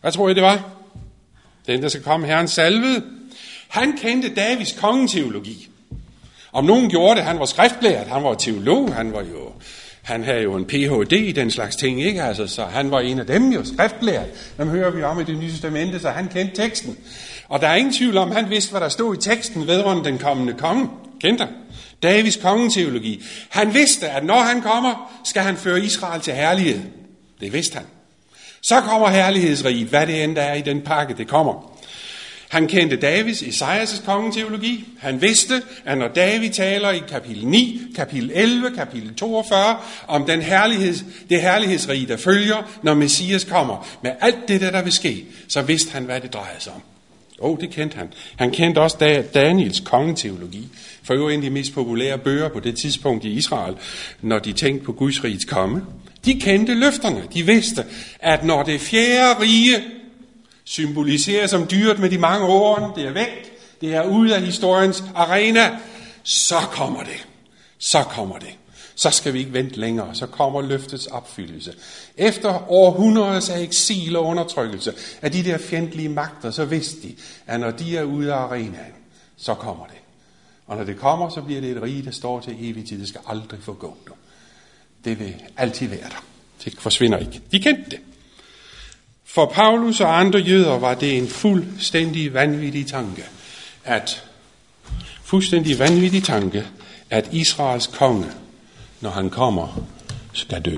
Hvad 0.00 0.12
tror 0.12 0.28
I, 0.28 0.34
det 0.34 0.42
var? 0.42 0.70
Den, 1.66 1.82
der 1.82 1.88
skal 1.88 2.02
komme, 2.02 2.26
herren 2.26 2.48
salvede. 2.48 3.04
Han 3.68 3.96
kendte 3.96 4.34
Davids 4.34 4.72
kongeteologi. 4.72 5.68
Om 6.52 6.64
nogen 6.64 6.90
gjorde 6.90 7.16
det, 7.16 7.24
han 7.24 7.38
var 7.38 7.44
skriftlært, 7.44 8.06
han 8.06 8.24
var 8.24 8.34
teolog, 8.34 8.94
han 8.94 9.12
var 9.12 9.22
jo 9.22 9.52
han 10.02 10.24
havde 10.24 10.42
jo 10.42 10.54
en 10.54 10.64
Ph.D. 10.64 11.12
i 11.12 11.32
den 11.32 11.50
slags 11.50 11.76
ting, 11.76 12.02
ikke? 12.02 12.22
Altså, 12.22 12.46
så 12.46 12.64
han 12.64 12.90
var 12.90 13.00
en 13.00 13.18
af 13.18 13.26
dem 13.26 13.52
jo, 13.52 13.64
skriftlærer. 13.64 14.24
Dem 14.58 14.68
hører 14.68 14.90
vi 14.90 15.02
om 15.02 15.20
i 15.20 15.24
det 15.24 15.38
nye 15.38 15.50
testamente, 15.50 15.98
så 15.98 16.10
han 16.10 16.28
kendte 16.28 16.62
teksten. 16.62 16.96
Og 17.48 17.60
der 17.60 17.68
er 17.68 17.74
ingen 17.74 17.94
tvivl 17.94 18.16
om, 18.16 18.30
han 18.30 18.50
vidste, 18.50 18.70
hvad 18.70 18.80
der 18.80 18.88
stod 18.88 19.16
i 19.16 19.20
teksten 19.20 19.66
vedrørende 19.66 20.04
den 20.04 20.18
kommende 20.18 20.52
konge. 20.52 20.88
Kendte? 21.20 21.48
Davids 22.02 22.36
kongeteologi. 22.36 23.24
Han 23.48 23.74
vidste, 23.74 24.08
at 24.08 24.24
når 24.24 24.40
han 24.40 24.62
kommer, 24.62 25.20
skal 25.24 25.42
han 25.42 25.56
føre 25.56 25.80
Israel 25.80 26.20
til 26.20 26.32
herlighed. 26.32 26.80
Det 27.40 27.52
vidste 27.52 27.74
han. 27.74 27.86
Så 28.62 28.80
kommer 28.80 29.08
herlighedsriget, 29.08 29.88
hvad 29.88 30.06
det 30.06 30.24
end 30.24 30.36
der 30.36 30.42
er 30.42 30.54
i 30.54 30.60
den 30.60 30.80
pakke, 30.80 31.14
det 31.14 31.28
kommer. 31.28 31.71
Han 32.52 32.68
kendte 32.68 32.96
Davids, 32.96 33.42
Esajas' 33.42 34.04
kongeteologi. 34.04 34.84
Han 34.98 35.22
vidste, 35.22 35.62
at 35.84 35.98
når 35.98 36.08
David 36.08 36.50
taler 36.50 36.90
i 36.90 36.98
kapitel 37.08 37.46
9, 37.46 37.80
kapitel 37.96 38.30
11, 38.34 38.70
kapitel 38.76 39.14
42, 39.14 39.76
om 40.08 40.24
den 40.24 40.42
herligheds, 40.42 41.04
det 41.30 41.42
herlighedsrige, 41.42 42.06
der 42.06 42.16
følger, 42.16 42.78
når 42.82 42.94
Messias 42.94 43.44
kommer, 43.44 43.86
med 44.02 44.10
alt 44.20 44.48
det, 44.48 44.60
der, 44.60 44.70
der 44.70 44.82
vil 44.82 44.92
ske, 44.92 45.24
så 45.48 45.62
vidste 45.62 45.92
han, 45.92 46.04
hvad 46.04 46.20
det 46.20 46.32
drejede 46.32 46.60
sig 46.60 46.72
om. 46.72 46.82
Oh, 47.38 47.58
det 47.60 47.70
kendte 47.70 47.96
han. 47.96 48.08
Han 48.36 48.50
kendte 48.50 48.78
også 48.78 49.24
Daniels 49.34 49.80
kongeteologi. 49.80 50.68
For 51.02 51.14
jo 51.14 51.28
en 51.28 51.36
af 51.36 51.42
de 51.42 51.50
mest 51.50 51.74
populære 51.74 52.18
bøger 52.18 52.48
på 52.48 52.60
det 52.60 52.76
tidspunkt 52.76 53.24
i 53.24 53.30
Israel, 53.30 53.74
når 54.22 54.38
de 54.38 54.52
tænkte 54.52 54.84
på 54.84 54.92
Guds 54.92 55.24
rigets 55.24 55.44
komme. 55.44 55.82
De 56.24 56.40
kendte 56.40 56.74
løfterne. 56.74 57.22
De 57.34 57.46
vidste, 57.46 57.84
at 58.20 58.44
når 58.44 58.62
det 58.62 58.80
fjerde 58.80 59.40
rige 59.40 59.76
symboliserer 60.64 61.46
som 61.46 61.66
dyret 61.66 61.98
med 61.98 62.10
de 62.10 62.18
mange 62.18 62.46
ord, 62.46 62.92
det 62.96 63.06
er 63.06 63.12
væk, 63.12 63.52
det 63.80 63.94
er 63.94 64.04
ud 64.04 64.28
af 64.28 64.42
historiens 64.42 65.04
arena, 65.14 65.78
så 66.22 66.58
kommer 66.70 67.02
det. 67.02 67.26
Så 67.78 68.02
kommer 68.02 68.38
det. 68.38 68.56
Så 68.94 69.10
skal 69.10 69.32
vi 69.32 69.38
ikke 69.38 69.52
vente 69.52 69.80
længere. 69.80 70.14
Så 70.14 70.26
kommer 70.26 70.62
løftets 70.62 71.06
opfyldelse. 71.06 71.74
Efter 72.16 72.70
århundredes 72.70 73.50
af 73.50 73.60
eksil 73.60 74.16
og 74.16 74.24
undertrykkelse 74.24 74.94
af 75.22 75.32
de 75.32 75.44
der 75.44 75.58
fjendtlige 75.58 76.08
magter, 76.08 76.50
så 76.50 76.64
vidste 76.64 77.02
de, 77.02 77.14
at 77.46 77.60
når 77.60 77.70
de 77.70 77.96
er 77.96 78.02
ude 78.02 78.32
af 78.32 78.36
arenaen, 78.36 78.92
så 79.36 79.54
kommer 79.54 79.86
det. 79.86 79.96
Og 80.66 80.76
når 80.76 80.84
det 80.84 80.98
kommer, 80.98 81.28
så 81.28 81.42
bliver 81.42 81.60
det 81.60 81.70
et 81.70 81.82
rige, 81.82 82.04
der 82.04 82.10
står 82.10 82.40
til 82.40 82.56
evig 82.60 82.88
tid. 82.88 83.00
Det 83.00 83.08
skal 83.08 83.20
aldrig 83.26 83.60
forgå. 83.62 83.96
Det 85.04 85.18
vil 85.18 85.34
altid 85.56 85.88
være 85.88 86.08
der. 86.08 86.24
Det 86.64 86.74
forsvinder 86.78 87.18
ikke. 87.18 87.40
De 87.52 87.60
kendte 87.60 87.90
det. 87.90 88.00
For 89.34 89.46
Paulus 89.46 90.00
og 90.00 90.20
andre 90.20 90.38
jøder 90.38 90.78
var 90.78 90.94
det 90.94 91.18
en 91.18 91.28
fuldstændig 91.28 92.34
vanvittig 92.34 92.86
tanke, 92.86 93.24
at 93.84 94.24
fuldstændig 95.24 95.78
vanvittig 95.78 96.24
tanke, 96.24 96.66
at 97.10 97.28
Israels 97.32 97.86
konge, 97.86 98.26
når 99.00 99.10
han 99.10 99.30
kommer, 99.30 99.82
skal 100.32 100.62
dø. 100.62 100.76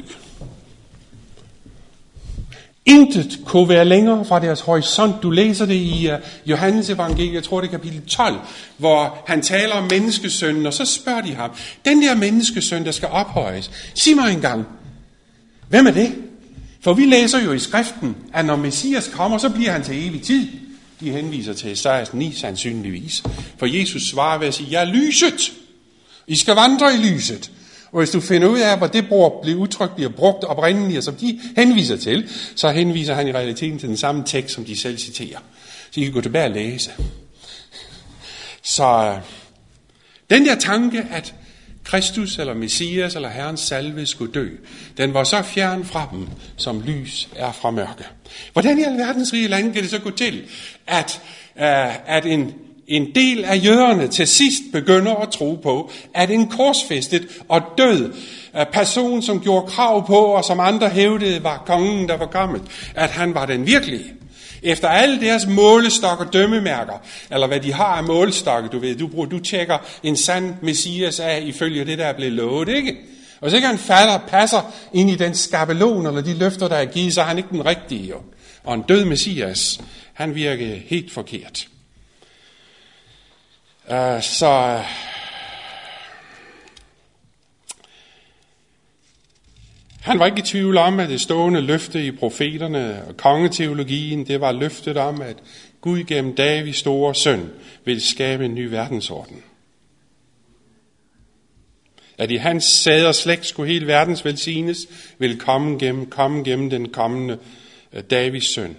Intet 2.87 3.39
kunne 3.45 3.69
være 3.69 3.85
længere 3.85 4.25
fra 4.25 4.41
deres 4.41 4.61
horisont. 4.61 5.23
Du 5.23 5.31
læser 5.31 5.67
det 5.67 5.75
i 5.75 6.11
uh, 6.13 6.19
Johannes 6.47 6.91
evangeliet, 6.91 7.35
jeg 7.35 7.43
tror 7.43 7.61
det 7.61 7.69
er 7.69 7.71
kapitel 7.71 8.07
12, 8.07 8.41
hvor 8.77 9.25
han 9.27 9.43
taler 9.43 9.75
om 9.75 9.89
menneskesønnen, 9.91 10.67
og 10.67 10.75
så 10.75 10.85
spørger 10.85 11.21
de 11.21 11.35
ham, 11.35 11.51
den 11.85 12.03
der 12.03 12.15
menneskesøn, 12.15 12.85
der 12.85 12.93
skal 12.93 13.09
ophøjes, 13.09 13.71
sig 13.95 14.17
mig 14.17 14.33
engang, 14.33 14.67
hvem 15.69 15.87
er 15.87 15.91
det? 15.91 16.24
For 16.85 16.95
vi 16.95 17.05
læser 17.05 17.45
jo 17.45 17.53
i 17.53 17.59
skriften, 17.59 18.17
at 18.35 18.45
når 18.45 18.57
Messias 18.57 19.11
kommer, 19.15 19.39
så 19.39 19.49
bliver 19.49 19.73
han 19.73 19.83
til 19.83 20.09
evig 20.09 20.23
tid. 20.23 20.49
De 21.01 21.11
henviser 21.11 21.53
til 21.53 21.73
Esajas 21.73 22.15
9 22.15 22.33
sandsynligvis. 22.33 23.23
For 23.59 23.67
Jesus 23.67 24.03
svarer 24.03 24.39
ved 24.39 24.49
at 24.49 24.55
sige, 24.55 24.69
jeg 24.71 24.81
er 24.81 24.95
lyset. 24.95 25.53
I 26.27 26.37
skal 26.37 26.55
vandre 26.55 26.95
i 26.95 26.97
lyset. 26.97 27.51
Og 27.93 27.99
hvis 27.99 28.11
du 28.11 28.21
finder 28.21 28.49
ud 28.49 28.59
af, 28.59 28.79
hvor 28.79 28.87
det 28.87 29.05
bliver 29.07 29.57
udtrykt, 29.57 29.95
bliver 29.95 30.11
brugt 30.11 30.45
oprindeligt, 30.45 31.05
som 31.05 31.15
de 31.15 31.41
henviser 31.57 31.97
til, 31.97 32.31
så 32.57 32.71
henviser 32.71 33.15
han 33.15 33.29
i 33.29 33.33
realiteten 33.33 33.79
til 33.79 33.89
den 33.89 33.97
samme 33.97 34.23
tekst, 34.27 34.55
som 34.55 34.65
de 34.65 34.81
selv 34.81 34.99
citerer. 34.99 35.39
Så 35.91 36.01
I 36.01 36.05
kan 36.05 36.13
gå 36.13 36.21
tilbage 36.21 36.45
og 36.45 36.51
læse. 36.51 36.91
Så 38.63 38.85
øh, 38.85 39.19
den 40.31 40.47
der 40.47 40.55
tanke, 40.55 41.07
at 41.11 41.35
Kristus 41.85 42.39
eller 42.39 42.55
Messias 42.55 43.17
eller 43.17 43.29
Herrens 43.29 43.61
salve 43.61 44.07
skulle 44.07 44.33
dø, 44.33 44.49
den 44.97 45.15
var 45.15 45.25
så 45.25 45.43
fjern 45.43 45.85
fra 45.85 46.09
dem, 46.13 46.29
som 46.57 46.83
lys 46.87 47.29
er 47.37 47.53
fra 47.53 47.71
mørke. 47.71 48.05
Hvordan 48.53 48.79
i 48.79 48.83
alverdens 48.83 49.33
rige 49.33 49.49
lande 49.49 49.73
kan 49.73 49.83
det 49.83 49.91
så 49.91 49.99
gå 49.99 50.11
til, 50.11 50.43
at, 50.87 51.23
øh, 51.57 52.17
at 52.17 52.27
en 52.27 52.55
en 52.87 53.15
del 53.15 53.45
af 53.45 53.65
jøderne 53.65 54.09
til 54.09 54.27
sidst 54.27 54.63
begynder 54.73 55.15
at 55.15 55.29
tro 55.31 55.55
på, 55.63 55.91
at 56.15 56.31
en 56.31 56.49
korsfæstet 56.49 57.27
og 57.49 57.63
død 57.79 58.13
øh, 58.57 58.67
person, 58.73 59.23
som 59.23 59.41
gjorde 59.41 59.67
krav 59.67 60.07
på, 60.07 60.17
og 60.17 60.45
som 60.45 60.61
andre 60.61 60.89
hævdede 60.89 61.45
var 61.45 61.63
kongen, 61.67 62.09
der 62.09 62.17
var 62.17 62.27
gammel, 62.27 62.61
at 62.95 63.11
han 63.11 63.35
var 63.35 63.47
den 63.47 63.67
virkelige. 63.67 64.05
Efter 64.65 64.89
alle 64.89 65.21
deres 65.21 65.47
målestok 65.47 66.21
og 66.21 66.33
dømmemærker, 66.33 67.03
eller 67.31 67.47
hvad 67.47 67.61
de 67.61 67.73
har 67.73 67.85
af 67.85 68.05
målestokke, 68.05 68.69
du 68.69 68.79
ved, 68.79 68.97
du, 68.97 69.09
bruger, 69.09 69.27
du 69.27 69.39
tjekker 69.39 69.79
en 70.03 70.17
sand 70.17 70.55
messias 70.63 71.21
af 71.21 71.43
ifølge 71.45 71.85
det, 71.85 71.99
der 71.99 72.07
er 72.07 72.13
blevet 72.13 72.33
lovet, 72.33 72.69
ikke? 72.69 72.97
Og 73.41 73.51
så 73.51 73.57
ikke 73.57 73.69
han 73.69 73.79
falder 73.79 74.19
passer 74.19 74.73
ind 74.93 75.11
i 75.11 75.15
den 75.15 75.35
skabelon, 75.35 76.07
eller 76.07 76.21
de 76.21 76.35
løfter, 76.35 76.69
der 76.69 76.77
er 76.77 76.85
givet, 76.85 77.15
så 77.15 77.21
er 77.21 77.25
han 77.25 77.39
ikke 77.39 77.51
den 77.51 77.67
rigtige. 77.67 78.09
Jo. 78.09 78.23
Og 78.65 78.75
en 78.75 78.83
død 78.83 79.05
messias, 79.05 79.81
han 80.15 80.35
virker 80.35 80.77
helt 80.87 81.13
forkert. 81.13 81.69
Uh, 83.91 84.23
så 84.23 84.83
Han 90.05 90.19
var 90.19 90.27
ikke 90.27 90.39
i 90.39 90.43
tvivl 90.43 90.77
om, 90.77 91.01
at 91.01 91.09
det 91.09 91.21
stående 91.21 91.61
løfte 91.61 92.07
i 92.07 92.11
profeterne 92.11 93.05
og 93.09 93.17
kongeteologien, 93.17 94.27
det 94.27 94.41
var 94.41 94.53
løftet 94.53 94.97
om, 94.97 95.23
at 95.23 95.37
Gud 95.81 96.05
gennem 96.05 96.35
Davids 96.35 96.77
store 96.77 97.15
søn 97.15 97.51
vil 97.85 98.01
skabe 98.01 98.45
en 98.45 98.55
ny 98.55 98.67
verdensorden. 98.67 99.43
At 102.19 102.31
i 102.31 102.37
hans 102.37 102.65
sæde 102.65 103.09
og 103.09 103.15
slægt 103.15 103.47
skulle 103.47 103.73
hele 103.73 103.87
verdens 103.87 104.25
velsignes, 104.25 104.79
vil 105.19 105.39
komme 105.39 105.79
gennem, 105.79 106.11
komme 106.11 106.45
gennem 106.45 106.71
den 106.71 106.89
kommende 106.89 107.39
øh, 107.93 108.03
Davids 108.03 108.55
søn. 108.55 108.77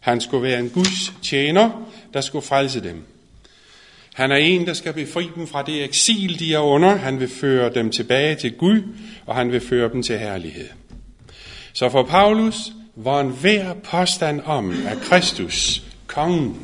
Han 0.00 0.20
skulle 0.20 0.42
være 0.42 0.60
en 0.60 0.70
Guds 0.70 1.12
tjener, 1.22 1.90
der 2.14 2.20
skulle 2.20 2.46
frelse 2.46 2.82
dem. 2.82 3.02
Han 4.14 4.32
er 4.32 4.36
en, 4.36 4.66
der 4.66 4.72
skal 4.72 4.92
befri 4.92 5.30
dem 5.34 5.46
fra 5.46 5.62
det 5.62 5.84
eksil, 5.84 6.38
de 6.38 6.54
er 6.54 6.58
under. 6.58 6.96
Han 6.96 7.20
vil 7.20 7.28
føre 7.28 7.74
dem 7.74 7.90
tilbage 7.90 8.34
til 8.34 8.52
Gud, 8.52 8.82
og 9.26 9.34
han 9.34 9.52
vil 9.52 9.60
føre 9.60 9.92
dem 9.92 10.02
til 10.02 10.18
herlighed. 10.18 10.68
Så 11.72 11.88
for 11.88 12.02
Paulus 12.02 12.72
var 12.96 13.20
en 13.20 13.30
hver 13.30 13.74
påstand 13.74 14.40
om, 14.44 14.86
at 14.86 14.98
Kristus, 14.98 15.82
kongen, 16.06 16.56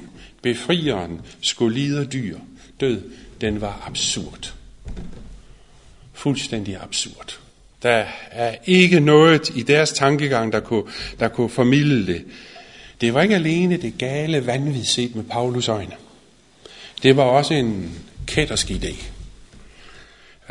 befrieren, 0.43 1.21
skulle 1.41 1.75
lide 1.75 2.07
dyr, 2.07 2.39
død, 2.81 3.03
den 3.41 3.61
var 3.61 3.83
absurd. 3.87 4.55
Fuldstændig 6.13 6.79
absurd. 6.83 7.39
Der 7.83 8.05
er 8.31 8.55
ikke 8.65 9.01
noget 9.01 9.49
i 9.57 9.63
deres 9.63 9.93
tankegang, 9.93 10.53
der 10.53 10.61
kunne, 10.61 10.85
der 11.21 11.29
kunne 11.29 11.51
formidle 11.51 12.07
det. 12.07 12.25
Det 13.01 13.15
var 13.15 13.23
ikke 13.23 13.35
alene 13.35 13.77
det 13.77 13.99
gale 13.99 14.47
vanvid 14.47 14.85
set 14.85 15.15
med 15.15 15.25
Paulus 15.25 15.69
øjne. 15.69 15.95
Det 17.03 17.17
var 17.17 17.23
også 17.23 17.55
en 17.55 17.99
kættersk 18.27 18.71
idé. 18.71 19.05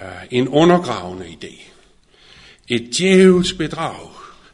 Øh, 0.01 0.05
en 0.31 0.47
undergravende 0.47 1.25
idé. 1.25 1.61
Et 2.67 2.89
djævels 2.97 3.53
bedrag, 3.53 4.09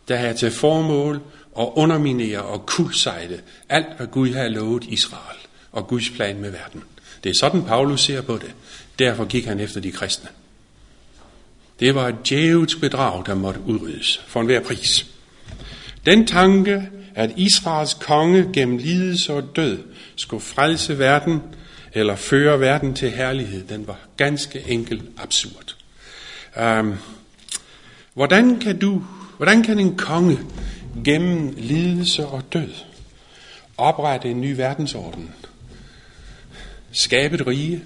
der 0.08 0.16
havde 0.16 0.34
til 0.34 0.52
formål 0.52 1.22
at 1.60 1.70
underminere 1.76 2.42
og 2.42 2.66
kuldsejle 2.66 3.42
alt, 3.70 3.98
hvad 3.98 4.08
Gud 4.08 4.34
havde 4.34 4.50
lovet 4.50 4.84
Israel 4.84 5.38
og 5.72 5.88
Guds 5.88 6.10
plan 6.10 6.42
med 6.42 6.52
verden. 6.52 6.84
Det 7.24 7.30
er 7.30 7.36
sådan, 7.40 7.64
Paulus 7.64 8.02
ser 8.02 8.22
på 8.22 8.38
det. 8.38 8.54
Derfor 9.00 9.26
gik 9.26 9.46
han 9.46 9.60
efter 9.60 9.82
de 9.82 9.92
kristne. 9.92 10.30
Det 11.80 11.96
var 11.96 12.08
et 12.08 12.30
djævels 12.30 12.76
bedrag, 12.76 13.26
der 13.26 13.36
måtte 13.36 13.60
udryddes 13.62 14.22
for 14.28 14.40
enhver 14.40 14.60
pris. 14.60 15.06
Den 16.06 16.28
tanke, 16.28 16.90
at 17.16 17.32
Israels 17.38 17.94
konge 17.94 18.50
gennem 18.54 18.78
lidelse 18.78 19.34
og 19.34 19.56
død 19.56 19.80
skulle 20.16 20.44
frelse 20.44 21.00
verden, 21.00 21.42
eller 21.96 22.16
føre 22.16 22.60
verden 22.60 22.94
til 22.94 23.12
herlighed, 23.12 23.68
den 23.68 23.88
var 23.88 24.00
ganske 24.18 24.64
enkelt 24.68 25.04
absurd. 25.18 25.76
Um, 26.62 26.98
hvordan 28.14 28.60
kan 28.60 28.80
du, 28.80 29.04
hvordan 29.38 29.64
kan 29.64 29.80
en 29.80 29.98
konge 29.98 30.40
gennem 31.06 31.54
lidelse 31.58 32.26
og 32.28 32.44
død 32.54 32.70
oprette 33.78 34.32
en 34.32 34.42
ny 34.42 34.56
verdensorden? 34.56 35.32
Skabe 36.92 37.36
et 37.36 37.48
rige? 37.48 37.84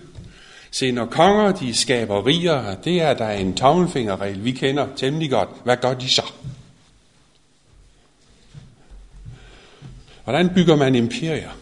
Se, 0.72 0.92
når 0.92 1.06
konger 1.06 1.52
de 1.52 1.76
skaber 1.76 2.26
riger, 2.26 2.76
det 2.76 3.02
er 3.02 3.14
der 3.14 3.30
en 3.30 3.56
tommelfingerregel, 3.56 4.46
vi 4.46 4.52
kender 4.52 4.88
temmelig 4.96 5.30
godt. 5.30 5.50
Hvad 5.64 5.78
gør 5.78 5.94
de 5.94 6.14
så? 6.14 6.32
Hvordan 10.24 10.50
bygger 10.50 10.76
man 10.76 10.96
imperier? 10.96 11.59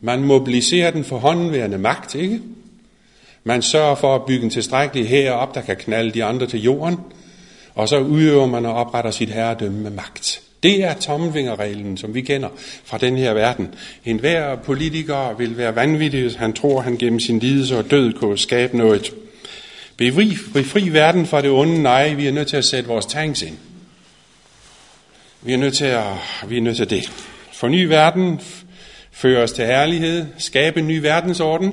Man 0.00 0.22
mobiliserer 0.22 0.90
den 0.90 1.04
forhåndenværende 1.04 1.78
magt, 1.78 2.14
ikke? 2.14 2.40
Man 3.44 3.62
sørger 3.62 3.94
for 3.94 4.14
at 4.14 4.24
bygge 4.26 4.44
en 4.44 4.50
tilstrækkelig 4.50 5.08
hær 5.08 5.32
op, 5.32 5.54
der 5.54 5.60
kan 5.60 5.76
knalde 5.76 6.10
de 6.10 6.24
andre 6.24 6.46
til 6.46 6.62
jorden, 6.62 6.96
og 7.74 7.88
så 7.88 7.98
udøver 7.98 8.46
man 8.46 8.66
og 8.66 8.74
opretter 8.74 9.10
sit 9.10 9.30
herredømme 9.30 9.80
med 9.80 9.90
magt. 9.90 10.40
Det 10.62 10.84
er 10.84 10.94
tommelvingerreglen, 10.94 11.96
som 11.96 12.14
vi 12.14 12.20
kender 12.20 12.48
fra 12.84 12.98
den 12.98 13.16
her 13.16 13.34
verden. 13.34 13.74
En 14.04 14.18
hver 14.18 14.56
politiker 14.56 15.36
vil 15.38 15.56
være 15.56 15.76
vanvittig, 15.76 16.22
hvis 16.22 16.34
han 16.34 16.52
tror, 16.52 16.80
han 16.80 16.96
gennem 16.96 17.20
sin 17.20 17.38
lidelse 17.38 17.78
og 17.78 17.90
død 17.90 18.12
kunne 18.12 18.38
skabe 18.38 18.76
noget. 18.76 19.14
Befri, 19.96 20.36
befri 20.52 20.88
verden 20.88 21.26
fra 21.26 21.42
det 21.42 21.50
onde, 21.50 21.82
nej, 21.82 22.14
vi 22.14 22.26
er 22.26 22.32
nødt 22.32 22.48
til 22.48 22.56
at 22.56 22.64
sætte 22.64 22.88
vores 22.88 23.06
tanks 23.06 23.42
ind. 23.42 23.56
Vi 25.42 25.52
er 25.52 25.56
nødt 25.56 25.74
til 25.74 25.84
at, 25.84 26.04
vi 26.48 26.56
er 26.56 26.60
nødt 26.60 26.76
til 26.76 26.90
det. 26.90 27.12
Forny 27.52 27.84
verden, 27.84 28.40
føre 29.20 29.42
os 29.42 29.52
til 29.52 29.64
herlighed, 29.64 30.26
skabe 30.38 30.80
en 30.80 30.86
ny 30.86 30.98
verdensorden. 30.98 31.72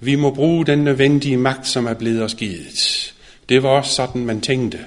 Vi 0.00 0.14
må 0.14 0.30
bruge 0.30 0.66
den 0.66 0.78
nødvendige 0.78 1.36
magt, 1.36 1.68
som 1.68 1.86
er 1.86 1.94
blevet 1.94 2.22
os 2.22 2.34
givet. 2.34 3.14
Det 3.48 3.62
var 3.62 3.68
også 3.68 3.94
sådan, 3.94 4.24
man 4.24 4.40
tænkte 4.40 4.78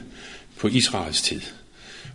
på 0.60 0.68
Israels 0.68 1.22
tid. 1.22 1.42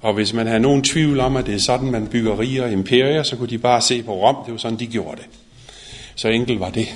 Og 0.01 0.15
hvis 0.15 0.33
man 0.33 0.47
havde 0.47 0.61
nogen 0.61 0.83
tvivl 0.83 1.21
om, 1.21 1.37
at 1.37 1.47
det 1.47 1.55
er 1.55 1.59
sådan, 1.59 1.91
man 1.91 2.07
bygger 2.07 2.39
riger 2.39 2.63
og 2.63 2.73
imperier, 2.73 3.23
så 3.23 3.37
kunne 3.37 3.51
de 3.51 3.59
bare 3.59 3.81
se 3.81 4.03
på 4.03 4.15
Rom. 4.15 4.37
Det 4.45 4.53
var 4.53 4.59
sådan, 4.59 4.79
de 4.79 4.87
gjorde 4.87 5.17
det. 5.17 5.27
Så 6.15 6.29
enkelt 6.29 6.61
var 6.61 6.71
det. 6.71 6.89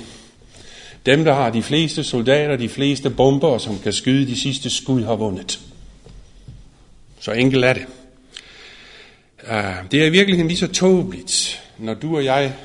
Dem, 1.05 1.23
der 1.23 1.33
har 1.33 1.49
de 1.49 1.63
fleste 1.63 2.03
soldater, 2.03 2.55
de 2.55 2.69
fleste 2.69 3.09
bomber, 3.09 3.47
og 3.47 3.61
som 3.61 3.79
kan 3.79 3.93
skyde 3.93 4.27
de 4.27 4.39
sidste 4.39 4.69
skud, 4.69 5.03
har 5.03 5.15
vundet. 5.15 5.59
Så 7.19 7.31
enkelt 7.31 7.65
er 7.65 7.73
det. 7.73 7.85
Ah, 9.47 9.75
det 9.91 10.01
er 10.01 10.05
i 10.05 10.09
virkeligheden 10.09 10.47
lige 10.47 10.57
så 10.57 10.67
tåbeligt, 10.67 11.61
når 11.77 11.93
du 11.93 12.15
og 12.15 12.25
jeg 12.25 12.55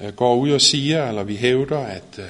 øh, 0.00 0.12
går 0.12 0.36
ud 0.36 0.50
og 0.50 0.60
siger, 0.60 1.08
eller 1.08 1.22
vi 1.22 1.36
hævder, 1.36 1.78
at, 1.78 2.18
øh, 2.18 2.24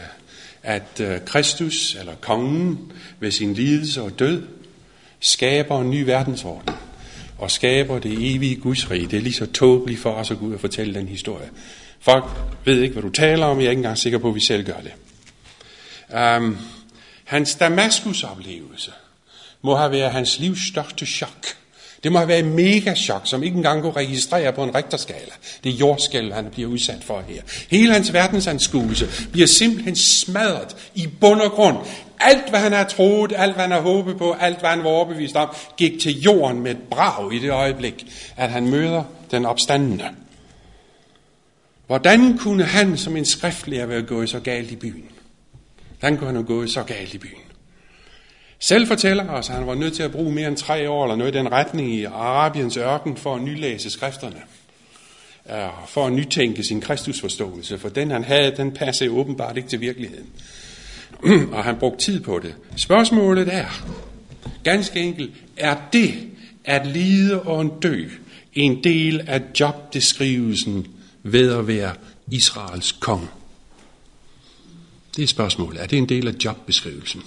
at 0.63 1.01
øh, 1.01 1.21
Kristus, 1.27 1.97
eller 2.01 2.15
kongen, 2.21 2.93
ved 3.21 3.31
sin 3.31 3.55
lidelse 3.55 4.03
og 4.03 4.19
død, 4.19 4.43
skaber 5.21 5.81
en 5.81 5.91
ny 5.91 6.03
verdensorden, 6.03 6.75
og 7.39 7.51
skaber 7.51 7.99
det 7.99 8.35
evige 8.35 8.57
Guds 8.57 8.91
rige. 8.91 9.07
Det 9.07 9.17
er 9.17 9.21
lige 9.21 9.33
så 9.33 9.47
tåbeligt 9.47 10.01
for 10.01 10.11
os 10.11 10.31
at 10.31 10.39
gå 10.39 10.47
ud 10.47 10.55
og 10.55 10.61
fortælle 10.61 10.95
den 10.95 11.09
historie. 11.09 11.51
Folk 12.01 12.25
ved 12.65 12.83
ikke, 12.83 12.93
hvad 12.93 13.03
du 13.03 13.11
taler 13.11 13.47
om, 13.47 13.59
jeg 13.59 13.67
er 13.67 13.71
ikke 13.71 13.81
engang 13.81 13.99
sikker 13.99 14.19
på, 14.19 14.29
at 14.29 14.35
vi 14.35 14.41
selv 14.41 14.65
gør 14.65 14.81
det. 14.81 14.93
Um, 16.37 16.59
hans 17.25 17.55
Damaskus-oplevelse 17.55 18.93
må 19.63 19.77
have 19.77 19.91
været 19.91 20.13
hans 20.13 20.39
livs 20.39 20.69
største 20.69 21.07
chok. 21.07 21.47
Det 22.03 22.13
må 22.13 22.19
have 22.19 22.29
været 22.29 22.45
mega 22.45 22.95
chok, 22.95 23.21
som 23.25 23.43
ikke 23.43 23.57
engang 23.57 23.83
kunne 23.83 23.93
registrere 23.93 24.53
på 24.53 24.65
en 24.65 24.75
rektorskala. 24.75 25.31
Det 25.65 25.73
er 25.73 25.77
jordskælv, 25.77 26.33
han 26.33 26.47
bliver 26.53 26.69
udsat 26.69 27.05
for 27.05 27.23
her. 27.29 27.43
Hele 27.71 27.93
hans 27.93 28.13
verdensanskuelse 28.13 29.09
bliver 29.33 29.47
simpelthen 29.47 29.97
smadret 29.97 30.77
i 30.95 31.07
bund 31.21 31.41
og 31.41 31.51
grund. 31.51 31.77
Alt, 32.21 32.51
hvad 32.51 32.61
han 32.61 32.73
har 32.73 32.85
troet, 32.85 33.33
alt, 33.37 33.55
hvad 33.55 33.63
han 33.63 33.73
har 33.73 33.81
håbet 33.81 34.19
på, 34.19 34.33
alt, 34.33 34.61
hvad 34.61 34.71
han 34.71 34.85
var 34.85 34.91
overbevist 34.91 35.37
om, 35.37 35.49
gik 35.77 36.01
til 36.01 36.21
jorden 36.21 36.61
med 36.61 36.71
et 36.71 36.83
brag 36.91 37.35
i 37.35 37.39
det 37.39 37.51
øjeblik, 37.51 38.07
at 38.37 38.51
han 38.51 38.71
møder 38.71 39.05
den 39.31 39.47
opstandende. 39.47 40.05
Hvordan 41.87 42.39
kunne 42.39 42.65
han 42.65 42.97
som 42.97 43.17
en 43.17 43.25
skriftlærer 43.25 43.87
være 43.87 44.03
gået 44.03 44.31
så 44.31 44.41
galt 44.41 44.71
i 44.71 44.77
byen? 44.77 45.05
Hvordan 45.99 46.17
kunne 46.17 46.27
han 46.27 46.37
have 46.37 46.47
gået 46.47 46.71
så 46.71 46.83
galt 46.83 47.15
i 47.15 47.19
byen? 47.19 47.46
Selv 48.59 48.87
fortæller 48.87 49.29
os, 49.29 49.49
at 49.51 49.57
han 49.57 49.67
var 49.67 49.75
nødt 49.75 49.95
til 49.95 50.03
at 50.03 50.13
bruge 50.13 50.33
mere 50.33 50.49
end 50.49 50.57
tre 50.57 50.91
år 50.91 51.05
eller 51.05 51.17
noget 51.17 51.35
i 51.35 51.39
den 51.39 51.53
retning 51.53 51.95
i 51.95 52.05
Arabiens 52.05 52.77
ørken 52.77 53.17
for 53.17 53.35
at 53.35 53.43
nylæse 53.43 53.91
skrifterne. 53.91 54.43
Øh, 55.51 55.69
for 55.89 56.07
at 56.07 56.13
nytænke 56.13 56.65
sin 56.65 56.81
kristusforståelse, 56.81 57.79
for 57.79 57.89
den 57.89 58.11
han 58.11 58.25
havde, 58.25 58.57
den 58.57 58.73
passede 58.73 59.11
åbenbart 59.11 59.57
ikke 59.57 59.69
til 59.69 59.81
virkeligheden. 59.81 60.27
Og 61.55 61.65
han 61.65 61.77
brugte 61.77 62.05
tid 62.05 62.21
på 62.21 62.39
det. 62.39 62.55
Spørgsmålet 62.77 63.55
er, 63.55 63.87
ganske 64.65 65.01
enkelt, 65.01 65.31
er 65.57 65.77
det 65.93 66.15
at 66.65 66.87
lide 66.87 67.43
og 67.43 67.61
en 67.61 67.73
dø 67.83 68.09
en 68.57 68.85
del 68.85 69.21
af 69.27 69.43
jobbeskrivelsen 69.61 70.87
ved 71.23 71.53
at 71.53 71.67
være 71.67 71.95
Israels 72.31 72.93
konge? 72.93 73.29
Det 75.17 75.23
er 75.23 75.27
spørgsmålet. 75.27 75.83
Er 75.83 75.87
det 75.87 75.99
en 75.99 76.09
del 76.09 76.29
af 76.29 76.33
jobbeskrivelsen? 76.45 77.23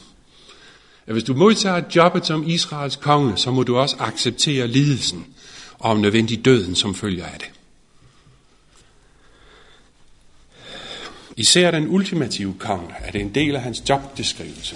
At 1.09 1.15
hvis 1.15 1.23
du 1.23 1.33
modtager 1.33 1.81
jobbet 1.95 2.25
som 2.25 2.47
Israels 2.47 2.95
konge, 2.95 3.37
så 3.37 3.51
må 3.51 3.63
du 3.63 3.77
også 3.77 3.95
acceptere 3.99 4.67
lidelsen 4.67 5.25
og 5.79 5.91
om 5.91 5.97
nødvendig 5.97 6.45
døden, 6.45 6.75
som 6.75 6.95
følger 6.95 7.25
af 7.25 7.39
det. 7.39 7.51
Især 11.37 11.71
den 11.71 11.87
ultimative 11.87 12.55
konge 12.59 12.93
er 12.99 13.11
det 13.11 13.21
en 13.21 13.35
del 13.35 13.55
af 13.55 13.61
hans 13.61 13.83
jobbeskrivelse, 13.89 14.75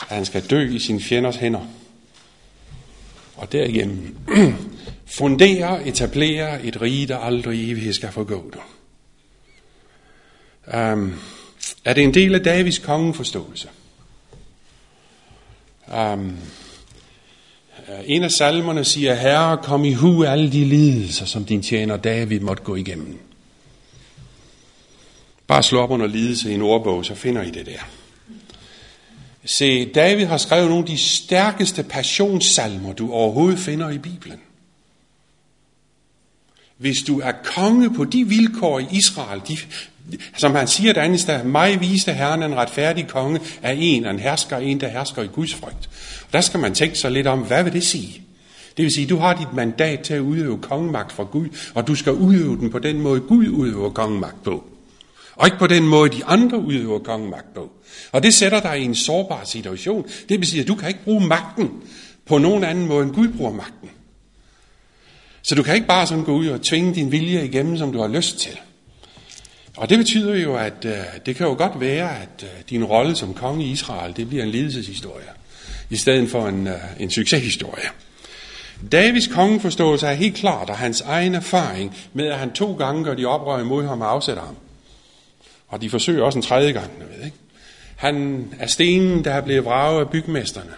at 0.00 0.16
han 0.16 0.24
skal 0.24 0.50
dø 0.50 0.70
i 0.70 0.78
sin 0.78 1.00
fjenders 1.00 1.36
hænder. 1.36 1.66
Og 3.36 3.52
derigennem 3.52 4.16
fundere, 5.18 5.86
etablere 5.86 6.64
et 6.64 6.80
rige, 6.80 7.06
der 7.06 7.18
aldrig 7.18 7.70
evigt 7.70 7.94
skal 7.94 8.12
forgå 8.12 8.50
det. 8.52 8.60
Um, 10.74 10.80
øhm, 10.80 11.14
er 11.84 11.94
det 11.94 12.04
en 12.04 12.14
del 12.14 12.34
af 12.34 12.40
Davids 12.40 12.78
kongeforståelse? 12.78 13.68
Um, 15.86 16.38
en 18.04 18.22
af 18.22 18.30
salmerne 18.30 18.84
siger, 18.84 19.14
Herre, 19.14 19.58
kom 19.58 19.84
i 19.84 19.92
hu 19.92 20.24
alle 20.24 20.52
de 20.52 20.64
lidelser, 20.64 21.26
som 21.26 21.44
din 21.44 21.62
tjener 21.62 21.96
David 21.96 22.40
måtte 22.40 22.62
gå 22.62 22.74
igennem. 22.74 23.18
Bare 25.46 25.62
slå 25.62 25.80
op 25.80 25.90
under 25.90 26.06
lidelse 26.06 26.50
i 26.50 26.54
en 26.54 26.62
ordbog, 26.62 27.04
så 27.04 27.14
finder 27.14 27.42
I 27.42 27.50
det 27.50 27.66
der. 27.66 27.88
Se, 29.44 29.92
David 29.92 30.26
har 30.26 30.36
skrevet 30.36 30.68
nogle 30.68 30.84
af 30.84 30.88
de 30.88 30.98
stærkeste 30.98 31.82
passionssalmer, 31.82 32.92
du 32.92 33.12
overhovedet 33.12 33.58
finder 33.58 33.90
i 33.90 33.98
Bibelen. 33.98 34.40
Hvis 36.76 37.02
du 37.02 37.20
er 37.20 37.32
konge 37.44 37.94
på 37.94 38.04
de 38.04 38.28
vilkår 38.28 38.78
i 38.78 38.86
Israel, 38.90 39.42
de, 39.48 39.56
som 40.36 40.54
han 40.54 40.68
siger 40.68 40.90
et 40.90 40.96
andet 40.96 41.20
sted, 41.20 41.44
mig 41.44 41.80
viste 41.80 42.12
Herren 42.12 42.42
en 42.42 42.56
retfærdig 42.56 43.08
konge 43.08 43.40
af 43.62 43.76
en, 43.78 44.06
en 44.06 44.18
hersker, 44.18 44.56
en 44.56 44.80
der 44.80 44.88
hersker 44.88 45.22
i 45.22 45.26
Guds 45.26 45.54
frygt. 45.54 45.88
Og 46.26 46.32
der 46.32 46.40
skal 46.40 46.60
man 46.60 46.74
tænke 46.74 46.96
sig 46.96 47.10
lidt 47.10 47.26
om, 47.26 47.38
hvad 47.38 47.64
vil 47.64 47.72
det 47.72 47.84
sige? 47.84 48.20
Det 48.76 48.82
vil 48.82 48.92
sige, 48.92 49.06
du 49.06 49.16
har 49.16 49.34
dit 49.34 49.52
mandat 49.52 50.00
til 50.00 50.14
at 50.14 50.20
udøve 50.20 50.58
kongemagt 50.58 51.12
fra 51.12 51.22
Gud, 51.22 51.48
og 51.74 51.86
du 51.86 51.94
skal 51.94 52.12
udøve 52.12 52.56
den 52.56 52.70
på 52.70 52.78
den 52.78 53.00
måde, 53.00 53.20
Gud 53.20 53.48
udøver 53.48 53.90
kongemagt 53.90 54.42
på. 54.44 54.64
Og 55.36 55.46
ikke 55.46 55.58
på 55.58 55.66
den 55.66 55.88
måde, 55.88 56.10
de 56.10 56.24
andre 56.24 56.58
udøver 56.58 56.98
kongemagt 56.98 57.54
på. 57.54 57.70
Og 58.12 58.22
det 58.22 58.34
sætter 58.34 58.60
dig 58.60 58.80
i 58.80 58.84
en 58.84 58.94
sårbar 58.94 59.44
situation. 59.44 60.06
Det 60.28 60.40
vil 60.40 60.46
sige, 60.46 60.60
at 60.60 60.68
du 60.68 60.74
kan 60.74 60.88
ikke 60.88 61.04
bruge 61.04 61.26
magten 61.26 61.70
på 62.26 62.38
nogen 62.38 62.64
anden 62.64 62.86
måde, 62.86 63.04
end 63.04 63.14
Gud 63.14 63.28
bruger 63.28 63.52
magten. 63.52 63.90
Så 65.42 65.54
du 65.54 65.62
kan 65.62 65.74
ikke 65.74 65.86
bare 65.86 66.06
sådan 66.06 66.24
gå 66.24 66.32
ud 66.32 66.46
og 66.46 66.62
tvinge 66.62 66.94
din 66.94 67.12
vilje 67.12 67.44
igennem, 67.44 67.76
som 67.76 67.92
du 67.92 68.00
har 68.00 68.08
lyst 68.08 68.38
til. 68.38 68.58
Og 69.76 69.90
det 69.90 69.98
betyder 69.98 70.36
jo, 70.36 70.56
at 70.56 70.84
øh, 70.84 70.92
det 71.26 71.36
kan 71.36 71.46
jo 71.46 71.54
godt 71.54 71.80
være, 71.80 72.10
at 72.22 72.42
øh, 72.42 72.48
din 72.70 72.84
rolle 72.84 73.16
som 73.16 73.34
konge 73.34 73.64
i 73.64 73.70
Israel, 73.70 74.16
det 74.16 74.28
bliver 74.28 74.44
en 74.44 74.50
lidelseshistorie, 74.50 75.28
i 75.90 75.96
stedet 75.96 76.30
for 76.30 76.48
en, 76.48 76.66
øh, 76.66 76.74
en 76.98 77.10
succeshistorie. 77.10 77.88
Davids 78.92 79.26
kongeforståelse 79.26 80.06
er 80.06 80.12
helt 80.12 80.36
klart, 80.36 80.70
og 80.70 80.76
hans 80.76 81.00
egen 81.00 81.34
erfaring 81.34 81.96
med, 82.12 82.26
at 82.26 82.38
han 82.38 82.52
to 82.52 82.76
gange 82.76 83.04
gør 83.04 83.14
de 83.14 83.26
oprør 83.26 83.60
imod 83.60 83.86
ham 83.86 84.00
og 84.00 84.10
afsætter 84.10 84.42
ham. 84.42 84.56
Og 85.68 85.82
de 85.82 85.90
forsøger 85.90 86.24
også 86.24 86.38
en 86.38 86.42
tredje 86.42 86.72
gang, 86.72 86.90
jeg 86.98 87.08
ved 87.16 87.24
ikke. 87.24 87.36
Han 87.96 88.48
er 88.58 88.66
stenen, 88.66 89.24
der 89.24 89.30
er 89.30 89.40
blevet 89.40 89.64
vraget 89.64 90.00
af 90.00 90.10
bygmesterne. 90.10 90.70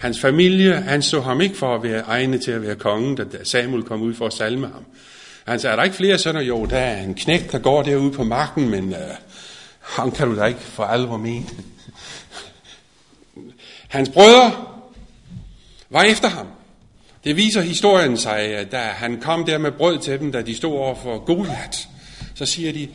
Hans 0.00 0.20
familie 0.20 0.84
anså 0.88 1.20
ham 1.20 1.40
ikke 1.40 1.56
for 1.56 1.74
at 1.74 1.82
være 1.82 2.00
egnet 2.00 2.40
til 2.40 2.50
at 2.50 2.62
være 2.62 2.76
konge, 2.76 3.16
da 3.16 3.44
Samuel 3.44 3.82
kom 3.82 4.02
ud 4.02 4.14
for 4.14 4.26
at 4.26 4.32
salme 4.32 4.66
ham. 4.66 4.84
Han 5.48 5.60
sagde, 5.60 5.72
er 5.72 5.76
der 5.76 5.84
ikke 5.84 5.96
flere 5.96 6.18
sønner? 6.18 6.40
Jo, 6.40 6.66
der 6.66 6.78
er 6.78 7.02
en 7.02 7.14
knægt, 7.14 7.52
der 7.52 7.58
går 7.58 7.82
derude 7.82 8.12
på 8.12 8.24
marken, 8.24 8.68
men 8.68 8.92
øh, 8.92 8.98
ham 9.80 10.10
kan 10.10 10.28
du 10.28 10.36
da 10.36 10.44
ikke 10.44 10.60
for 10.60 10.84
alvor 10.84 11.16
mene. 11.16 11.46
Hans 13.88 14.08
brødre 14.08 14.52
var 15.90 16.02
efter 16.02 16.28
ham. 16.28 16.46
Det 17.24 17.36
viser 17.36 17.60
historien 17.60 18.16
sig, 18.16 18.38
at 18.38 18.72
da 18.72 18.78
han 18.78 19.20
kom 19.20 19.44
der 19.44 19.58
med 19.58 19.72
brød 19.72 19.98
til 19.98 20.20
dem, 20.20 20.32
da 20.32 20.42
de 20.42 20.56
stod 20.56 20.72
over 20.72 20.94
for 20.94 21.18
Goliath. 21.24 21.78
Så 22.34 22.46
siger 22.46 22.72
de, 22.72 22.88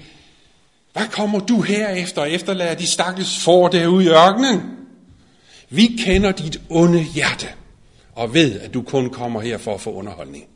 hvad 0.94 1.08
kommer 1.12 1.40
du 1.40 1.62
her 1.62 1.90
efter 1.90 2.22
og 2.22 2.32
efterlader 2.32 2.76
de 2.76 2.88
stakkels 2.88 3.44
for 3.44 3.68
derude 3.68 4.06
i 4.06 4.08
ørkenen? 4.08 4.62
Vi 5.70 6.00
kender 6.06 6.32
dit 6.32 6.62
onde 6.70 7.04
hjerte 7.04 7.48
og 8.16 8.34
ved, 8.34 8.60
at 8.60 8.74
du 8.74 8.82
kun 8.82 9.10
kommer 9.10 9.42
her 9.42 9.58
for 9.58 9.74
at 9.74 9.82
få 9.82 9.94
underholdning. 9.94 10.53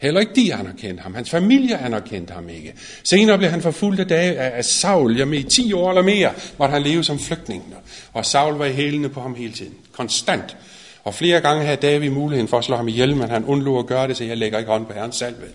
Heller 0.00 0.20
ikke 0.20 0.34
de 0.34 0.54
anerkendte 0.54 1.02
ham. 1.02 1.14
Hans 1.14 1.30
familie 1.30 1.78
anerkendte 1.78 2.32
ham 2.32 2.48
ikke. 2.48 2.74
Senere 3.04 3.38
blev 3.38 3.50
han 3.50 3.62
forfulgt 3.62 4.00
af, 4.00 4.06
dag, 4.06 4.38
af 4.38 4.64
Saul. 4.64 5.16
Jamen 5.16 5.34
i 5.34 5.42
10 5.42 5.72
år 5.72 5.88
eller 5.88 6.02
mere 6.02 6.32
måtte 6.58 6.72
han 6.72 6.82
leve 6.82 7.04
som 7.04 7.18
flygtning. 7.18 7.74
Og 8.12 8.26
Saul 8.26 8.54
var 8.54 8.64
i 8.64 8.72
hælene 8.72 9.08
på 9.08 9.20
ham 9.20 9.34
hele 9.34 9.52
tiden. 9.52 9.74
Konstant. 9.92 10.56
Og 11.04 11.14
flere 11.14 11.40
gange 11.40 11.64
havde 11.64 11.76
David 11.76 12.10
muligheden 12.10 12.48
for 12.48 12.58
at 12.58 12.64
slå 12.64 12.76
ham 12.76 12.88
ihjel, 12.88 13.16
men 13.16 13.30
han 13.30 13.44
undlod 13.44 13.78
at 13.78 13.86
gøre 13.86 14.08
det, 14.08 14.16
så 14.16 14.24
jeg 14.24 14.36
lægger 14.36 14.58
ikke 14.58 14.70
hånd 14.70 14.86
på 14.86 14.92
herrens 14.92 15.16
salve. 15.16 15.46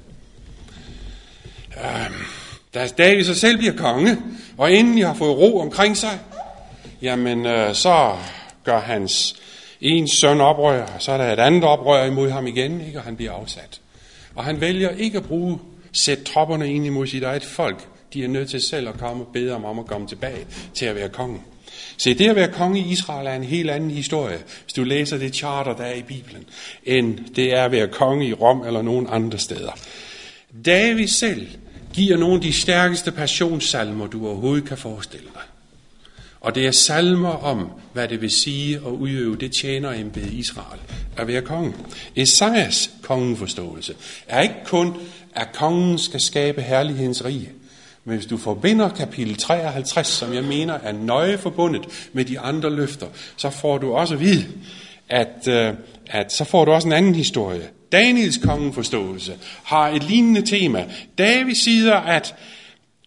Um, 1.76 1.84
øhm, 1.86 2.14
da 2.74 2.88
David 2.98 3.24
så 3.24 3.36
selv 3.36 3.58
bliver 3.58 3.74
konge, 3.74 4.18
og 4.58 4.74
endelig 4.74 5.08
har 5.08 5.14
fået 5.14 5.38
ro 5.38 5.60
omkring 5.60 5.98
sig, 5.98 6.20
jamen 7.02 7.46
øh, 7.46 7.76
så 7.76 8.16
gør 8.64 8.80
hans 8.80 9.36
en 9.82 10.08
søn 10.08 10.42
oprør, 10.42 10.86
så 11.00 11.12
er 11.12 11.18
der 11.18 11.34
et 11.34 11.40
andet 11.40 11.64
oprør 11.64 12.06
imod 12.06 12.30
ham 12.30 12.48
igen, 12.48 12.82
ikke? 12.88 13.00
og 13.00 13.04
han 13.04 13.16
bliver 13.16 13.32
afsat. 13.32 13.80
Og 14.36 14.44
han 14.44 14.62
vælger 14.62 14.90
ikke 14.90 15.18
at 15.18 15.24
bruge, 15.24 15.60
sætte 15.92 16.24
tropperne 16.24 16.74
ind 16.74 16.86
imod 16.86 17.08
sit 17.08 17.24
eget 17.24 17.44
folk. 17.44 17.88
De 18.14 18.24
er 18.24 18.28
nødt 18.28 18.50
til 18.50 18.62
selv 18.62 18.90
at 18.90 18.98
komme 18.98 19.24
og 19.24 19.30
bede 19.34 19.56
om, 19.56 19.66
om 19.66 19.80
at 19.80 19.86
komme 19.86 20.08
tilbage 20.08 20.46
til 20.74 20.86
at 20.86 20.96
være 20.96 21.10
konge. 21.10 21.42
Se, 21.98 22.14
det 22.14 22.30
at 22.30 22.36
være 22.36 22.52
konge 22.52 22.80
i 22.80 22.92
Israel 22.92 23.28
er 23.28 23.34
en 23.34 23.44
helt 23.44 23.70
anden 23.70 23.92
historie, 23.92 24.38
hvis 24.64 24.74
du 24.74 24.84
læser 24.84 25.18
det 25.18 25.36
charter, 25.36 25.76
der 25.76 25.84
er 25.84 25.96
i 25.96 26.02
Bibelen, 26.02 26.44
end 26.84 27.20
det 27.36 27.54
er 27.54 27.66
at 27.66 27.72
være 27.72 27.88
konge 27.88 28.28
i 28.28 28.34
Rom 28.34 28.62
eller 28.62 28.82
nogen 28.82 29.08
andre 29.10 29.40
steder. 29.40 29.72
David 30.66 31.08
selv 31.08 31.48
giver 31.94 32.18
nogle 32.18 32.36
af 32.36 32.42
de 32.42 32.54
stærkeste 32.54 33.12
passionssalmer, 33.12 34.08
du 34.08 34.28
overhovedet 34.28 34.68
kan 34.68 34.78
forestille. 34.78 35.28
Og 36.46 36.56
det 36.56 36.68
er 36.68 36.72
salmer 36.72 37.30
om, 37.30 37.70
hvad 37.94 38.08
det 38.08 38.22
vil 38.22 38.32
sige 38.32 38.76
at 38.76 38.92
udøve 38.92 39.36
det 39.36 39.52
tjenerembede 39.52 40.32
i 40.32 40.38
Israel, 40.38 40.80
at 41.18 41.28
være 41.28 41.42
konge. 41.42 41.74
Esajas 42.16 42.92
kongeforståelse 43.02 43.94
er 44.28 44.42
ikke 44.42 44.56
kun, 44.66 44.94
at 45.36 45.48
kongen 45.54 45.98
skal 45.98 46.22
skabe 46.22 46.62
herlighedens 46.62 47.26
rige. 47.26 47.50
Men 48.04 48.16
hvis 48.18 48.28
du 48.28 48.38
forbinder 48.38 48.90
kapitel 48.90 49.36
53, 49.36 50.08
som 50.08 50.34
jeg 50.34 50.44
mener 50.44 50.74
er 50.74 50.92
nøje 50.92 51.38
forbundet 51.38 52.10
med 52.14 52.26
de 52.26 52.40
andre 52.40 52.70
løfter, 52.70 53.08
så 53.38 53.50
får 53.50 53.78
du 53.78 53.94
også 53.94 54.14
at 54.14 54.20
vide, 54.20 54.46
at, 55.10 55.48
øh, 55.48 55.74
at 56.08 56.34
så 56.34 56.44
får 56.44 56.66
du 56.66 56.72
også 56.72 56.88
en 56.88 56.94
anden 56.94 57.16
historie. 57.16 57.70
Daniels 57.92 58.38
kongeforståelse 58.38 59.34
har 59.64 59.90
et 59.90 60.04
lignende 60.04 60.42
tema. 60.42 60.86
David 61.18 61.56
siger, 61.56 61.96
at 61.96 62.36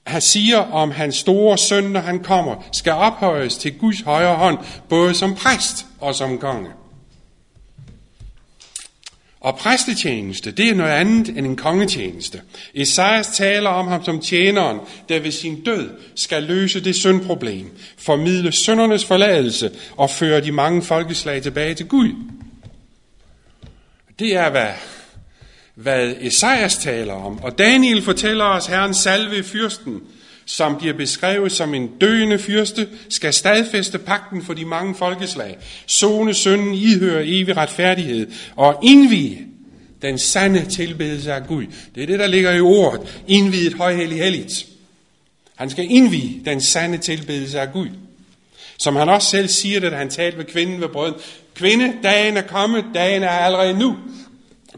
han 0.09 0.21
siger 0.21 0.59
om 0.59 0.91
hans 0.91 1.17
store 1.17 1.59
søn, 1.59 1.85
når 1.85 2.01
han 2.01 2.23
kommer, 2.23 2.69
skal 2.73 2.93
ophøjes 2.93 3.59
til 3.59 3.79
Guds 3.79 4.01
højre 4.01 4.37
hånd, 4.37 4.59
både 4.89 5.15
som 5.15 5.35
præst 5.35 5.87
og 6.01 6.15
som 6.15 6.39
konge. 6.39 6.71
Og 9.41 9.57
præstetjeneste, 9.57 10.51
det 10.51 10.69
er 10.69 10.75
noget 10.75 10.91
andet 10.91 11.29
end 11.29 11.47
en 11.47 11.57
kongetjeneste. 11.57 12.41
Esajas 12.75 13.27
taler 13.27 13.71
om 13.71 13.89
ham 13.89 14.05
som 14.05 14.21
tjeneren, 14.21 14.79
der 15.09 15.21
ved 15.21 15.31
sin 15.31 15.65
død 15.65 15.91
skal 16.15 16.43
løse 16.43 16.85
det 16.85 16.97
syndproblem, 16.97 17.79
formidle 17.99 18.53
syndernes 18.53 19.05
forladelse 19.05 19.71
og 19.97 20.11
føre 20.11 20.41
de 20.41 20.53
mange 20.53 20.83
folkeslag 20.83 21.43
tilbage 21.43 21.75
til 21.75 21.87
Gud. 21.87 22.13
Det 24.19 24.37
er, 24.37 24.51
hvad, 24.51 24.69
hvad 25.83 26.15
Esajas 26.21 26.77
taler 26.77 27.15
om. 27.15 27.43
Og 27.43 27.59
Daniel 27.59 28.03
fortæller 28.03 28.45
os, 28.45 28.67
herren 28.67 28.95
salve 28.95 29.43
fyrsten, 29.43 30.01
som 30.45 30.77
bliver 30.77 30.95
beskrevet 30.95 31.53
som 31.53 31.75
en 31.75 31.91
døende 32.01 32.39
fyrste, 32.39 32.89
skal 33.09 33.33
stadfæste 33.33 33.99
pakten 33.99 34.45
for 34.45 34.55
de 34.55 34.65
mange 34.65 34.95
folkeslag, 34.95 35.59
zone 35.91 36.35
synden, 36.35 36.75
ihøre 36.75 37.27
evig 37.27 37.57
retfærdighed 37.57 38.27
og 38.57 38.79
indvige 38.83 39.47
den 40.03 40.19
sande 40.19 40.65
tilbedelse 40.65 41.33
af 41.33 41.47
Gud. 41.47 41.67
Det 41.95 42.03
er 42.03 42.07
det, 42.07 42.19
der 42.19 42.27
ligger 42.27 42.53
i 42.53 42.61
ordet. 42.61 43.23
Indvidet 43.27 43.75
højhellig 43.75 44.19
helligt. 44.19 44.67
Han 45.57 45.71
skal 45.71 45.87
indvige 45.91 46.43
den 46.45 46.61
sande 46.61 46.99
tilbedelse 46.99 47.61
af 47.61 47.73
Gud. 47.73 47.89
Som 48.79 48.97
han 48.97 49.09
også 49.09 49.31
selv 49.31 49.49
siger, 49.49 49.81
da 49.81 49.97
han 49.97 50.11
talte 50.11 50.37
med 50.37 50.45
kvinden 50.45 50.81
ved 50.81 50.89
brøden. 50.89 51.15
Kvinde, 51.55 51.93
dagen 52.03 52.37
er 52.37 52.43
kommet, 52.43 52.85
dagen 52.95 53.23
er 53.23 53.29
allerede 53.29 53.79
nu 53.79 53.97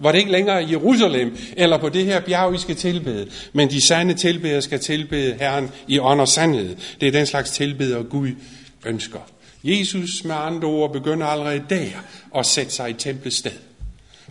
var 0.00 0.12
det 0.12 0.18
ikke 0.18 0.32
længere 0.32 0.64
i 0.64 0.70
Jerusalem 0.70 1.36
eller 1.56 1.78
på 1.78 1.88
det 1.88 2.04
her 2.04 2.20
bjerg, 2.20 2.54
I 2.54 2.58
skal 2.58 2.76
tilbede. 2.76 3.30
Men 3.52 3.70
de 3.70 3.80
sande 3.86 4.14
tilbedere 4.14 4.62
skal 4.62 4.80
tilbede 4.80 5.36
Herren 5.40 5.70
i 5.88 5.98
ånd 5.98 6.20
og 6.20 6.28
sandhed. 6.28 6.76
Det 7.00 7.08
er 7.08 7.12
den 7.12 7.26
slags 7.26 7.50
tilbeder, 7.50 8.02
Gud 8.02 8.30
ønsker. 8.86 9.20
Jesus 9.64 10.24
med 10.24 10.34
andre 10.34 10.68
ord 10.68 10.92
begynder 10.92 11.26
allerede 11.26 11.64
der 11.70 11.86
at 12.36 12.46
sætte 12.46 12.72
sig 12.72 12.90
i 12.90 12.92
templets 12.92 13.36
sted. 13.36 13.52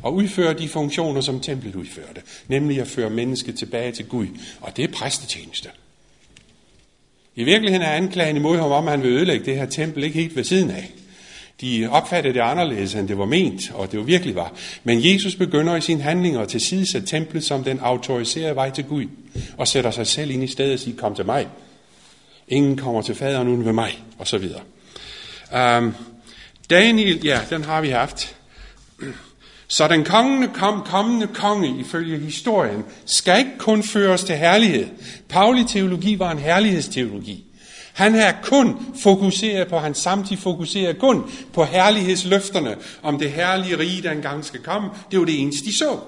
Og 0.03 0.13
udføre 0.13 0.53
de 0.53 0.67
funktioner, 0.67 1.21
som 1.21 1.39
templet 1.39 1.75
udførte. 1.75 2.21
Nemlig 2.47 2.81
at 2.81 2.87
føre 2.87 3.09
mennesket 3.09 3.55
tilbage 3.55 3.91
til 3.91 4.05
Gud. 4.05 4.27
Og 4.61 4.77
det 4.77 4.83
er 4.83 4.93
præstetjeneste. 4.93 5.69
I 7.35 7.43
virkeligheden 7.43 7.87
er 7.87 7.91
anklagen 7.91 8.35
imod 8.35 8.57
ham 8.57 8.71
om, 8.71 8.87
at 8.87 8.91
han 8.91 9.03
vil 9.03 9.11
ødelægge 9.11 9.45
det 9.45 9.55
her 9.55 9.65
tempel 9.65 10.03
ikke 10.03 10.19
helt 10.19 10.35
ved 10.35 10.43
siden 10.43 10.71
af. 10.71 10.91
De 11.61 11.87
opfattede 11.91 12.33
det 12.33 12.39
anderledes, 12.39 12.95
end 12.95 13.07
det 13.07 13.17
var 13.17 13.25
ment, 13.25 13.71
og 13.73 13.91
det 13.91 13.97
jo 13.97 14.01
virkelig 14.01 14.35
var. 14.35 14.53
Men 14.83 15.05
Jesus 15.05 15.35
begynder 15.35 15.75
i 15.75 15.81
sine 15.81 16.01
handlinger 16.01 16.39
at 16.41 16.47
tilsidesætte 16.47 17.07
templet 17.07 17.43
som 17.43 17.63
den 17.63 17.79
autoriserede 17.79 18.55
vej 18.55 18.69
til 18.69 18.83
Gud. 18.83 19.05
og 19.57 19.67
sætter 19.67 19.91
sig 19.91 20.07
selv 20.07 20.31
ind 20.31 20.43
i 20.43 20.47
stedet 20.47 20.73
og 20.73 20.79
siger, 20.79 20.97
kom 20.97 21.15
til 21.15 21.25
mig. 21.25 21.47
Ingen 22.47 22.77
kommer 22.77 23.01
til 23.01 23.15
faderen 23.15 23.47
uden 23.47 23.65
ved 23.65 23.73
mig, 23.73 24.03
og 24.17 24.27
så 24.27 24.37
videre. 24.37 24.61
Um, 25.77 25.95
Daniel, 26.69 27.25
ja, 27.25 27.39
den 27.49 27.63
har 27.63 27.81
vi 27.81 27.89
haft. 27.89 28.35
Så 29.67 29.87
den 29.87 30.05
kongende 30.05 30.47
kom, 30.47 30.83
kommende 30.85 31.27
konge, 31.27 31.79
ifølge 31.79 32.19
historien, 32.19 32.83
skal 33.05 33.39
ikke 33.39 33.57
kun 33.57 33.83
føres 33.83 34.23
til 34.23 34.35
herlighed. 34.35 34.87
Pauli 35.29 35.63
teologi 35.63 36.19
var 36.19 36.31
en 36.31 36.39
herlighedsteologi. 36.39 37.45
Han 37.99 38.15
er 38.15 38.33
kun 38.43 38.95
fokuseret 39.03 39.67
på, 39.67 39.79
han 39.79 39.93
samtidig 39.93 40.39
fokuserer 40.39 40.93
kun 40.93 41.31
på 41.53 41.63
herlighedsløfterne 41.63 42.75
om 43.01 43.19
det 43.19 43.31
herlige 43.31 43.77
rige, 43.77 44.01
der 44.01 44.11
engang 44.11 44.45
skal 44.45 44.59
komme. 44.59 44.89
Det 45.11 45.19
var 45.19 45.25
det 45.25 45.41
eneste, 45.41 45.65
de 45.65 45.77
så. 45.77 45.99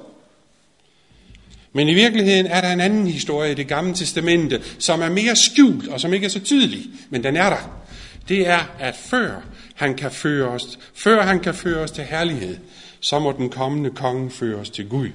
Men 1.74 1.88
i 1.88 1.94
virkeligheden 1.94 2.46
er 2.46 2.62
der 2.62 2.72
en 2.72 2.82
anden 2.82 3.08
historie 3.08 3.52
i 3.52 3.56
det 3.56 3.68
gamle 3.68 3.94
testamente, 3.94 4.62
som 4.80 5.02
er 5.02 5.10
mere 5.10 5.36
skjult 5.36 5.88
og 5.88 6.00
som 6.00 6.14
ikke 6.14 6.26
er 6.26 6.30
så 6.30 6.40
tydelig, 6.40 6.86
men 7.10 7.24
den 7.24 7.36
er 7.36 7.50
der. 7.50 7.82
Det 8.28 8.48
er, 8.48 8.60
at 8.80 8.96
før 8.96 9.42
han 9.76 9.96
kan 9.96 10.12
føre 10.12 10.50
os, 10.50 10.80
før 10.94 11.22
han 11.22 11.40
kan 11.40 11.54
føre 11.54 11.84
os 11.84 11.92
til 11.92 12.04
herlighed, 12.04 12.58
så 13.00 13.20
må 13.20 13.32
den 13.32 13.50
kommende 13.50 13.90
konge 13.90 14.32
føre 14.32 14.56
os 14.56 14.70
til 14.70 14.90
Gud. 14.90 15.10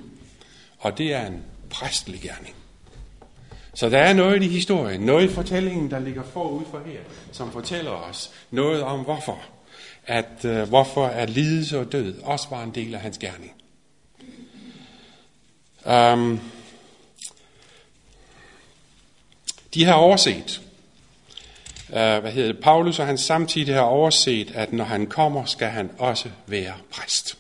Og 0.79 0.99
det 0.99 1.15
er 1.15 1.27
en 1.27 1.43
præstelig 1.71 2.21
gerning. 2.21 2.55
Så 3.77 3.89
der 3.89 3.99
er 3.99 4.13
noget 4.13 4.43
i 4.43 4.49
historien, 4.49 5.01
noget 5.01 5.31
i 5.31 5.35
fortællingen, 5.35 5.91
der 5.91 5.99
ligger 5.99 6.23
forud 6.23 6.63
for 6.71 6.83
her, 6.87 7.01
som 7.33 7.53
fortæller 7.53 7.91
os 7.91 8.31
noget 8.51 8.83
om 8.83 9.01
hvorfor. 9.01 9.39
At, 10.07 10.45
øh, 10.45 10.69
hvorfor 10.69 11.07
er 11.07 11.27
lidelse 11.27 11.79
og 11.79 11.93
død 11.93 12.23
også 12.23 12.47
var 12.51 12.63
en 12.63 12.75
del 12.75 12.95
af 12.95 13.01
hans 13.01 13.19
gerning. 13.19 13.53
Um, 16.15 16.41
de 19.75 19.85
har 19.85 19.95
overset, 19.95 20.63
uh, 21.89 21.95
hvad 21.95 22.33
hedder 22.33 22.53
det, 22.53 22.63
Paulus 22.63 22.99
og 22.99 23.07
han 23.07 23.19
samtidig 23.19 23.75
har 23.75 23.83
overset, 23.83 24.51
at 24.55 24.73
når 24.73 24.85
han 24.85 25.07
kommer, 25.07 25.45
skal 25.45 25.69
han 25.69 25.91
også 25.99 26.29
være 26.47 26.75
præst. 26.91 27.39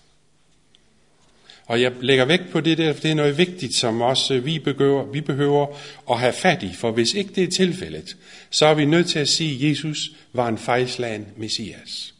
Og 1.66 1.80
jeg 1.80 1.92
lægger 2.00 2.24
vægt 2.24 2.50
på 2.52 2.60
det 2.60 2.78
der, 2.78 2.92
for 2.92 3.00
det 3.00 3.10
er 3.10 3.14
noget 3.14 3.38
vigtigt, 3.38 3.74
som 3.74 4.00
også 4.00 4.34
øh, 4.34 4.44
vi 4.44 4.58
behøver, 4.58 5.04
vi 5.12 5.20
behøver 5.20 5.66
at 6.10 6.18
have 6.18 6.32
fat 6.32 6.62
i. 6.62 6.74
For 6.74 6.90
hvis 6.90 7.14
ikke 7.14 7.32
det 7.34 7.44
er 7.44 7.50
tilfældet, 7.50 8.16
så 8.50 8.66
er 8.66 8.74
vi 8.74 8.84
nødt 8.84 9.08
til 9.08 9.18
at 9.18 9.28
sige, 9.28 9.54
at 9.54 9.70
Jesus 9.70 10.10
var 10.32 10.48
en 10.48 10.58
fejlslagen 10.58 11.26
messias. 11.36 12.14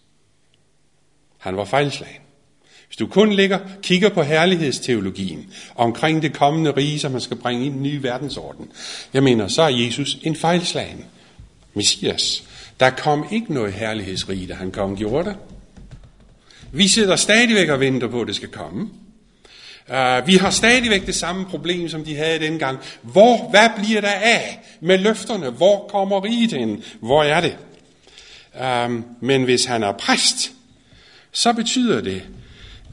Han 1.38 1.56
var 1.56 1.64
fejlslagen. 1.64 2.20
Hvis 2.86 2.96
du 2.96 3.06
kun 3.06 3.32
ligger, 3.32 3.58
kigger 3.82 4.08
på 4.08 4.22
herlighedsteologien 4.22 5.50
omkring 5.74 6.22
det 6.22 6.32
kommende 6.32 6.70
rige, 6.70 6.98
som 6.98 7.12
man 7.12 7.20
skal 7.20 7.36
bringe 7.36 7.66
ind 7.66 7.74
i 7.74 7.76
en 7.76 7.82
ny 7.82 8.02
verdensorden, 8.02 8.68
jeg 9.12 9.22
mener, 9.22 9.48
så 9.48 9.62
er 9.62 9.68
Jesus 9.68 10.18
en 10.22 10.36
fejlslagen 10.36 11.04
messias. 11.74 12.44
Der 12.80 12.90
kom 12.90 13.26
ikke 13.32 13.54
noget 13.54 13.72
herlighedsrige, 13.72 14.46
da 14.46 14.54
han 14.54 14.70
kom, 14.70 14.96
gjorde 14.96 15.28
det. 15.28 15.36
Vi 16.72 16.88
sidder 16.88 17.16
stadigvæk 17.16 17.68
og 17.68 17.80
venter 17.80 18.08
på, 18.08 18.20
at 18.20 18.26
det 18.26 18.36
skal 18.36 18.48
komme. 18.48 18.90
Uh, 19.88 20.26
vi 20.26 20.36
har 20.36 20.50
stadigvæk 20.50 21.06
det 21.06 21.14
samme 21.14 21.44
problem, 21.44 21.88
som 21.88 22.04
de 22.04 22.16
havde 22.16 22.38
dengang. 22.38 22.78
Hvor, 23.02 23.50
hvad 23.50 23.70
bliver 23.76 24.00
der 24.00 24.12
af 24.22 24.60
med 24.80 24.98
løfterne? 24.98 25.50
Hvor 25.50 25.86
kommer 25.88 26.24
riget 26.24 26.52
ind? 26.52 26.82
Hvor 27.00 27.22
er 27.22 27.40
det? 27.40 27.56
Uh, 28.54 29.02
men 29.20 29.44
hvis 29.44 29.64
han 29.64 29.82
er 29.82 29.92
præst, 29.92 30.52
så 31.32 31.52
betyder 31.52 32.00
det, 32.00 32.22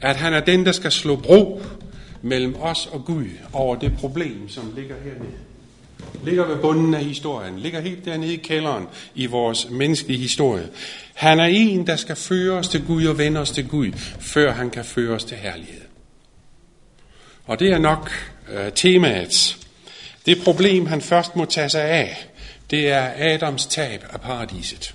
at 0.00 0.16
han 0.16 0.34
er 0.34 0.40
den, 0.40 0.66
der 0.66 0.72
skal 0.72 0.92
slå 0.92 1.16
bro 1.16 1.62
mellem 2.22 2.56
os 2.60 2.88
og 2.92 3.04
Gud 3.04 3.26
over 3.52 3.76
det 3.76 3.92
problem, 3.98 4.48
som 4.48 4.72
ligger 4.76 4.94
hernede. 5.04 5.34
Ligger 6.24 6.46
ved 6.46 6.56
bunden 6.56 6.94
af 6.94 7.04
historien. 7.04 7.58
Ligger 7.58 7.80
helt 7.80 8.04
dernede 8.04 8.34
i 8.34 8.36
kælderen 8.36 8.86
i 9.14 9.26
vores 9.26 9.70
menneskelige 9.70 10.18
historie. 10.18 10.68
Han 11.14 11.40
er 11.40 11.44
en, 11.44 11.86
der 11.86 11.96
skal 11.96 12.16
føre 12.16 12.52
os 12.52 12.68
til 12.68 12.84
Gud 12.86 13.04
og 13.04 13.18
vende 13.18 13.40
os 13.40 13.50
til 13.50 13.68
Gud, 13.68 13.92
før 14.20 14.52
han 14.52 14.70
kan 14.70 14.84
føre 14.84 15.14
os 15.14 15.24
til 15.24 15.36
herlighed. 15.36 15.83
Og 17.46 17.58
det 17.58 17.72
er 17.72 17.78
nok 17.78 18.10
øh, 18.52 18.72
temaet. 18.72 19.56
Det 20.26 20.42
problem, 20.42 20.86
han 20.86 21.00
først 21.00 21.36
må 21.36 21.44
tage 21.44 21.68
sig 21.68 21.82
af, 21.82 22.26
det 22.70 22.88
er 22.88 23.10
Adams 23.16 23.66
tab 23.66 24.04
af 24.12 24.20
paradiset. 24.20 24.94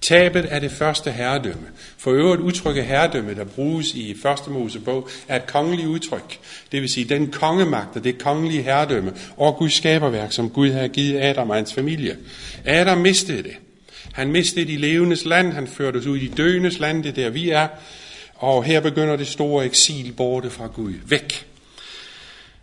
Tabet 0.00 0.46
er 0.48 0.58
det 0.58 0.70
første 0.70 1.10
herredømme. 1.10 1.66
For 1.98 2.10
øvrigt 2.10 2.42
udtrykket 2.42 2.84
herredømme, 2.84 3.34
der 3.34 3.44
bruges 3.44 3.94
i 3.94 4.16
første 4.22 4.50
Mosebog, 4.50 5.08
er 5.28 5.36
et 5.36 5.46
kongeligt 5.46 5.88
udtryk. 5.88 6.38
Det 6.72 6.80
vil 6.80 6.88
sige 6.88 7.04
den 7.04 7.30
kongemagt 7.30 7.96
og 7.96 8.04
det 8.04 8.18
kongelige 8.18 8.62
herredømme 8.62 9.12
og 9.36 9.56
Guds 9.56 9.74
skaberværk, 9.74 10.32
som 10.32 10.50
Gud 10.50 10.70
har 10.70 10.88
givet 10.88 11.20
Adam 11.20 11.50
og 11.50 11.56
hans 11.56 11.74
familie. 11.74 12.16
Adam 12.64 12.98
mistede 12.98 13.42
det. 13.42 13.54
Han 14.12 14.32
mistede 14.32 14.66
det 14.66 14.72
i 14.72 14.76
levendes 14.76 15.24
land, 15.24 15.52
han 15.52 15.66
førte 15.66 15.96
os 15.96 16.06
ud 16.06 16.16
i 16.16 16.28
døendes 16.28 16.78
land, 16.78 17.04
det 17.04 17.16
der 17.16 17.30
vi 17.30 17.50
er. 17.50 17.68
Og 18.34 18.64
her 18.64 18.80
begynder 18.80 19.16
det 19.16 19.26
store 19.26 19.64
eksil 19.64 20.12
borte 20.12 20.50
fra 20.50 20.66
Gud. 20.66 20.92
Væk. 21.06 21.47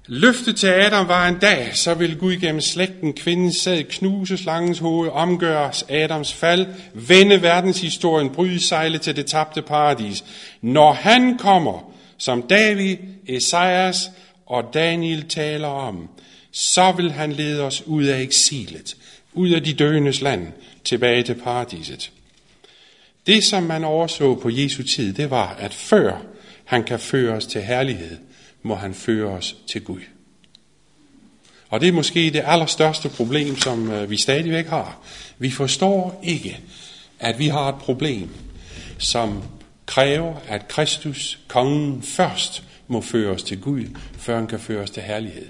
Løftet 0.07 0.55
til 0.55 0.67
Adam 0.67 1.07
var 1.07 1.27
en 1.27 1.37
dag, 1.39 1.69
så 1.73 1.93
vil 1.93 2.17
Gud 2.17 2.35
gennem 2.35 2.61
slægten 2.61 3.13
kvinden 3.13 3.53
sæd 3.53 3.83
knuse 3.83 4.37
slangens 4.37 4.79
hoved, 4.79 5.09
omgøres 5.09 5.85
Adams 5.89 6.33
fald, 6.33 6.67
vende 6.93 7.41
verdenshistorien, 7.41 8.29
bryde 8.29 8.59
sejle 8.59 8.97
til 8.97 9.15
det 9.15 9.25
tabte 9.25 9.61
paradis. 9.61 10.23
Når 10.61 10.93
han 10.93 11.37
kommer, 11.37 11.93
som 12.17 12.41
David, 12.41 12.97
Esajas 13.27 14.11
og 14.45 14.63
Daniel 14.73 15.27
taler 15.29 15.67
om, 15.67 16.09
så 16.51 16.91
vil 16.91 17.11
han 17.11 17.31
lede 17.31 17.61
os 17.61 17.83
ud 17.85 18.03
af 18.03 18.21
eksilet, 18.21 18.95
ud 19.33 19.49
af 19.49 19.63
de 19.63 19.73
døendes 19.73 20.21
land, 20.21 20.47
tilbage 20.83 21.23
til 21.23 21.35
paradiset. 21.35 22.11
Det, 23.27 23.43
som 23.43 23.63
man 23.63 23.83
overså 23.83 24.35
på 24.35 24.49
Jesu 24.49 24.83
tid, 24.83 25.13
det 25.13 25.29
var, 25.29 25.55
at 25.59 25.73
før 25.73 26.21
han 26.65 26.83
kan 26.83 26.99
føre 26.99 27.33
os 27.33 27.45
til 27.45 27.61
herlighed, 27.61 28.17
må 28.65 28.75
han 28.75 28.93
føre 28.93 29.25
os 29.25 29.55
til 29.67 29.83
Gud. 29.83 30.01
Og 31.69 31.81
det 31.81 31.89
er 31.89 31.93
måske 31.93 32.31
det 32.33 32.43
allerstørste 32.45 33.09
problem, 33.09 33.57
som 33.57 33.91
øh, 33.91 34.09
vi 34.09 34.17
stadigvæk 34.17 34.67
har. 34.67 34.99
Vi 35.37 35.51
forstår 35.51 36.21
ikke, 36.23 36.59
at 37.19 37.39
vi 37.39 37.47
har 37.47 37.69
et 37.69 37.75
problem, 37.75 38.29
som 38.97 39.43
kræver, 39.85 40.35
at 40.47 40.67
Kristus, 40.67 41.39
kongen, 41.47 42.01
først 42.01 42.63
må 42.87 43.01
føre 43.01 43.31
os 43.31 43.43
til 43.43 43.61
Gud, 43.61 43.83
før 44.17 44.35
han 44.35 44.47
kan 44.47 44.59
føre 44.59 44.81
os 44.81 44.89
til 44.89 45.03
herlighed. 45.03 45.47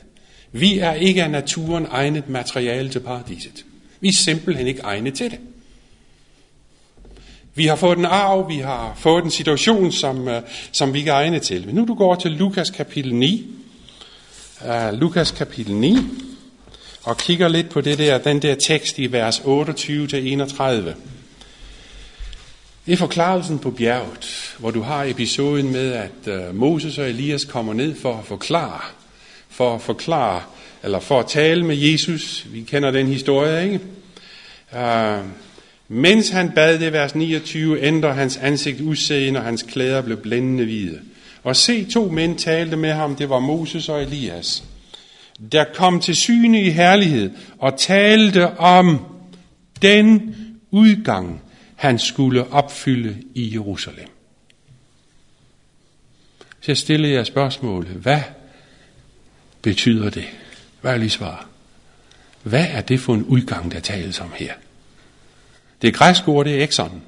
Vi 0.52 0.80
er 0.80 0.94
ikke 0.94 1.24
af 1.24 1.32
naturen 1.32 1.88
egnet 1.92 2.30
materiale 2.30 2.90
til 2.90 3.00
paradiset. 3.00 3.66
Vi 4.00 4.08
er 4.08 4.14
simpelthen 4.14 4.68
ikke 4.68 4.82
egnet 4.82 5.14
til 5.14 5.32
det. 5.32 5.40
Vi 7.58 7.66
har 7.66 7.76
fået 7.76 7.98
en 7.98 8.06
arv, 8.06 8.50
vi 8.50 8.58
har 8.58 8.94
fået 8.98 9.24
en 9.24 9.32
situation, 9.32 9.92
som, 9.92 10.28
uh, 10.28 10.34
som 10.72 10.94
vi 10.94 11.00
ikke 11.00 11.12
er 11.12 11.16
egnet 11.16 11.42
til. 11.42 11.66
Men 11.66 11.76
nu 11.76 11.86
du 11.86 11.94
går 11.94 12.16
til 12.16 12.32
Lukas 12.32 12.70
kapitel 12.70 13.16
9, 13.16 13.48
uh, 14.62 14.70
øh, 14.70 14.94
Lukas 14.94 15.32
kapitel 15.32 15.76
9, 15.76 15.98
og 17.04 17.18
kigger 17.18 17.48
lidt 17.48 17.70
på 17.70 17.82
det 17.82 17.98
der, 17.98 18.18
den 18.18 18.42
der 18.42 18.56
tekst 18.56 19.00
i 19.00 19.12
vers 19.12 19.40
28-31. 19.40 19.44
Det 22.86 22.94
er 22.94 22.98
forklarelsen 22.98 23.60
på 23.60 23.72
bjerget, 23.72 24.56
hvor 24.60 24.72
du 24.72 24.82
har 24.82 25.04
episoden 25.04 25.72
med, 25.72 25.92
at 25.94 26.50
uh, 26.50 26.56
Moses 26.56 26.98
og 26.98 27.10
Elias 27.10 27.46
kommer 27.46 27.74
ned 27.74 27.96
for 28.02 28.18
at 28.18 28.26
forklare, 28.26 28.82
for 29.50 29.76
at 29.76 29.82
forklare, 29.82 30.42
eller 30.84 31.00
for 31.00 31.20
at 31.20 31.28
tale 31.28 31.66
med 31.66 31.76
Jesus. 31.76 32.46
Vi 32.52 32.62
kender 32.62 32.92
den 32.92 33.08
historie, 33.08 33.64
ikke? 33.64 33.80
Uh, 34.74 35.26
mens 35.88 36.30
han 36.30 36.52
bad 36.52 36.80
det, 36.80 36.94
vers 36.94 37.16
29, 37.16 37.82
ændrer 37.82 38.14
hans 38.14 38.38
ansigt 38.38 38.82
udseende, 38.82 39.40
og 39.40 39.46
hans 39.46 39.64
klæder 39.64 40.02
blev 40.02 40.18
blændende 40.18 40.64
hvide. 40.64 41.00
Og 41.44 41.56
se, 41.56 41.86
to 41.86 42.10
mænd 42.10 42.38
talte 42.38 42.78
med 42.78 42.92
ham, 42.92 43.16
det 43.16 43.30
var 43.30 43.40
Moses 43.40 43.90
og 43.90 44.02
Elias, 44.02 44.64
der 45.52 45.66
kom 45.74 46.00
til 46.00 46.16
syne 46.16 46.62
i 46.62 46.70
herlighed 46.70 47.32
og 47.58 47.80
talte 47.80 48.58
om 48.58 49.06
den 49.82 50.36
udgang, 50.72 51.42
han 51.76 52.00
skulle 52.00 52.54
opfylde 52.54 53.18
i 53.36 53.54
Jerusalem. 53.54 54.08
Så 56.62 56.72
jeg 56.72 56.78
stiller 56.78 57.10
jer 57.10 57.24
spørgsmålet, 57.24 57.90
hvad 57.90 58.22
betyder 59.62 60.10
det? 60.10 60.26
Hvad 60.82 60.94
er 60.94 60.98
lige 60.98 61.10
svar? 61.10 61.48
Hvad 62.44 62.66
er 62.70 62.82
det 62.82 63.00
for 63.00 63.14
en 63.14 63.24
udgang, 63.24 63.72
der 63.72 63.80
tales 63.80 64.20
om 64.20 64.32
her? 64.36 64.54
Det 65.86 65.94
græske 65.94 66.28
ord, 66.28 66.46
det 66.46 66.60
er 66.60 66.64
exon. 66.64 67.02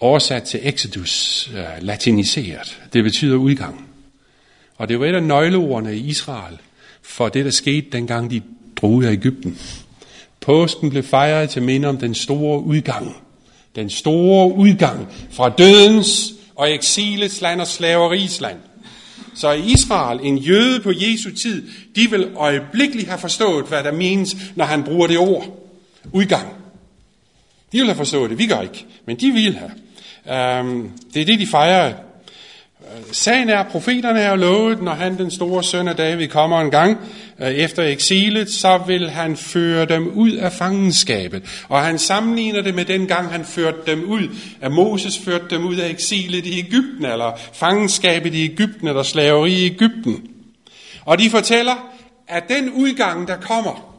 Oversat 0.00 0.42
til 0.42 0.60
exodus, 0.62 1.50
øh, 1.56 1.64
latiniseret. 1.80 2.80
Det 2.92 3.04
betyder 3.04 3.36
udgang. 3.36 3.88
Og 4.76 4.88
det 4.88 5.00
var 5.00 5.06
et 5.06 5.14
af 5.14 5.22
nøgleordene 5.22 5.96
i 5.96 6.08
Israel 6.08 6.58
for 7.02 7.28
det, 7.28 7.44
der 7.44 7.50
skete, 7.50 7.86
dengang 7.92 8.30
de 8.30 8.42
drog 8.76 8.92
ud 8.92 9.04
af 9.04 9.12
Ægypten. 9.12 9.58
Påsken 10.40 10.90
blev 10.90 11.02
fejret 11.02 11.50
til 11.50 11.62
minde 11.62 11.88
om 11.88 11.98
den 11.98 12.14
store 12.14 12.60
udgang. 12.60 13.16
Den 13.76 13.90
store 13.90 14.54
udgang 14.56 15.08
fra 15.30 15.48
dødens 15.48 16.32
og 16.54 16.74
eksilets 16.74 17.40
land 17.40 17.60
og 17.60 17.66
slaveris 17.66 18.40
land 18.40 18.58
Så 19.34 19.52
i 19.52 19.72
Israel, 19.72 20.20
en 20.22 20.38
jøde 20.38 20.80
på 20.80 20.92
Jesu 20.94 21.30
tid, 21.30 21.68
de 21.96 22.10
vil 22.10 22.30
øjeblikkeligt 22.36 23.08
have 23.08 23.18
forstået, 23.18 23.66
hvad 23.66 23.84
der 23.84 23.92
menes, 23.92 24.36
når 24.54 24.64
han 24.64 24.84
bruger 24.84 25.06
det 25.06 25.18
ord. 25.18 25.70
Udgang. 26.12 26.55
De 27.72 27.78
vil 27.78 27.86
have 27.86 27.96
forstået 27.96 28.30
det, 28.30 28.38
vi 28.38 28.46
gør 28.46 28.60
ikke, 28.60 28.86
men 29.06 29.16
de 29.16 29.30
vil 29.30 29.58
have. 29.58 29.70
Um, 30.60 30.90
det 31.14 31.22
er 31.22 31.26
det, 31.26 31.40
de 31.40 31.46
fejrer 31.46 31.88
øh, 31.88 31.94
Sagen 33.12 33.48
er, 33.48 33.58
at 33.58 33.66
profeterne 33.66 34.20
har 34.20 34.36
lovet, 34.36 34.82
når 34.82 34.92
han, 34.92 35.18
den 35.18 35.30
store 35.30 35.64
søn 35.64 35.88
af 35.88 35.96
David, 35.96 36.28
kommer 36.28 36.60
en 36.60 36.70
gang 36.70 36.98
øh, 37.40 37.48
efter 37.48 37.82
eksilet, 37.82 38.50
så 38.50 38.78
vil 38.86 39.10
han 39.10 39.36
føre 39.36 39.84
dem 39.84 40.08
ud 40.08 40.32
af 40.32 40.52
fangenskabet. 40.52 41.64
Og 41.68 41.82
han 41.82 41.98
sammenligner 41.98 42.62
det 42.62 42.74
med 42.74 42.84
den 42.84 43.06
gang, 43.06 43.32
han 43.32 43.44
førte 43.44 43.78
dem 43.86 44.04
ud, 44.04 44.28
at 44.60 44.72
Moses 44.72 45.18
førte 45.18 45.44
dem 45.50 45.66
ud 45.66 45.76
af 45.76 45.88
eksilet 45.88 46.46
i 46.46 46.58
Ægypten, 46.58 47.04
eller 47.04 47.32
fangenskabet 47.52 48.34
i 48.34 48.44
Ægypten, 48.44 48.88
eller 48.88 49.02
slaveri 49.02 49.52
i 49.52 49.66
Ægypten. 49.66 50.28
Og 51.04 51.18
de 51.18 51.30
fortæller, 51.30 51.88
at 52.28 52.48
den 52.48 52.70
udgang, 52.72 53.28
der 53.28 53.36
kommer, 53.36 53.95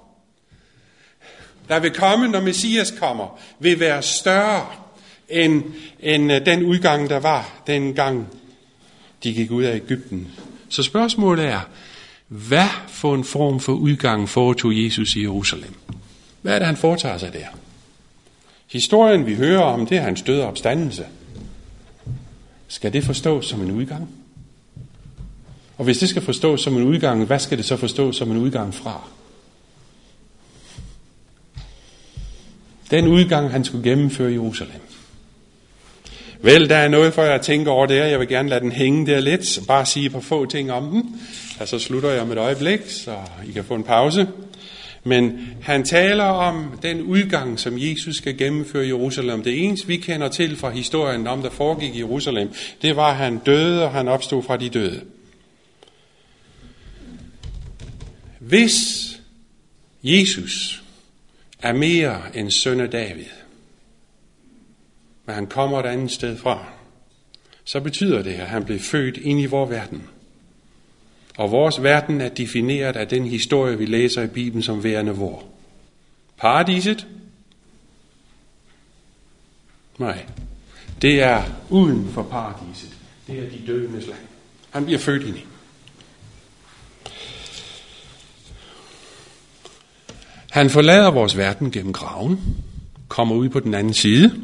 der 1.70 1.80
vil 1.80 1.92
komme, 1.92 2.28
når 2.28 2.42
Messias 2.42 2.94
kommer, 3.00 3.40
vil 3.60 3.80
være 3.80 4.02
større 4.02 4.66
end, 5.30 5.64
end 6.00 6.34
øh, 6.34 6.46
den 6.46 6.64
udgang, 6.64 7.10
der 7.10 7.20
var 7.20 7.62
dengang 7.68 8.28
de 9.24 9.34
gik 9.34 9.52
ud 9.52 9.64
af 9.64 9.76
Ægypten. 9.76 10.28
Så 10.70 10.84
spørgsmålet 10.84 11.46
er, 11.46 11.60
hvad 12.28 12.70
for 12.88 13.16
en 13.16 13.24
form 13.24 13.60
for 13.60 13.74
udgang 13.74 14.30
foretog 14.30 14.84
Jesus 14.84 15.16
i 15.16 15.22
Jerusalem? 15.22 15.74
Hvad 16.42 16.54
er 16.54 16.60
det, 16.60 16.66
han 16.66 16.78
foretager 16.78 17.18
sig 17.18 17.34
der? 17.34 17.48
Historien, 18.72 19.26
vi 19.26 19.36
hører 19.36 19.62
om, 19.62 19.86
det 19.86 19.98
er 19.98 20.02
hans 20.02 20.22
døde 20.22 20.46
opstandelse. 20.46 21.06
Skal 22.68 22.94
det 22.94 23.04
forstås 23.04 23.46
som 23.46 23.62
en 23.62 23.72
udgang? 23.72 24.10
Og 25.78 25.84
hvis 25.84 25.98
det 25.98 26.10
skal 26.10 26.22
forstås 26.22 26.62
som 26.62 26.78
en 26.78 26.84
udgang, 26.84 27.26
hvad 27.26 27.40
skal 27.40 27.58
det 27.58 27.66
så 27.66 27.78
forstås 27.78 28.16
som 28.16 28.32
en 28.32 28.38
udgang 28.38 28.74
fra? 28.74 29.10
Den 32.92 33.08
udgang, 33.08 33.52
han 33.52 33.64
skulle 33.64 33.90
gennemføre 33.90 34.30
i 34.30 34.34
Jerusalem. 34.34 34.82
Vel, 36.42 36.70
der 36.70 36.76
er 36.76 36.88
noget 36.88 37.14
for 37.14 37.24
jer 37.24 37.34
at 37.34 37.42
tænke 37.42 37.70
over 37.70 37.86
det, 37.86 37.96
jeg 37.96 38.20
vil 38.20 38.28
gerne 38.28 38.50
lade 38.50 38.62
den 38.62 38.72
hænge 38.72 39.06
der 39.06 39.20
lidt, 39.20 39.60
bare 39.68 39.86
sige 39.86 40.06
et 40.06 40.12
par 40.12 40.20
få 40.20 40.46
ting 40.46 40.72
om 40.72 40.90
den, 40.90 41.22
og 41.60 41.68
så 41.68 41.80
slutter 41.80 42.10
jeg 42.10 42.22
om 42.22 42.32
et 42.32 42.38
øjeblik, 42.38 42.80
så 42.88 43.16
I 43.48 43.52
kan 43.52 43.64
få 43.64 43.76
en 43.76 43.84
pause. 43.84 44.28
Men 45.04 45.40
han 45.62 45.84
taler 45.84 46.24
om 46.24 46.80
den 46.82 47.02
udgang, 47.02 47.60
som 47.60 47.74
Jesus 47.78 48.16
skal 48.16 48.38
gennemføre 48.38 48.86
i 48.86 48.88
Jerusalem. 48.88 49.44
Det 49.44 49.64
eneste, 49.64 49.88
vi 49.88 49.98
kender 49.98 50.28
til 50.28 50.58
fra 50.58 50.70
historien 50.70 51.28
om, 51.28 51.42
der 51.42 51.50
foregik 51.50 51.96
i 51.96 52.00
Jerusalem, 52.00 52.50
det 52.82 52.96
var, 52.96 53.10
at 53.10 53.16
han 53.16 53.38
døde, 53.38 53.84
og 53.84 53.92
han 53.92 54.08
opstod 54.08 54.44
fra 54.44 54.58
de 54.58 54.70
døde. 54.70 55.02
Hvis 58.40 59.08
Jesus 60.04 60.84
er 61.60 61.74
mere 61.74 62.38
end 62.38 62.52
søn 62.52 62.80
af 62.80 62.90
David, 62.90 63.26
men 65.26 65.36
han 65.36 65.48
kommer 65.48 65.80
et 65.80 65.86
andet 65.86 66.12
sted 66.12 66.38
fra, 66.38 66.66
så 67.64 67.80
betyder 67.80 68.22
det, 68.22 68.34
at 68.34 68.48
han 68.48 68.66
blev 68.66 68.80
født 68.80 69.18
ind 69.18 69.42
i 69.42 69.46
vores 69.46 69.70
verden. 69.70 70.04
Og 71.38 71.52
vores 71.52 71.84
verden 71.84 72.22
er 72.22 72.30
defineret 72.30 72.96
af 72.96 73.08
den 73.08 73.26
historie, 73.26 73.78
vi 73.78 73.86
læser 73.86 74.22
i 74.22 74.28
Bibelen 74.28 74.64
som 74.64 74.84
værende 74.84 75.12
vor. 75.12 75.44
Paradiset? 76.38 77.08
Nej. 79.98 80.26
Det 81.02 81.22
er 81.22 81.44
uden 81.70 82.10
for 82.10 82.24
paradiset. 82.24 82.98
Det 83.28 83.40
er 83.40 83.50
de 83.50 83.64
dødendes 83.68 84.08
land. 84.08 84.20
Han 84.70 84.86
bliver 84.86 85.00
født 85.00 85.24
ind 85.24 85.38
i. 85.38 85.46
Han 90.52 90.70
forlader 90.70 91.12
vores 91.12 91.38
verden 91.38 91.72
gennem 91.72 91.94
graven, 91.94 92.40
kommer 93.08 93.36
ud 93.36 93.50
på 93.50 93.60
den 93.60 93.74
anden 93.74 93.94
side, 93.94 94.42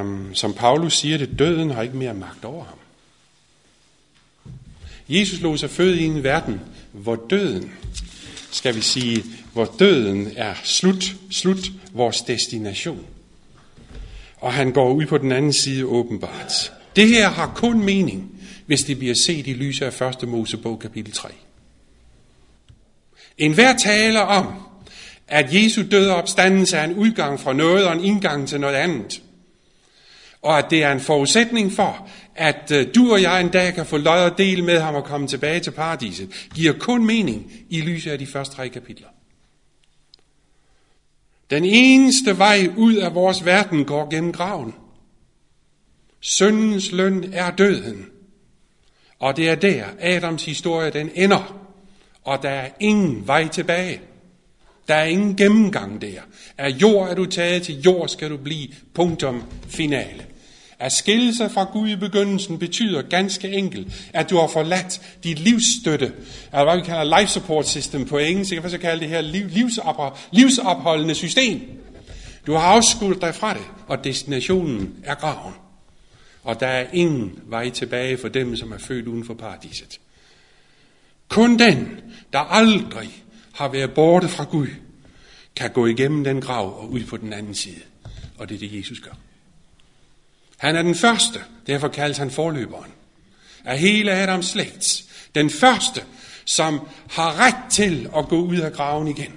Um, 0.00 0.34
som 0.34 0.54
Paulus 0.54 0.98
siger 0.98 1.18
det, 1.18 1.38
døden 1.38 1.70
har 1.70 1.82
ikke 1.82 1.96
mere 1.96 2.14
magt 2.14 2.44
over 2.44 2.64
ham. 2.64 2.78
Jesus 5.08 5.40
lå 5.40 5.56
sig 5.56 5.70
født 5.70 6.00
i 6.00 6.04
en 6.04 6.22
verden, 6.22 6.60
hvor 6.92 7.16
døden, 7.30 7.72
skal 8.50 8.76
vi 8.76 8.80
sige, 8.80 9.24
hvor 9.52 9.74
døden 9.78 10.32
er 10.36 10.54
slut, 10.64 11.14
slut 11.30 11.70
vores 11.92 12.20
destination. 12.20 13.06
Og 14.36 14.52
han 14.52 14.72
går 14.72 14.92
ud 14.92 15.06
på 15.06 15.18
den 15.18 15.32
anden 15.32 15.52
side 15.52 15.84
åbenbart. 15.84 16.72
Det 16.96 17.08
her 17.08 17.28
har 17.28 17.52
kun 17.54 17.84
mening, 17.84 18.40
hvis 18.66 18.82
det 18.82 18.98
bliver 18.98 19.14
set 19.14 19.46
i 19.46 19.52
lyset 19.52 20.00
af 20.00 20.22
1. 20.22 20.28
Mosebog 20.28 20.78
kapitel 20.78 21.12
3. 21.12 21.28
En 23.38 23.52
hver 23.52 23.76
taler 23.76 24.20
om, 24.20 24.46
at 25.30 25.54
Jesu 25.54 25.82
døde 25.90 26.14
opstandelse 26.14 26.76
er 26.76 26.84
en 26.84 26.94
udgang 26.94 27.40
fra 27.40 27.52
noget 27.52 27.86
og 27.86 27.92
en 27.92 28.04
indgang 28.04 28.48
til 28.48 28.60
noget 28.60 28.74
andet 28.74 29.22
og 30.42 30.58
at 30.58 30.66
det 30.70 30.84
er 30.84 30.92
en 30.92 31.00
forudsætning 31.00 31.72
for, 31.72 32.08
at 32.34 32.72
øh, 32.74 32.94
du 32.94 33.12
og 33.12 33.22
jeg 33.22 33.40
en 33.40 33.48
dag 33.48 33.74
kan 33.74 33.86
få 33.86 33.96
lod 33.96 34.30
og 34.30 34.38
del 34.38 34.64
med 34.64 34.80
ham 34.80 34.94
og 34.94 35.04
komme 35.04 35.26
tilbage 35.26 35.60
til 35.60 35.70
paradiset, 35.70 36.48
giver 36.54 36.72
kun 36.72 37.06
mening 37.06 37.52
i 37.70 37.80
lyset 37.80 38.10
af 38.10 38.18
de 38.18 38.26
første 38.26 38.56
tre 38.56 38.68
kapitler. 38.68 39.08
Den 41.50 41.64
eneste 41.64 42.38
vej 42.38 42.68
ud 42.76 42.94
af 42.94 43.14
vores 43.14 43.44
verden 43.44 43.84
går 43.84 44.10
gennem 44.10 44.32
graven. 44.32 44.74
Syndens 46.20 46.92
løn 46.92 47.30
er 47.32 47.50
døden. 47.50 48.06
Og 49.18 49.36
det 49.36 49.48
er 49.48 49.54
der, 49.54 49.84
Adams 50.00 50.44
historie 50.44 50.90
den 50.90 51.10
ender. 51.14 51.70
Og 52.24 52.42
der 52.42 52.50
er 52.50 52.68
ingen 52.80 53.26
vej 53.26 53.48
tilbage. 53.48 54.00
Der 54.88 54.94
er 54.94 55.04
ingen 55.04 55.36
gennemgang 55.36 56.02
der. 56.02 56.20
Af 56.58 56.68
jord 56.68 57.10
er 57.10 57.14
du 57.14 57.26
taget, 57.26 57.62
til 57.62 57.80
jord 57.80 58.08
skal 58.08 58.30
du 58.30 58.36
blive. 58.36 58.68
Punktum 58.94 59.42
finale. 59.68 60.26
At 60.78 60.92
skille 60.92 61.34
sig 61.34 61.50
fra 61.50 61.64
Gud 61.72 61.88
i 61.88 61.96
begyndelsen 61.96 62.58
betyder 62.58 63.02
ganske 63.02 63.48
enkelt, 63.48 64.10
at 64.12 64.30
du 64.30 64.36
har 64.36 64.46
forladt 64.46 65.00
dit 65.24 65.38
livsstøtte, 65.38 66.12
eller 66.52 66.64
hvad 66.64 66.76
vi 66.76 66.82
kalder 66.82 67.20
life 67.20 67.32
support 67.32 67.68
system 67.68 68.04
på 68.04 68.18
engelsk, 68.18 68.52
jeg 68.52 68.62
kan 68.62 68.70
så 68.70 68.78
kalde 68.78 69.00
det 69.00 69.08
her 69.08 69.20
liv, 69.20 69.46
livsop, 69.46 70.18
livsopholdende 70.32 71.14
system. 71.14 71.60
Du 72.46 72.52
har 72.52 72.60
afskudt 72.60 73.20
dig 73.20 73.34
fra 73.34 73.54
det, 73.54 73.62
og 73.86 74.04
destinationen 74.04 74.94
er 75.04 75.14
graven. 75.14 75.54
Og 76.42 76.60
der 76.60 76.66
er 76.66 76.86
ingen 76.92 77.38
vej 77.46 77.70
tilbage 77.70 78.18
for 78.18 78.28
dem, 78.28 78.56
som 78.56 78.72
er 78.72 78.78
født 78.78 79.06
uden 79.06 79.24
for 79.24 79.34
paradiset. 79.34 80.00
Kun 81.28 81.58
den, 81.58 82.00
der 82.32 82.38
aldrig 82.38 83.24
har 83.54 83.68
været 83.68 83.94
borte 83.94 84.28
fra 84.28 84.44
Gud, 84.44 84.68
kan 85.56 85.70
gå 85.70 85.86
igennem 85.86 86.24
den 86.24 86.40
grav 86.40 86.80
og 86.80 86.90
ud 86.90 87.04
på 87.04 87.16
den 87.16 87.32
anden 87.32 87.54
side. 87.54 87.80
Og 88.38 88.48
det 88.48 88.54
er 88.54 88.58
det, 88.58 88.78
Jesus 88.78 89.00
gør. 89.00 89.12
Han 90.56 90.76
er 90.76 90.82
den 90.82 90.94
første, 90.94 91.40
derfor 91.66 91.88
kaldes 91.88 92.18
han 92.18 92.30
forløberen. 92.30 92.90
Af 93.64 93.78
hele 93.78 94.12
Adams 94.12 94.46
slægt. 94.46 95.04
Den 95.34 95.50
første, 95.50 96.02
som 96.44 96.80
har 97.10 97.40
ret 97.40 97.70
til 97.70 98.10
at 98.16 98.28
gå 98.28 98.36
ud 98.36 98.56
af 98.56 98.72
graven 98.72 99.08
igen. 99.08 99.32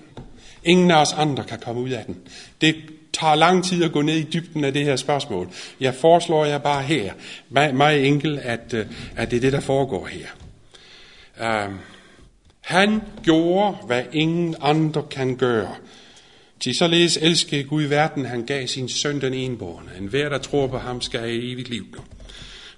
Ingen 0.64 0.92
af 0.92 1.02
os 1.02 1.14
andre 1.14 1.44
kan 1.44 1.60
komme 1.60 1.82
ud 1.82 1.90
af 1.90 2.06
den. 2.06 2.18
Det 2.62 2.76
tager 3.14 3.36
lang 3.36 3.66
tid 3.66 3.84
at 3.84 3.92
gå 3.92 4.02
ned 4.02 4.16
i 4.16 4.24
dybden 4.24 4.64
af 4.64 4.74
det 4.74 4.86
her 4.86 4.96
spørgsmål. 4.96 5.50
Jeg 5.80 5.96
foreslår 5.96 6.46
jer 6.46 6.58
bare 6.58 6.84
her, 6.84 7.14
meget 7.50 8.08
enkelt, 8.08 8.40
at, 8.40 8.74
øh, 8.74 8.86
at 9.16 9.32
det 9.32 9.38
er 9.38 9.42
det, 9.42 9.54
der 9.54 9.60
foregår 9.60 10.08
her. 10.08 10.28
Uh, 11.40 11.74
han 12.64 13.02
gjorde, 13.24 13.78
hvad 13.86 14.04
ingen 14.12 14.56
andre 14.62 15.04
kan 15.12 15.36
gøre. 15.36 15.76
Til 16.60 16.76
således 16.76 17.18
elskede 17.18 17.64
Gud 17.64 17.84
verden, 17.84 18.26
han 18.26 18.46
gav 18.46 18.68
sin 18.68 18.90
søn 18.90 19.22
den 19.22 19.34
enborne. 19.34 19.90
En 19.98 20.08
hver, 20.08 20.30
der 20.30 20.38
tror 20.38 20.68
på 20.68 20.78
ham, 20.78 21.02
skal 21.02 21.20
have 21.20 21.52
evigt 21.52 21.70
liv. 21.70 21.86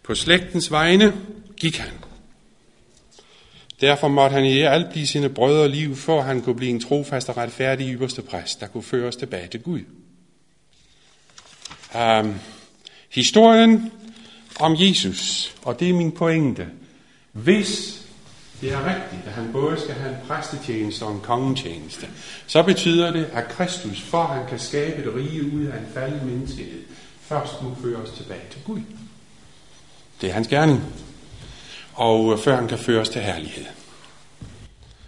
På 0.03 0.15
slægtens 0.15 0.71
vegne 0.71 1.13
gik 1.57 1.77
han. 1.77 1.91
Derfor 3.81 4.07
måtte 4.07 4.33
han 4.33 4.45
i 4.45 4.59
alt 4.59 4.89
blive 4.89 5.07
sine 5.07 5.29
brødre 5.29 5.69
liv, 5.69 5.95
for 5.95 6.21
han 6.21 6.41
kunne 6.41 6.55
blive 6.55 6.71
en 6.71 6.79
trofast 6.79 7.29
og 7.29 7.37
retfærdig 7.37 7.93
ypperste 7.93 8.21
præst, 8.21 8.59
der 8.61 8.67
kunne 8.67 8.83
føre 8.83 9.07
os 9.07 9.15
tilbage 9.15 9.47
til 9.47 9.61
Gud. 9.61 9.81
Um, 11.95 12.35
historien 13.09 13.91
om 14.59 14.75
Jesus, 14.79 15.53
og 15.63 15.79
det 15.79 15.89
er 15.89 15.93
min 15.93 16.11
pointe. 16.11 16.67
Hvis 17.31 18.04
det 18.61 18.73
er 18.73 18.95
rigtigt, 18.95 19.21
at 19.27 19.31
han 19.31 19.51
både 19.51 19.79
skal 19.79 19.95
have 19.95 20.09
en 20.09 20.17
præstetjeneste 20.27 21.03
og 21.03 21.11
en 21.11 21.21
kongetjeneste. 21.21 22.07
Så 22.47 22.63
betyder 22.63 23.11
det, 23.11 23.25
at 23.33 23.47
Kristus, 23.47 24.01
for 24.01 24.23
at 24.23 24.37
han 24.37 24.47
kan 24.47 24.59
skabe 24.59 25.01
et 25.01 25.15
rige 25.15 25.43
ud 25.53 25.65
af 25.65 25.77
en 25.77 25.87
faldet 25.93 26.23
menneskehed, 26.23 26.81
først 27.21 27.61
må 27.61 27.75
føre 27.81 27.97
os 27.97 28.11
tilbage 28.11 28.41
til 28.51 28.61
Gud. 28.65 28.81
Det 30.21 30.29
er 30.29 30.33
hans 30.33 30.47
gerning. 30.47 30.83
Og 31.93 32.33
øh, 32.33 32.39
før 32.39 32.55
han 32.55 32.67
kan 32.67 32.77
føre 32.77 33.01
os 33.01 33.09
til 33.09 33.21
herlighed. 33.21 33.65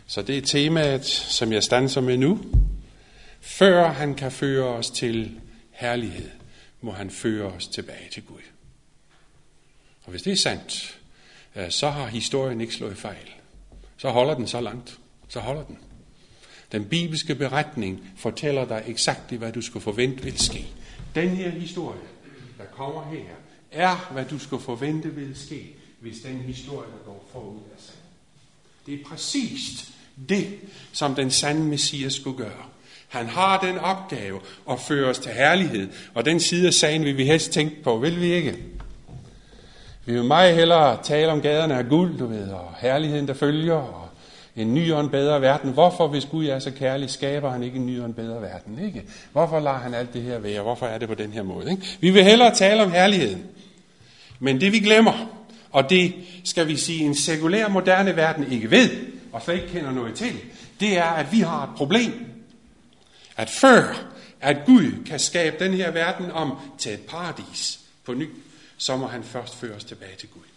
Så 0.08 0.22
det 0.22 0.38
er 0.38 0.42
temaet, 0.42 1.06
som 1.06 1.54
jeg 1.54 1.64
stanser 1.64 2.02
med 2.02 2.18
nu. 2.18 2.40
Før 3.42 3.92
han 3.92 4.16
kan 4.16 4.32
føre 4.32 4.66
os 4.66 4.90
til 4.90 5.40
herlighed, 5.72 6.30
må 6.82 6.92
han 6.92 7.10
føre 7.10 7.46
os 7.46 7.68
tilbage 7.68 8.10
til 8.14 8.24
Gud. 8.24 8.42
Og 10.04 10.12
hvis 10.12 10.22
det 10.22 10.34
er 10.34 10.38
sandt, 10.38 10.98
øh, 11.56 11.72
så 11.72 11.90
har 11.90 12.08
historien 12.08 12.62
ikke 12.62 12.74
slået 12.74 12.98
fejl. 12.98 13.37
Så 13.98 14.10
holder 14.10 14.34
den 14.34 14.48
så 14.48 14.62
langt. 14.62 15.00
Så 15.28 15.40
holder 15.40 15.64
den. 15.64 15.78
Den 16.72 16.86
bibelske 16.86 17.36
beretning 17.36 18.10
fortæller 18.18 18.66
dig 18.66 18.84
eksakt, 18.88 19.32
hvad 19.32 19.52
du 19.52 19.62
skal 19.62 19.82
forvente 19.82 20.24
vil 20.24 20.40
ske. 20.40 20.68
Den 21.16 21.30
her 21.30 21.50
historie, 21.50 22.00
der 22.58 22.66
kommer 22.66 23.04
her, 23.12 23.36
er, 23.72 24.10
hvad 24.12 24.26
du 24.26 24.40
skal 24.40 24.60
forvente 24.60 25.16
vil 25.16 25.36
ske, 25.36 25.76
hvis 26.00 26.20
den 26.20 26.38
historie, 26.38 26.88
der 26.92 27.06
går 27.06 27.30
forud 27.32 27.58
er 27.58 27.82
sand. 27.82 27.98
Det 28.86 28.94
er 28.94 29.06
præcist 29.06 29.92
det, 30.30 30.48
som 30.92 31.16
den 31.16 31.32
sande 31.32 31.64
messias 31.64 32.14
skulle 32.14 32.38
gøre. 32.38 32.66
Han 33.08 33.26
har 33.28 33.60
den 33.60 33.78
opgave 33.78 34.40
at 34.70 34.80
føre 34.80 35.10
os 35.10 35.20
til 35.20 35.32
herlighed, 35.32 35.90
og 36.14 36.26
den 36.26 36.40
side 36.40 36.68
af 36.68 36.74
sagen 36.74 37.04
vil 37.04 37.18
vi 37.18 37.26
helst 37.26 37.52
tænke 37.52 37.84
på, 37.84 37.98
vil 37.98 38.22
vi 38.22 38.34
ikke? 38.34 38.58
Vi 40.08 40.14
vil 40.14 40.24
meget 40.24 40.56
hellere 40.56 40.98
tale 41.04 41.32
om 41.32 41.42
gaderne 41.42 41.78
af 41.78 41.90
guld, 41.90 42.18
du 42.18 42.26
ved, 42.26 42.50
og 42.50 42.74
herligheden, 42.80 43.28
der 43.28 43.34
følger, 43.34 43.76
og 43.76 44.10
en 44.56 44.74
ny 44.74 44.92
og 44.92 45.00
en 45.00 45.10
bedre 45.10 45.42
verden. 45.42 45.72
Hvorfor, 45.72 46.08
hvis 46.08 46.26
Gud 46.26 46.46
er 46.46 46.60
så 46.60 46.72
kærlig, 46.72 47.10
skaber 47.10 47.50
han 47.50 47.64
ikke 47.64 47.78
en 47.78 47.86
ny 47.86 48.00
og 48.00 48.06
en 48.06 48.14
bedre 48.14 48.42
verden? 48.42 48.80
Ikke? 48.86 49.04
Hvorfor 49.32 49.60
lader 49.60 49.78
han 49.78 49.94
alt 49.94 50.14
det 50.14 50.22
her 50.22 50.40
være? 50.40 50.62
Hvorfor 50.62 50.86
er 50.86 50.98
det 50.98 51.08
på 51.08 51.14
den 51.14 51.32
her 51.32 51.44
måde? 51.44 51.72
Ikke? 51.72 51.98
Vi 52.00 52.10
vil 52.10 52.24
hellere 52.24 52.56
tale 52.56 52.84
om 52.84 52.92
herligheden. 52.92 53.44
Men 54.40 54.62
det 54.62 54.72
vi 54.72 54.80
glemmer, 54.80 55.44
og 55.72 55.90
det 55.90 56.14
skal 56.44 56.68
vi 56.68 56.76
sige 56.76 57.04
en 57.04 57.16
sekulær 57.16 57.68
moderne 57.68 58.16
verden 58.16 58.52
ikke 58.52 58.72
ved, 58.72 58.90
og 59.34 59.42
slet 59.42 59.56
ikke 59.56 59.68
kender 59.68 59.92
noget 59.92 60.16
til, 60.16 60.34
det 60.80 60.98
er, 60.98 61.04
at 61.04 61.32
vi 61.32 61.40
har 61.40 61.64
et 61.64 61.70
problem. 61.78 62.26
At 63.38 63.50
før, 63.50 64.08
at 64.42 64.58
Gud 64.66 65.04
kan 65.06 65.20
skabe 65.20 65.64
den 65.64 65.74
her 65.74 65.92
verden 65.92 66.32
om 66.32 66.54
til 66.78 66.94
et 66.94 67.02
paradis 67.02 67.80
på 68.06 68.14
ny, 68.14 68.28
så 68.78 68.98
må 68.98 69.08
han 69.08 69.24
først 69.24 69.56
føre 69.56 69.76
os 69.76 69.84
tilbage 69.84 70.16
til 70.16 70.30
Gud. 70.30 70.57